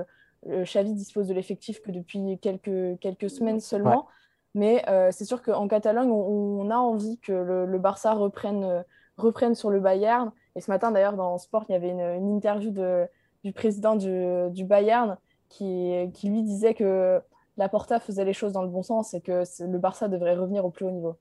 Xavi 0.47 0.95
dispose 0.95 1.27
de 1.29 1.35
l'effectif 1.35 1.81
que 1.81 1.91
depuis 1.91 2.39
quelques, 2.41 2.99
quelques 3.01 3.31
semaines 3.31 3.61
seulement. 3.61 4.07
Mais 4.55 4.83
euh, 4.89 5.11
c'est 5.13 5.25
sûr 5.25 5.43
qu'en 5.43 5.69
Catalogne, 5.69 6.11
on, 6.11 6.71
a 6.71 6.77
envie 6.77 7.19
que 7.19 7.33
le, 7.33 7.79
Barça 7.79 8.15
reprenne, 8.15 8.65
euh, 8.65 8.83
reprenne 9.17 9.55
sur 9.55 9.71
le 9.71 9.81
Bayern. 9.81 10.33
Et 10.57 10.61
ce 10.61 10.71
matin, 10.71 10.91
d'ailleurs, 10.91 11.15
dans 11.15 11.39
Sport, 11.39 11.65
il 11.69 11.73
y 11.73 11.75
avait 11.77 11.91
une, 11.91 12.29
interview 12.29 12.71
de, 12.71 13.07
du 13.45 13.53
président 13.53 13.95
du, 13.95 14.65
Bayern 14.65 15.17
qui, 15.49 15.93
qui, 16.15 16.29
lui 16.29 16.43
disait 16.43 16.75
que 16.75 17.21
la 17.57 17.69
Porta 17.69 18.01
faisait 18.01 18.25
les 18.25 18.33
choses 18.33 18.53
dans 18.53 18.63
le 18.63 18.69
bon 18.69 18.83
sens 18.83 19.15
et 19.15 19.21
que 19.21 19.45
le 19.61 19.79
Barça 19.79 20.09
devrait 20.09 20.35
revenir 20.35 20.65
au 20.65 20.71
plus 20.71 20.87
haut 20.87 20.91
niveau. 20.91 21.17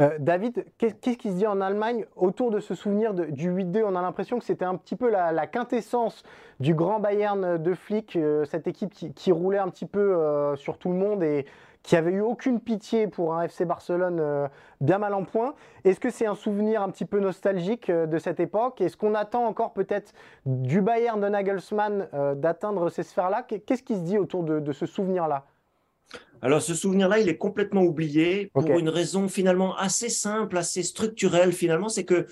Euh, 0.00 0.16
David, 0.18 0.64
qu'est-ce 0.78 1.18
qui 1.18 1.30
se 1.30 1.36
dit 1.36 1.46
en 1.46 1.60
Allemagne 1.60 2.06
autour 2.16 2.50
de 2.50 2.60
ce 2.60 2.74
souvenir 2.74 3.12
du 3.12 3.50
8-2 3.50 3.82
On 3.84 3.94
a 3.94 4.02
l'impression 4.02 4.38
que 4.38 4.44
c'était 4.44 4.64
un 4.64 4.76
petit 4.76 4.96
peu 4.96 5.10
la, 5.10 5.46
quintessence 5.46 6.22
du 6.58 6.74
grand 6.74 7.00
Bayern 7.00 7.58
de 7.58 7.74
Flick, 7.74 8.16
euh, 8.16 8.44
cette 8.44 8.66
équipe 8.66 8.94
qui, 8.94 9.32
roulait 9.32 9.58
un 9.58 9.68
petit 9.68 9.86
peu 9.86 10.00
euh, 10.00 10.56
sur 10.56 10.78
tout 10.78 10.90
le 10.90 10.96
monde 10.96 11.22
et 11.22 11.44
qui 11.82 11.96
avait 11.96 12.12
eu 12.12 12.20
aucune 12.20 12.60
pitié 12.60 13.08
pour 13.08 13.34
un 13.34 13.42
FC 13.42 13.64
Barcelone 13.64 14.50
bien 14.82 14.98
mal 14.98 15.14
en 15.14 15.24
point. 15.24 15.54
Est-ce 15.84 15.98
que 15.98 16.10
c'est 16.10 16.26
un 16.26 16.34
souvenir 16.34 16.82
un 16.82 16.90
petit 16.90 17.06
peu 17.06 17.20
nostalgique 17.20 17.90
de 17.90 18.18
cette 18.18 18.38
époque? 18.38 18.82
Est-ce 18.82 18.98
qu'on 18.98 19.14
attend 19.14 19.46
encore 19.46 19.72
peut-être 19.72 20.12
du 20.44 20.82
Bayern 20.82 21.18
de 21.18 21.28
Nagelsmann 21.28 22.06
d'atteindre 22.36 22.90
ces 22.90 23.02
sphères-là? 23.02 23.44
Qu'est-ce 23.44 23.82
qui 23.82 23.96
se 23.96 24.02
dit 24.02 24.18
autour 24.18 24.42
de 24.42 24.72
ce 24.72 24.84
souvenir-là? 24.84 25.46
Alors 26.42 26.62
ce 26.62 26.74
souvenir-là, 26.74 27.18
il 27.18 27.28
est 27.28 27.36
complètement 27.36 27.82
oublié 27.82 28.50
pour 28.54 28.78
une 28.78 28.88
raison 28.88 29.28
finalement 29.28 29.76
assez 29.76 30.08
simple, 30.08 30.56
assez 30.56 30.82
structurelle 30.82 31.52
finalement, 31.52 31.88
c'est 31.88 32.04
que 32.04 32.26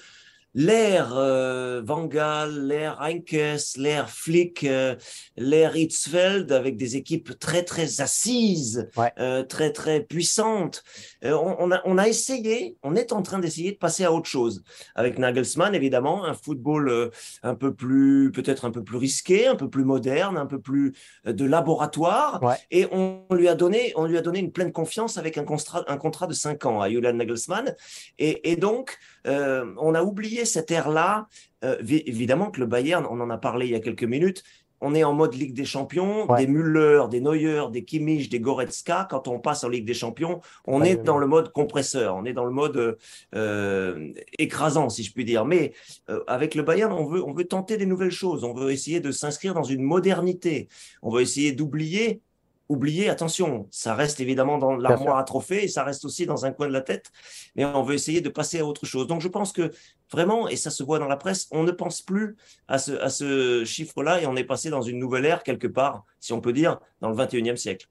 l'ère 0.54 1.16
euh, 1.16 1.82
Van 1.84 2.06
Gaal, 2.06 2.66
l'ère 2.66 3.00
Heinkes, 3.02 3.76
l'ère 3.76 4.10
Flick, 4.10 4.64
euh, 4.64 4.96
l'ère 5.36 5.76
Hitzfeld, 5.76 6.52
avec 6.52 6.76
des 6.76 6.96
équipes 6.96 7.38
très 7.38 7.62
très 7.64 8.00
assises, 8.00 8.88
euh, 9.18 9.42
très 9.42 9.72
très 9.72 10.00
puissantes. 10.00 10.82
Euh, 11.24 11.36
on, 11.36 11.70
a, 11.70 11.80
on 11.84 11.98
a 11.98 12.08
essayé, 12.08 12.76
on 12.82 12.96
est 12.96 13.12
en 13.12 13.22
train 13.22 13.38
d'essayer 13.38 13.72
de 13.72 13.76
passer 13.76 14.04
à 14.04 14.12
autre 14.12 14.28
chose. 14.28 14.62
Avec 14.94 15.18
Nagelsmann, 15.18 15.74
évidemment, 15.74 16.24
un 16.24 16.34
football 16.34 17.10
un 17.42 17.54
peu 17.54 17.74
plus, 17.74 18.32
peut-être 18.32 18.64
un 18.64 18.70
peu 18.70 18.82
plus 18.82 18.96
risqué, 18.96 19.46
un 19.46 19.56
peu 19.56 19.68
plus 19.68 19.84
moderne, 19.84 20.36
un 20.36 20.46
peu 20.46 20.60
plus 20.60 20.94
de 21.24 21.44
laboratoire. 21.44 22.40
Et 22.70 22.86
on 22.90 23.24
lui 23.30 23.48
a 23.48 23.54
donné, 23.54 23.92
on 23.96 24.06
lui 24.06 24.16
a 24.16 24.22
donné 24.22 24.38
une 24.38 24.52
pleine 24.52 24.72
confiance 24.72 25.18
avec 25.18 25.38
un 25.38 25.44
contrat, 25.44 25.84
un 25.88 25.96
contrat 25.98 26.26
de 26.26 26.34
5 26.34 26.64
ans 26.66 26.80
à 26.80 26.88
Julian 26.88 27.12
Nagelsmann. 27.12 27.74
Et, 28.18 28.50
et 28.50 28.56
donc, 28.56 28.98
on 29.24 29.94
a 29.94 30.02
oublié 30.02 30.44
cette 30.44 30.70
ère-là, 30.70 31.26
euh, 31.64 31.76
évidemment 31.88 32.50
que 32.50 32.60
le 32.60 32.66
Bayern, 32.66 33.06
on 33.10 33.20
en 33.20 33.30
a 33.30 33.38
parlé 33.38 33.66
il 33.66 33.72
y 33.72 33.76
a 33.76 33.80
quelques 33.80 34.04
minutes, 34.04 34.44
on 34.80 34.94
est 34.94 35.02
en 35.02 35.12
mode 35.12 35.34
Ligue 35.34 35.54
des 35.54 35.64
Champions, 35.64 36.26
des 36.36 36.46
Müller, 36.46 37.02
des 37.10 37.20
Neuer, 37.20 37.64
des 37.72 37.84
Kimmich, 37.84 38.28
des 38.28 38.38
Goretzka. 38.38 39.08
Quand 39.10 39.26
on 39.26 39.40
passe 39.40 39.64
en 39.64 39.68
Ligue 39.68 39.84
des 39.84 39.94
Champions, 39.94 40.40
on 40.66 40.84
est 40.84 40.96
dans 40.96 41.18
le 41.18 41.26
mode 41.26 41.50
compresseur, 41.50 42.14
on 42.14 42.24
est 42.24 42.32
dans 42.32 42.44
le 42.44 42.52
mode 42.52 42.96
euh, 43.34 44.12
écrasant, 44.38 44.88
si 44.88 45.02
je 45.02 45.12
puis 45.12 45.24
dire. 45.24 45.44
Mais 45.44 45.72
euh, 46.10 46.22
avec 46.28 46.54
le 46.54 46.62
Bayern, 46.62 46.92
on 46.92 47.06
veut, 47.06 47.24
on 47.24 47.32
veut 47.32 47.46
tenter 47.46 47.76
des 47.76 47.86
nouvelles 47.86 48.12
choses, 48.12 48.44
on 48.44 48.54
veut 48.54 48.70
essayer 48.70 49.00
de 49.00 49.10
s'inscrire 49.10 49.52
dans 49.52 49.64
une 49.64 49.82
modernité, 49.82 50.68
on 51.02 51.10
veut 51.10 51.22
essayer 51.22 51.50
d'oublier 51.50 52.20
oublier, 52.68 53.08
attention, 53.08 53.66
ça 53.70 53.94
reste 53.94 54.20
évidemment 54.20 54.58
dans 54.58 54.76
l'armoire 54.76 55.16
à 55.16 55.24
trophées 55.24 55.64
et 55.64 55.68
ça 55.68 55.84
reste 55.84 56.04
aussi 56.04 56.26
dans 56.26 56.44
un 56.44 56.52
coin 56.52 56.68
de 56.68 56.72
la 56.72 56.82
tête, 56.82 57.10
mais 57.56 57.64
on 57.64 57.82
veut 57.82 57.94
essayer 57.94 58.20
de 58.20 58.28
passer 58.28 58.60
à 58.60 58.66
autre 58.66 58.86
chose. 58.86 59.06
Donc 59.06 59.20
je 59.20 59.28
pense 59.28 59.52
que 59.52 59.70
vraiment, 60.12 60.48
et 60.48 60.56
ça 60.56 60.70
se 60.70 60.82
voit 60.82 60.98
dans 60.98 61.08
la 61.08 61.16
presse, 61.16 61.48
on 61.50 61.62
ne 61.62 61.72
pense 61.72 62.02
plus 62.02 62.36
à 62.66 62.78
ce, 62.78 62.92
à 62.92 63.08
ce 63.08 63.64
chiffre-là 63.64 64.20
et 64.20 64.26
on 64.26 64.36
est 64.36 64.44
passé 64.44 64.70
dans 64.70 64.82
une 64.82 64.98
nouvelle 64.98 65.24
ère 65.24 65.42
quelque 65.42 65.66
part, 65.66 66.04
si 66.20 66.32
on 66.32 66.40
peut 66.40 66.52
dire, 66.52 66.78
dans 67.00 67.08
le 67.08 67.16
21e 67.16 67.56
siècle. 67.56 67.88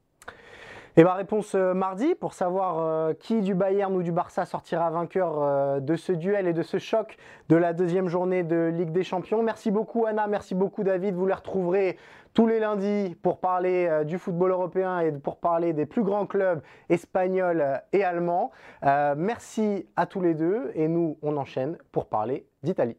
Et 0.98 1.04
ma 1.04 1.14
réponse 1.14 1.54
euh, 1.54 1.74
mardi 1.74 2.16
pour 2.16 2.34
savoir 2.34 2.80
euh, 2.80 3.12
qui 3.14 3.40
du 3.40 3.54
Bayern 3.54 3.94
ou 3.94 4.02
du 4.02 4.10
Barça 4.10 4.44
sortira 4.44 4.90
vainqueur 4.90 5.40
euh, 5.40 5.78
de 5.78 5.94
ce 5.94 6.10
duel 6.10 6.48
et 6.48 6.52
de 6.52 6.64
ce 6.64 6.78
choc 6.78 7.18
de 7.48 7.54
la 7.54 7.72
deuxième 7.72 8.08
journée 8.08 8.42
de 8.42 8.72
Ligue 8.74 8.90
des 8.90 9.04
Champions. 9.04 9.40
Merci 9.44 9.70
beaucoup 9.70 10.06
Anna, 10.06 10.26
merci 10.26 10.56
beaucoup 10.56 10.82
David. 10.82 11.14
Vous 11.14 11.28
les 11.28 11.34
retrouverez 11.34 11.98
tous 12.34 12.48
les 12.48 12.58
lundis 12.58 13.14
pour 13.22 13.38
parler 13.38 14.02
du 14.06 14.18
football 14.18 14.50
européen 14.50 14.98
et 14.98 15.12
pour 15.12 15.36
parler 15.36 15.72
des 15.72 15.86
plus 15.86 16.02
grands 16.02 16.26
clubs 16.26 16.62
espagnols 16.88 17.80
et 17.92 18.02
allemands. 18.04 18.50
merci 19.16 19.86
à 19.96 20.06
tous 20.06 20.20
les 20.20 20.34
deux 20.34 20.70
et 20.74 20.88
nous 20.88 21.16
on 21.22 21.36
enchaîne 21.36 21.78
pour 21.90 22.06
parler 22.06 22.46
d'Italie. 22.62 22.96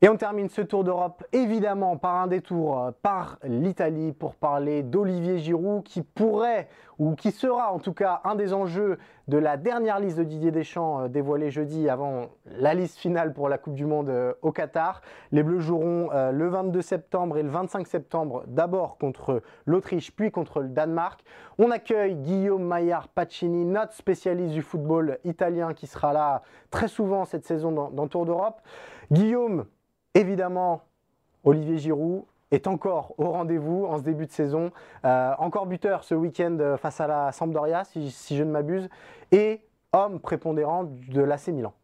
Et 0.00 0.08
on 0.08 0.16
termine 0.16 0.48
ce 0.48 0.60
tour 0.60 0.84
d'Europe 0.84 1.24
évidemment 1.32 1.96
par 1.96 2.14
un 2.14 2.28
détour 2.28 2.78
euh, 2.78 2.90
par 3.02 3.36
l'Italie 3.42 4.12
pour 4.12 4.36
parler 4.36 4.84
d'Olivier 4.84 5.38
Giroud 5.38 5.82
qui 5.82 6.02
pourrait 6.02 6.68
ou 7.00 7.16
qui 7.16 7.32
sera 7.32 7.72
en 7.72 7.80
tout 7.80 7.92
cas 7.92 8.20
un 8.22 8.36
des 8.36 8.54
enjeux 8.54 8.98
de 9.26 9.38
la 9.38 9.56
dernière 9.56 9.98
liste 9.98 10.16
de 10.16 10.22
Didier 10.22 10.52
Deschamps 10.52 11.00
euh, 11.00 11.08
dévoilée 11.08 11.50
jeudi 11.50 11.88
avant 11.88 12.28
la 12.46 12.74
liste 12.74 12.96
finale 12.98 13.32
pour 13.32 13.48
la 13.48 13.58
Coupe 13.58 13.74
du 13.74 13.86
Monde 13.86 14.08
euh, 14.08 14.34
au 14.40 14.52
Qatar. 14.52 15.00
Les 15.32 15.42
Bleus 15.42 15.58
joueront 15.58 16.10
le 16.12 16.48
22 16.48 16.80
septembre 16.80 17.36
et 17.36 17.42
le 17.42 17.50
25 17.50 17.84
septembre 17.84 18.44
d'abord 18.46 18.98
contre 18.98 19.42
l'Autriche 19.66 20.14
puis 20.14 20.30
contre 20.30 20.60
le 20.60 20.68
Danemark. 20.68 21.24
On 21.58 21.72
accueille 21.72 22.14
Guillaume 22.14 22.62
Maillard 22.62 23.08
Pacini, 23.08 23.64
notre 23.64 23.94
spécialiste 23.94 24.54
du 24.54 24.62
football 24.62 25.18
italien 25.24 25.74
qui 25.74 25.88
sera 25.88 26.12
là 26.12 26.42
très 26.70 26.86
souvent 26.86 27.24
cette 27.24 27.44
saison 27.44 27.72
dans, 27.72 27.90
dans 27.90 28.06
Tour 28.06 28.26
d'Europe. 28.26 28.60
Guillaume, 29.10 29.64
Évidemment, 30.14 30.82
Olivier 31.44 31.78
Giroud 31.78 32.24
est 32.50 32.66
encore 32.66 33.14
au 33.18 33.30
rendez-vous 33.30 33.84
en 33.86 33.98
ce 33.98 34.02
début 34.02 34.26
de 34.26 34.32
saison. 34.32 34.70
Euh, 35.04 35.32
encore 35.38 35.66
buteur 35.66 36.04
ce 36.04 36.14
week-end 36.14 36.56
euh, 36.60 36.76
face 36.76 37.00
à 37.00 37.06
la 37.06 37.32
Sampdoria, 37.32 37.84
si, 37.84 38.36
je 38.36 38.42
ne 38.42 38.50
m'abuse, 38.50 38.88
et 39.32 39.60
homme 39.92 40.20
prépondérant 40.20 40.84
de 40.84 41.20
l'AC 41.20 41.48
Milan. 41.48 41.74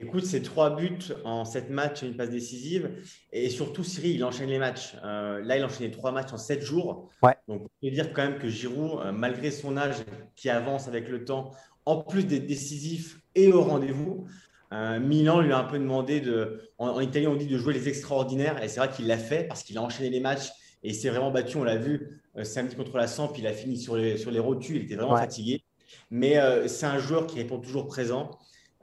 Écoute, 0.00 0.24
c'est 0.24 0.42
trois 0.42 0.76
buts 0.76 1.12
en 1.24 1.44
sept 1.44 1.70
matchs, 1.70 2.02
une 2.02 2.16
passe 2.16 2.30
décisive. 2.30 3.02
Et 3.32 3.50
surtout, 3.50 3.82
Cyril, 3.82 4.14
il 4.14 4.24
enchaîne 4.24 4.48
les 4.48 4.60
matchs. 4.60 4.96
Euh, 5.04 5.42
là, 5.42 5.56
il 5.56 5.62
a 5.62 5.66
enchaîné 5.66 5.90
trois 5.90 6.12
matchs 6.12 6.32
en 6.32 6.36
sept 6.36 6.62
jours. 6.62 7.10
Ouais. 7.20 7.34
Donc, 7.48 7.62
on 7.62 7.68
peut 7.86 7.92
dire 7.92 8.12
quand 8.12 8.22
même 8.22 8.38
que 8.38 8.48
Giroud, 8.48 9.12
malgré 9.12 9.50
son 9.50 9.76
âge 9.76 9.96
qui 10.36 10.50
avance 10.50 10.86
avec 10.86 11.08
le 11.08 11.24
temps, 11.24 11.50
en 11.84 11.96
plus 11.96 12.26
d'être 12.26 12.46
décisif 12.46 13.20
et 13.34 13.52
au 13.52 13.62
rendez-vous, 13.62 14.28
euh, 14.72 15.00
Milan 15.00 15.40
lui 15.40 15.52
a 15.52 15.58
un 15.58 15.64
peu 15.64 15.78
demandé 15.78 16.20
de. 16.20 16.60
En, 16.78 17.00
Italie, 17.00 17.26
on 17.26 17.36
dit 17.36 17.46
de 17.46 17.56
jouer 17.58 17.72
les 17.72 17.88
extraordinaires, 17.88 18.62
et 18.62 18.68
c'est 18.68 18.80
vrai 18.80 18.90
qu'il 18.90 19.06
l'a 19.06 19.18
fait 19.18 19.44
parce 19.44 19.62
qu'il 19.62 19.78
a 19.78 19.82
enchaîné 19.82 20.10
les 20.10 20.20
matchs 20.20 20.50
et 20.82 20.90
il 20.90 20.94
s'est 20.94 21.08
vraiment 21.08 21.30
battu. 21.30 21.56
On 21.56 21.64
l'a 21.64 21.76
vu 21.76 22.22
samedi 22.42 22.76
contre 22.76 22.96
la 22.96 23.06
Samp, 23.06 23.32
il 23.38 23.46
a 23.46 23.52
fini 23.52 23.76
sur 23.76 23.96
les, 23.96 24.16
sur 24.16 24.30
les 24.30 24.38
rotules, 24.38 24.76
il 24.76 24.82
était 24.82 24.96
vraiment 24.96 25.16
fatigué. 25.16 25.64
Mais 26.10 26.38
euh, 26.38 26.68
c'est 26.68 26.86
un 26.86 26.98
joueur 26.98 27.26
qui 27.26 27.38
répond 27.38 27.58
toujours 27.58 27.86
présent. 27.86 28.30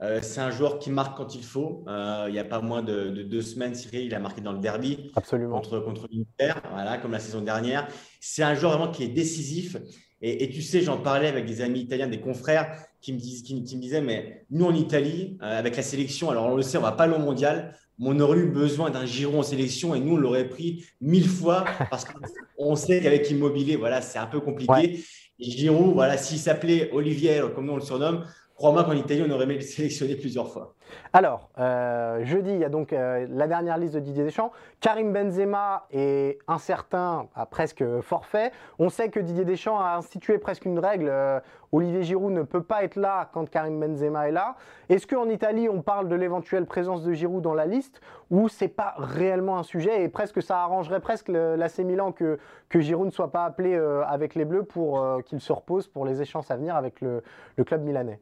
Euh, 0.02 0.20
c'est 0.20 0.40
un 0.40 0.50
joueur 0.50 0.78
qui 0.78 0.90
marque 0.90 1.16
quand 1.16 1.34
il 1.34 1.42
faut. 1.42 1.84
il 1.86 2.32
n'y 2.32 2.38
a 2.38 2.44
pas 2.44 2.60
moins 2.60 2.82
de, 2.82 3.22
deux 3.22 3.40
semaines, 3.40 3.74
Cyril, 3.74 4.06
il 4.06 4.14
a 4.14 4.18
marqué 4.18 4.40
dans 4.40 4.52
le 4.52 4.58
derby 4.58 5.10
Absolument. 5.16 5.60
contre, 5.60 5.78
contre 5.80 6.08
l'Inter, 6.12 6.60
voilà, 6.70 6.98
comme 6.98 7.12
la 7.12 7.20
saison 7.20 7.40
dernière. 7.40 7.88
C'est 8.20 8.42
un 8.42 8.54
joueur 8.54 8.76
vraiment 8.76 8.92
qui 8.92 9.04
est 9.04 9.08
décisif. 9.08 9.76
Et, 10.22 10.48
tu 10.48 10.62
sais, 10.62 10.80
j'en 10.80 10.98
parlais 10.98 11.28
avec 11.28 11.44
des 11.44 11.60
amis 11.60 11.80
italiens, 11.80 12.08
des 12.08 12.20
confrères 12.20 12.85
qui 13.00 13.12
me, 13.12 13.18
disent, 13.18 13.42
qui, 13.42 13.54
me 13.54 13.60
disaient, 13.60 14.00
mais 14.00 14.44
nous 14.50 14.64
en 14.64 14.74
Italie, 14.74 15.36
avec 15.40 15.76
la 15.76 15.82
sélection, 15.82 16.30
alors 16.30 16.46
on 16.46 16.56
le 16.56 16.62
sait, 16.62 16.78
on 16.78 16.82
va 16.82 16.92
pas 16.92 17.04
aller 17.04 17.14
au 17.14 17.18
mondial, 17.18 17.76
on 18.00 18.18
aurait 18.20 18.38
eu 18.38 18.46
besoin 18.46 18.90
d'un 18.90 19.06
Giroud 19.06 19.38
en 19.38 19.42
sélection 19.42 19.94
et 19.94 20.00
nous, 20.00 20.14
on 20.14 20.16
l'aurait 20.16 20.48
pris 20.48 20.84
mille 21.00 21.28
fois 21.28 21.64
parce 21.90 22.04
qu'on 22.04 22.76
sait 22.76 23.00
qu'avec 23.00 23.30
Immobilier, 23.30 23.76
voilà, 23.76 24.00
c'est 24.02 24.18
un 24.18 24.26
peu 24.26 24.40
compliqué. 24.40 25.04
Giroud, 25.38 25.94
voilà, 25.94 26.16
s'il 26.16 26.38
s'appelait 26.38 26.90
Olivier, 26.92 27.42
comme 27.54 27.66
nous 27.66 27.72
on 27.72 27.76
le 27.76 27.82
surnomme, 27.82 28.24
crois-moi 28.56 28.84
qu'en 28.84 28.92
Italie, 28.92 29.22
on 29.26 29.30
aurait 29.30 29.44
aimé 29.44 29.56
le 29.56 29.60
sélectionner 29.60 30.16
plusieurs 30.16 30.48
fois. 30.48 30.74
Alors, 31.12 31.50
euh, 31.58 32.24
jeudi, 32.24 32.50
il 32.50 32.58
y 32.58 32.64
a 32.64 32.68
donc 32.68 32.92
euh, 32.92 33.26
la 33.30 33.46
dernière 33.46 33.76
liste 33.76 33.94
de 33.94 34.00
Didier 34.00 34.24
Deschamps. 34.24 34.52
Karim 34.80 35.12
Benzema 35.12 35.86
est 35.90 36.38
incertain, 36.48 37.28
presque 37.50 37.84
forfait. 38.00 38.52
On 38.78 38.88
sait 38.88 39.10
que 39.10 39.20
Didier 39.20 39.44
Deschamps 39.44 39.78
a 39.78 39.96
institué 39.96 40.38
presque 40.38 40.64
une 40.64 40.78
règle. 40.78 41.08
Euh, 41.08 41.40
Olivier 41.72 42.02
Giroud 42.02 42.32
ne 42.32 42.42
peut 42.42 42.62
pas 42.62 42.84
être 42.84 42.96
là 42.96 43.28
quand 43.32 43.50
Karim 43.50 43.78
Benzema 43.78 44.28
est 44.28 44.32
là. 44.32 44.56
Est-ce 44.88 45.06
qu'en 45.06 45.28
Italie, 45.28 45.68
on 45.68 45.82
parle 45.82 46.08
de 46.08 46.14
l'éventuelle 46.14 46.64
présence 46.64 47.02
de 47.02 47.12
Giroud 47.12 47.42
dans 47.42 47.54
la 47.54 47.66
liste 47.66 48.00
ou 48.30 48.48
c'est 48.48 48.68
pas 48.68 48.94
réellement 48.96 49.58
un 49.58 49.64
sujet 49.64 50.02
et 50.02 50.08
presque 50.08 50.40
ça 50.42 50.62
arrangerait 50.62 51.00
presque 51.00 51.28
l'AC 51.28 51.78
Milan 51.80 52.12
que, 52.12 52.38
que 52.68 52.80
Giroud 52.80 53.06
ne 53.06 53.10
soit 53.10 53.32
pas 53.32 53.44
appelé 53.44 53.74
avec 54.06 54.36
les 54.36 54.44
Bleus 54.44 54.62
pour 54.62 55.04
qu'il 55.24 55.40
se 55.40 55.52
repose 55.52 55.88
pour 55.88 56.06
les 56.06 56.22
échanges 56.22 56.50
à 56.50 56.56
venir 56.56 56.76
avec 56.76 57.00
le 57.00 57.22
club 57.64 57.82
milanais? 57.82 58.20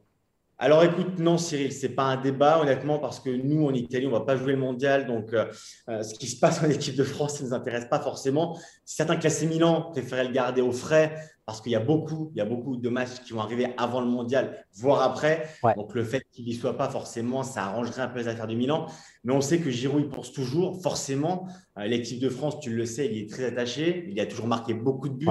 Alors 0.57 0.83
écoute, 0.83 1.19
non 1.19 1.37
Cyril, 1.37 1.73
c'est 1.73 1.89
pas 1.89 2.03
un 2.03 2.17
débat 2.17 2.61
honnêtement 2.61 2.97
parce 2.97 3.19
que 3.19 3.29
nous 3.29 3.65
en 3.65 3.73
Italie, 3.73 4.07
on 4.07 4.11
va 4.11 4.21
pas 4.21 4.37
jouer 4.37 4.53
le 4.53 4.57
mondial, 4.57 5.05
donc 5.05 5.33
euh, 5.33 5.45
euh, 5.89 6.01
ce 6.01 6.13
qui 6.13 6.27
se 6.27 6.39
passe 6.39 6.63
en 6.63 6.69
équipe 6.69 6.95
de 6.95 7.03
France, 7.03 7.35
ça 7.37 7.43
ne 7.43 7.49
nous 7.49 7.53
intéresse 7.53 7.85
pas 7.85 7.99
forcément. 7.99 8.57
Certains 8.85 9.17
classés 9.17 9.47
Milan 9.47 9.89
préféraient 9.91 10.23
le 10.23 10.31
garder 10.31 10.61
au 10.61 10.71
frais 10.71 11.13
parce 11.45 11.59
qu'il 11.61 11.73
y 11.73 11.75
a 11.75 11.81
beaucoup, 11.81 12.31
il 12.33 12.37
y 12.37 12.41
a 12.41 12.45
beaucoup 12.45 12.77
de 12.77 12.89
matchs 12.89 13.19
qui 13.25 13.33
vont 13.33 13.41
arriver 13.41 13.67
avant 13.77 13.99
le 13.99 14.07
mondial, 14.07 14.65
voire 14.73 15.01
après. 15.01 15.49
Donc 15.75 15.93
le 15.93 16.05
fait 16.05 16.23
qu'il 16.31 16.45
n'y 16.45 16.53
soit 16.53 16.77
pas 16.77 16.89
forcément, 16.89 17.43
ça 17.43 17.65
arrangerait 17.65 18.01
un 18.01 18.07
peu 18.07 18.19
les 18.19 18.29
affaires 18.29 18.47
du 18.47 18.55
Milan. 18.55 18.87
Mais 19.25 19.33
on 19.33 19.41
sait 19.41 19.59
que 19.59 19.69
Giroud 19.69 20.03
il 20.05 20.09
pense 20.09 20.31
toujours, 20.31 20.81
forcément. 20.81 21.47
Euh, 21.77 21.85
l'équipe 21.85 22.19
de 22.19 22.29
France, 22.29 22.61
tu 22.61 22.69
le 22.69 22.85
sais, 22.85 23.07
il 23.07 23.17
est 23.17 23.29
très 23.29 23.43
attaché, 23.43 24.07
il 24.09 24.19
a 24.21 24.25
toujours 24.25 24.47
marqué 24.47 24.73
beaucoup 24.73 25.09
de 25.09 25.15
buts. 25.15 25.27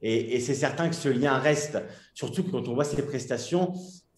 Et, 0.00 0.36
et 0.36 0.40
c'est 0.40 0.54
certain 0.54 0.88
que 0.88 0.94
ce 0.94 1.08
lien 1.08 1.38
reste, 1.38 1.78
surtout 2.14 2.44
quand 2.44 2.68
on 2.68 2.74
voit 2.74 2.84
ses 2.84 3.02
prestations 3.02 3.72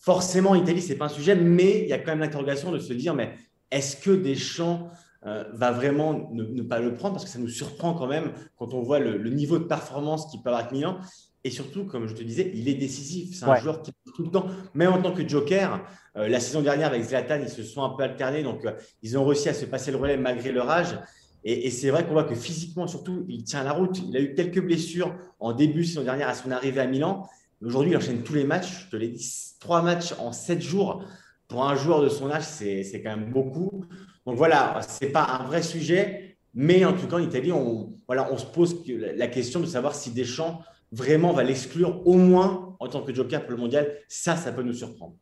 forcément, 0.06 0.54
Italie, 0.54 0.80
ce 0.80 0.90
n'est 0.90 0.94
pas 0.94 1.06
un 1.06 1.08
sujet, 1.08 1.34
mais 1.34 1.80
il 1.82 1.88
y 1.88 1.92
a 1.92 1.98
quand 1.98 2.12
même 2.12 2.20
l'interrogation 2.20 2.70
de 2.70 2.78
se 2.78 2.92
dire, 2.92 3.12
mais 3.12 3.34
est-ce 3.72 3.96
que 3.96 4.12
Deschamps 4.12 4.88
euh, 5.26 5.42
va 5.52 5.72
vraiment 5.72 6.30
ne, 6.32 6.62
pas 6.62 6.78
le 6.78 6.94
prendre? 6.94 7.14
Parce 7.14 7.24
que 7.24 7.30
ça 7.30 7.40
nous 7.40 7.48
surprend 7.48 7.92
quand 7.92 8.06
même 8.06 8.32
quand 8.56 8.72
on 8.72 8.82
voit 8.82 9.00
le, 9.00 9.28
niveau 9.30 9.58
de 9.58 9.64
performance 9.64 10.30
qu'il 10.30 10.40
peut 10.42 10.48
avoir 10.48 10.60
avec 10.60 10.72
Milan. 10.72 10.98
Et 11.42 11.50
surtout, 11.50 11.86
comme 11.86 12.06
je 12.06 12.14
te 12.14 12.22
disais, 12.22 12.52
il 12.54 12.68
est 12.68 12.74
décisif. 12.74 13.36
C'est 13.36 13.46
un 13.46 13.56
joueur 13.56 13.82
qui 13.82 13.92
tout 14.14 14.22
le 14.22 14.30
temps, 14.30 14.46
même 14.74 14.92
en 14.92 15.02
tant 15.02 15.12
que 15.12 15.28
joker. 15.28 15.84
Euh, 16.16 16.28
la 16.28 16.38
saison 16.38 16.62
dernière, 16.62 16.88
avec 16.88 17.02
Zlatan, 17.02 17.40
ils 17.42 17.48
se 17.48 17.64
sont 17.64 17.82
un 17.82 17.90
peu 17.90 18.04
alternés. 18.04 18.44
Donc, 18.44 18.64
euh, 18.64 18.72
ils 19.02 19.18
ont 19.18 19.24
réussi 19.24 19.48
à 19.48 19.54
se 19.54 19.64
passer 19.64 19.90
le 19.90 19.96
relais 19.96 20.16
malgré 20.16 20.52
leur 20.52 20.70
âge. 20.70 20.96
Et, 21.42 21.66
et 21.66 21.70
c'est 21.70 21.90
vrai 21.90 22.04
qu'on 22.04 22.12
voit 22.12 22.24
que 22.24 22.36
physiquement, 22.36 22.86
surtout, 22.86 23.24
il 23.28 23.42
tient 23.42 23.64
la 23.64 23.72
route. 23.72 23.98
Il 24.08 24.16
a 24.16 24.20
eu 24.20 24.34
quelques 24.34 24.60
blessures 24.60 25.16
en 25.40 25.52
début 25.52 25.84
saison 25.84 26.04
dernière 26.04 26.28
à 26.28 26.34
son 26.34 26.52
arrivée 26.52 26.80
à 26.80 26.86
Milan. 26.86 27.26
Aujourd'hui, 27.62 27.92
il 27.92 27.96
enchaîne 27.96 28.22
tous 28.22 28.34
les 28.34 28.44
matchs. 28.44 28.86
Je 28.86 28.90
te 28.90 28.96
l'ai 28.96 29.08
dit, 29.08 29.54
trois 29.60 29.82
matchs 29.82 30.12
en 30.18 30.32
sept 30.32 30.60
jours. 30.60 31.04
Pour 31.48 31.64
un 31.64 31.76
joueur 31.76 32.02
de 32.02 32.08
son 32.08 32.30
âge, 32.30 32.44
c'est 32.44 33.00
quand 33.02 33.16
même 33.16 33.30
beaucoup. 33.30 33.84
Donc 34.26 34.36
voilà, 34.36 34.80
ce 34.82 35.04
n'est 35.04 35.12
pas 35.12 35.24
un 35.24 35.44
vrai 35.44 35.62
sujet. 35.62 36.38
Mais 36.54 36.84
en 36.84 36.92
tout 36.92 37.06
cas, 37.06 37.16
en 37.16 37.20
Italie, 37.20 37.52
on, 37.52 37.92
se 38.08 38.46
pose 38.46 38.82
la 38.88 39.28
question 39.28 39.60
de 39.60 39.66
savoir 39.66 39.94
si 39.94 40.10
Deschamps 40.10 40.62
vraiment 40.92 41.32
va 41.32 41.44
l'exclure 41.44 42.06
au 42.06 42.14
moins 42.14 42.76
en 42.80 42.88
tant 42.88 43.02
que 43.02 43.14
joker 43.14 43.42
pour 43.42 43.52
le 43.52 43.58
mondial. 43.58 43.92
Ça, 44.08 44.36
ça 44.36 44.52
peut 44.52 44.62
nous 44.62 44.72
surprendre. 44.72 45.16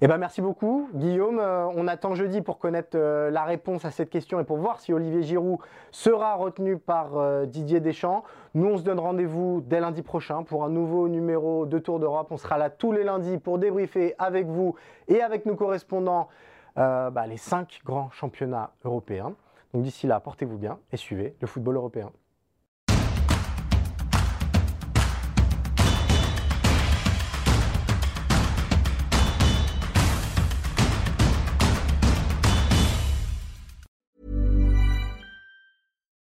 Eh 0.00 0.08
ben 0.08 0.18
merci 0.18 0.40
beaucoup, 0.40 0.88
Guillaume. 0.94 1.38
Euh, 1.38 1.66
on 1.74 1.86
attend 1.88 2.14
jeudi 2.14 2.40
pour 2.40 2.58
connaître 2.58 2.96
euh, 2.96 3.30
la 3.30 3.44
réponse 3.44 3.84
à 3.84 3.90
cette 3.90 4.10
question 4.10 4.40
et 4.40 4.44
pour 4.44 4.56
voir 4.56 4.80
si 4.80 4.92
Olivier 4.92 5.22
Giroud 5.22 5.58
sera 5.90 6.34
retenu 6.34 6.76
par 6.78 7.16
euh, 7.16 7.46
Didier 7.46 7.80
Deschamps. 7.80 8.24
Nous, 8.54 8.66
on 8.66 8.76
se 8.76 8.82
donne 8.82 8.98
rendez-vous 8.98 9.62
dès 9.66 9.80
lundi 9.80 10.02
prochain 10.02 10.42
pour 10.42 10.64
un 10.64 10.68
nouveau 10.68 11.08
numéro 11.08 11.66
de 11.66 11.78
Tour 11.78 12.00
d'Europe. 12.00 12.28
On 12.30 12.36
sera 12.36 12.58
là 12.58 12.70
tous 12.70 12.92
les 12.92 13.04
lundis 13.04 13.38
pour 13.38 13.58
débriefer 13.58 14.14
avec 14.18 14.46
vous 14.46 14.74
et 15.08 15.22
avec 15.22 15.46
nos 15.46 15.56
correspondants 15.56 16.28
bah, 16.74 17.26
les 17.28 17.36
cinq 17.36 17.80
grands 17.84 18.10
championnats 18.10 18.70
européens. 18.84 19.34
Donc 19.74 19.82
d'ici 19.82 20.06
là, 20.06 20.20
portez-vous 20.20 20.56
bien 20.56 20.78
et 20.90 20.96
suivez 20.96 21.36
le 21.40 21.46
football 21.46 21.76
européen. 21.76 22.10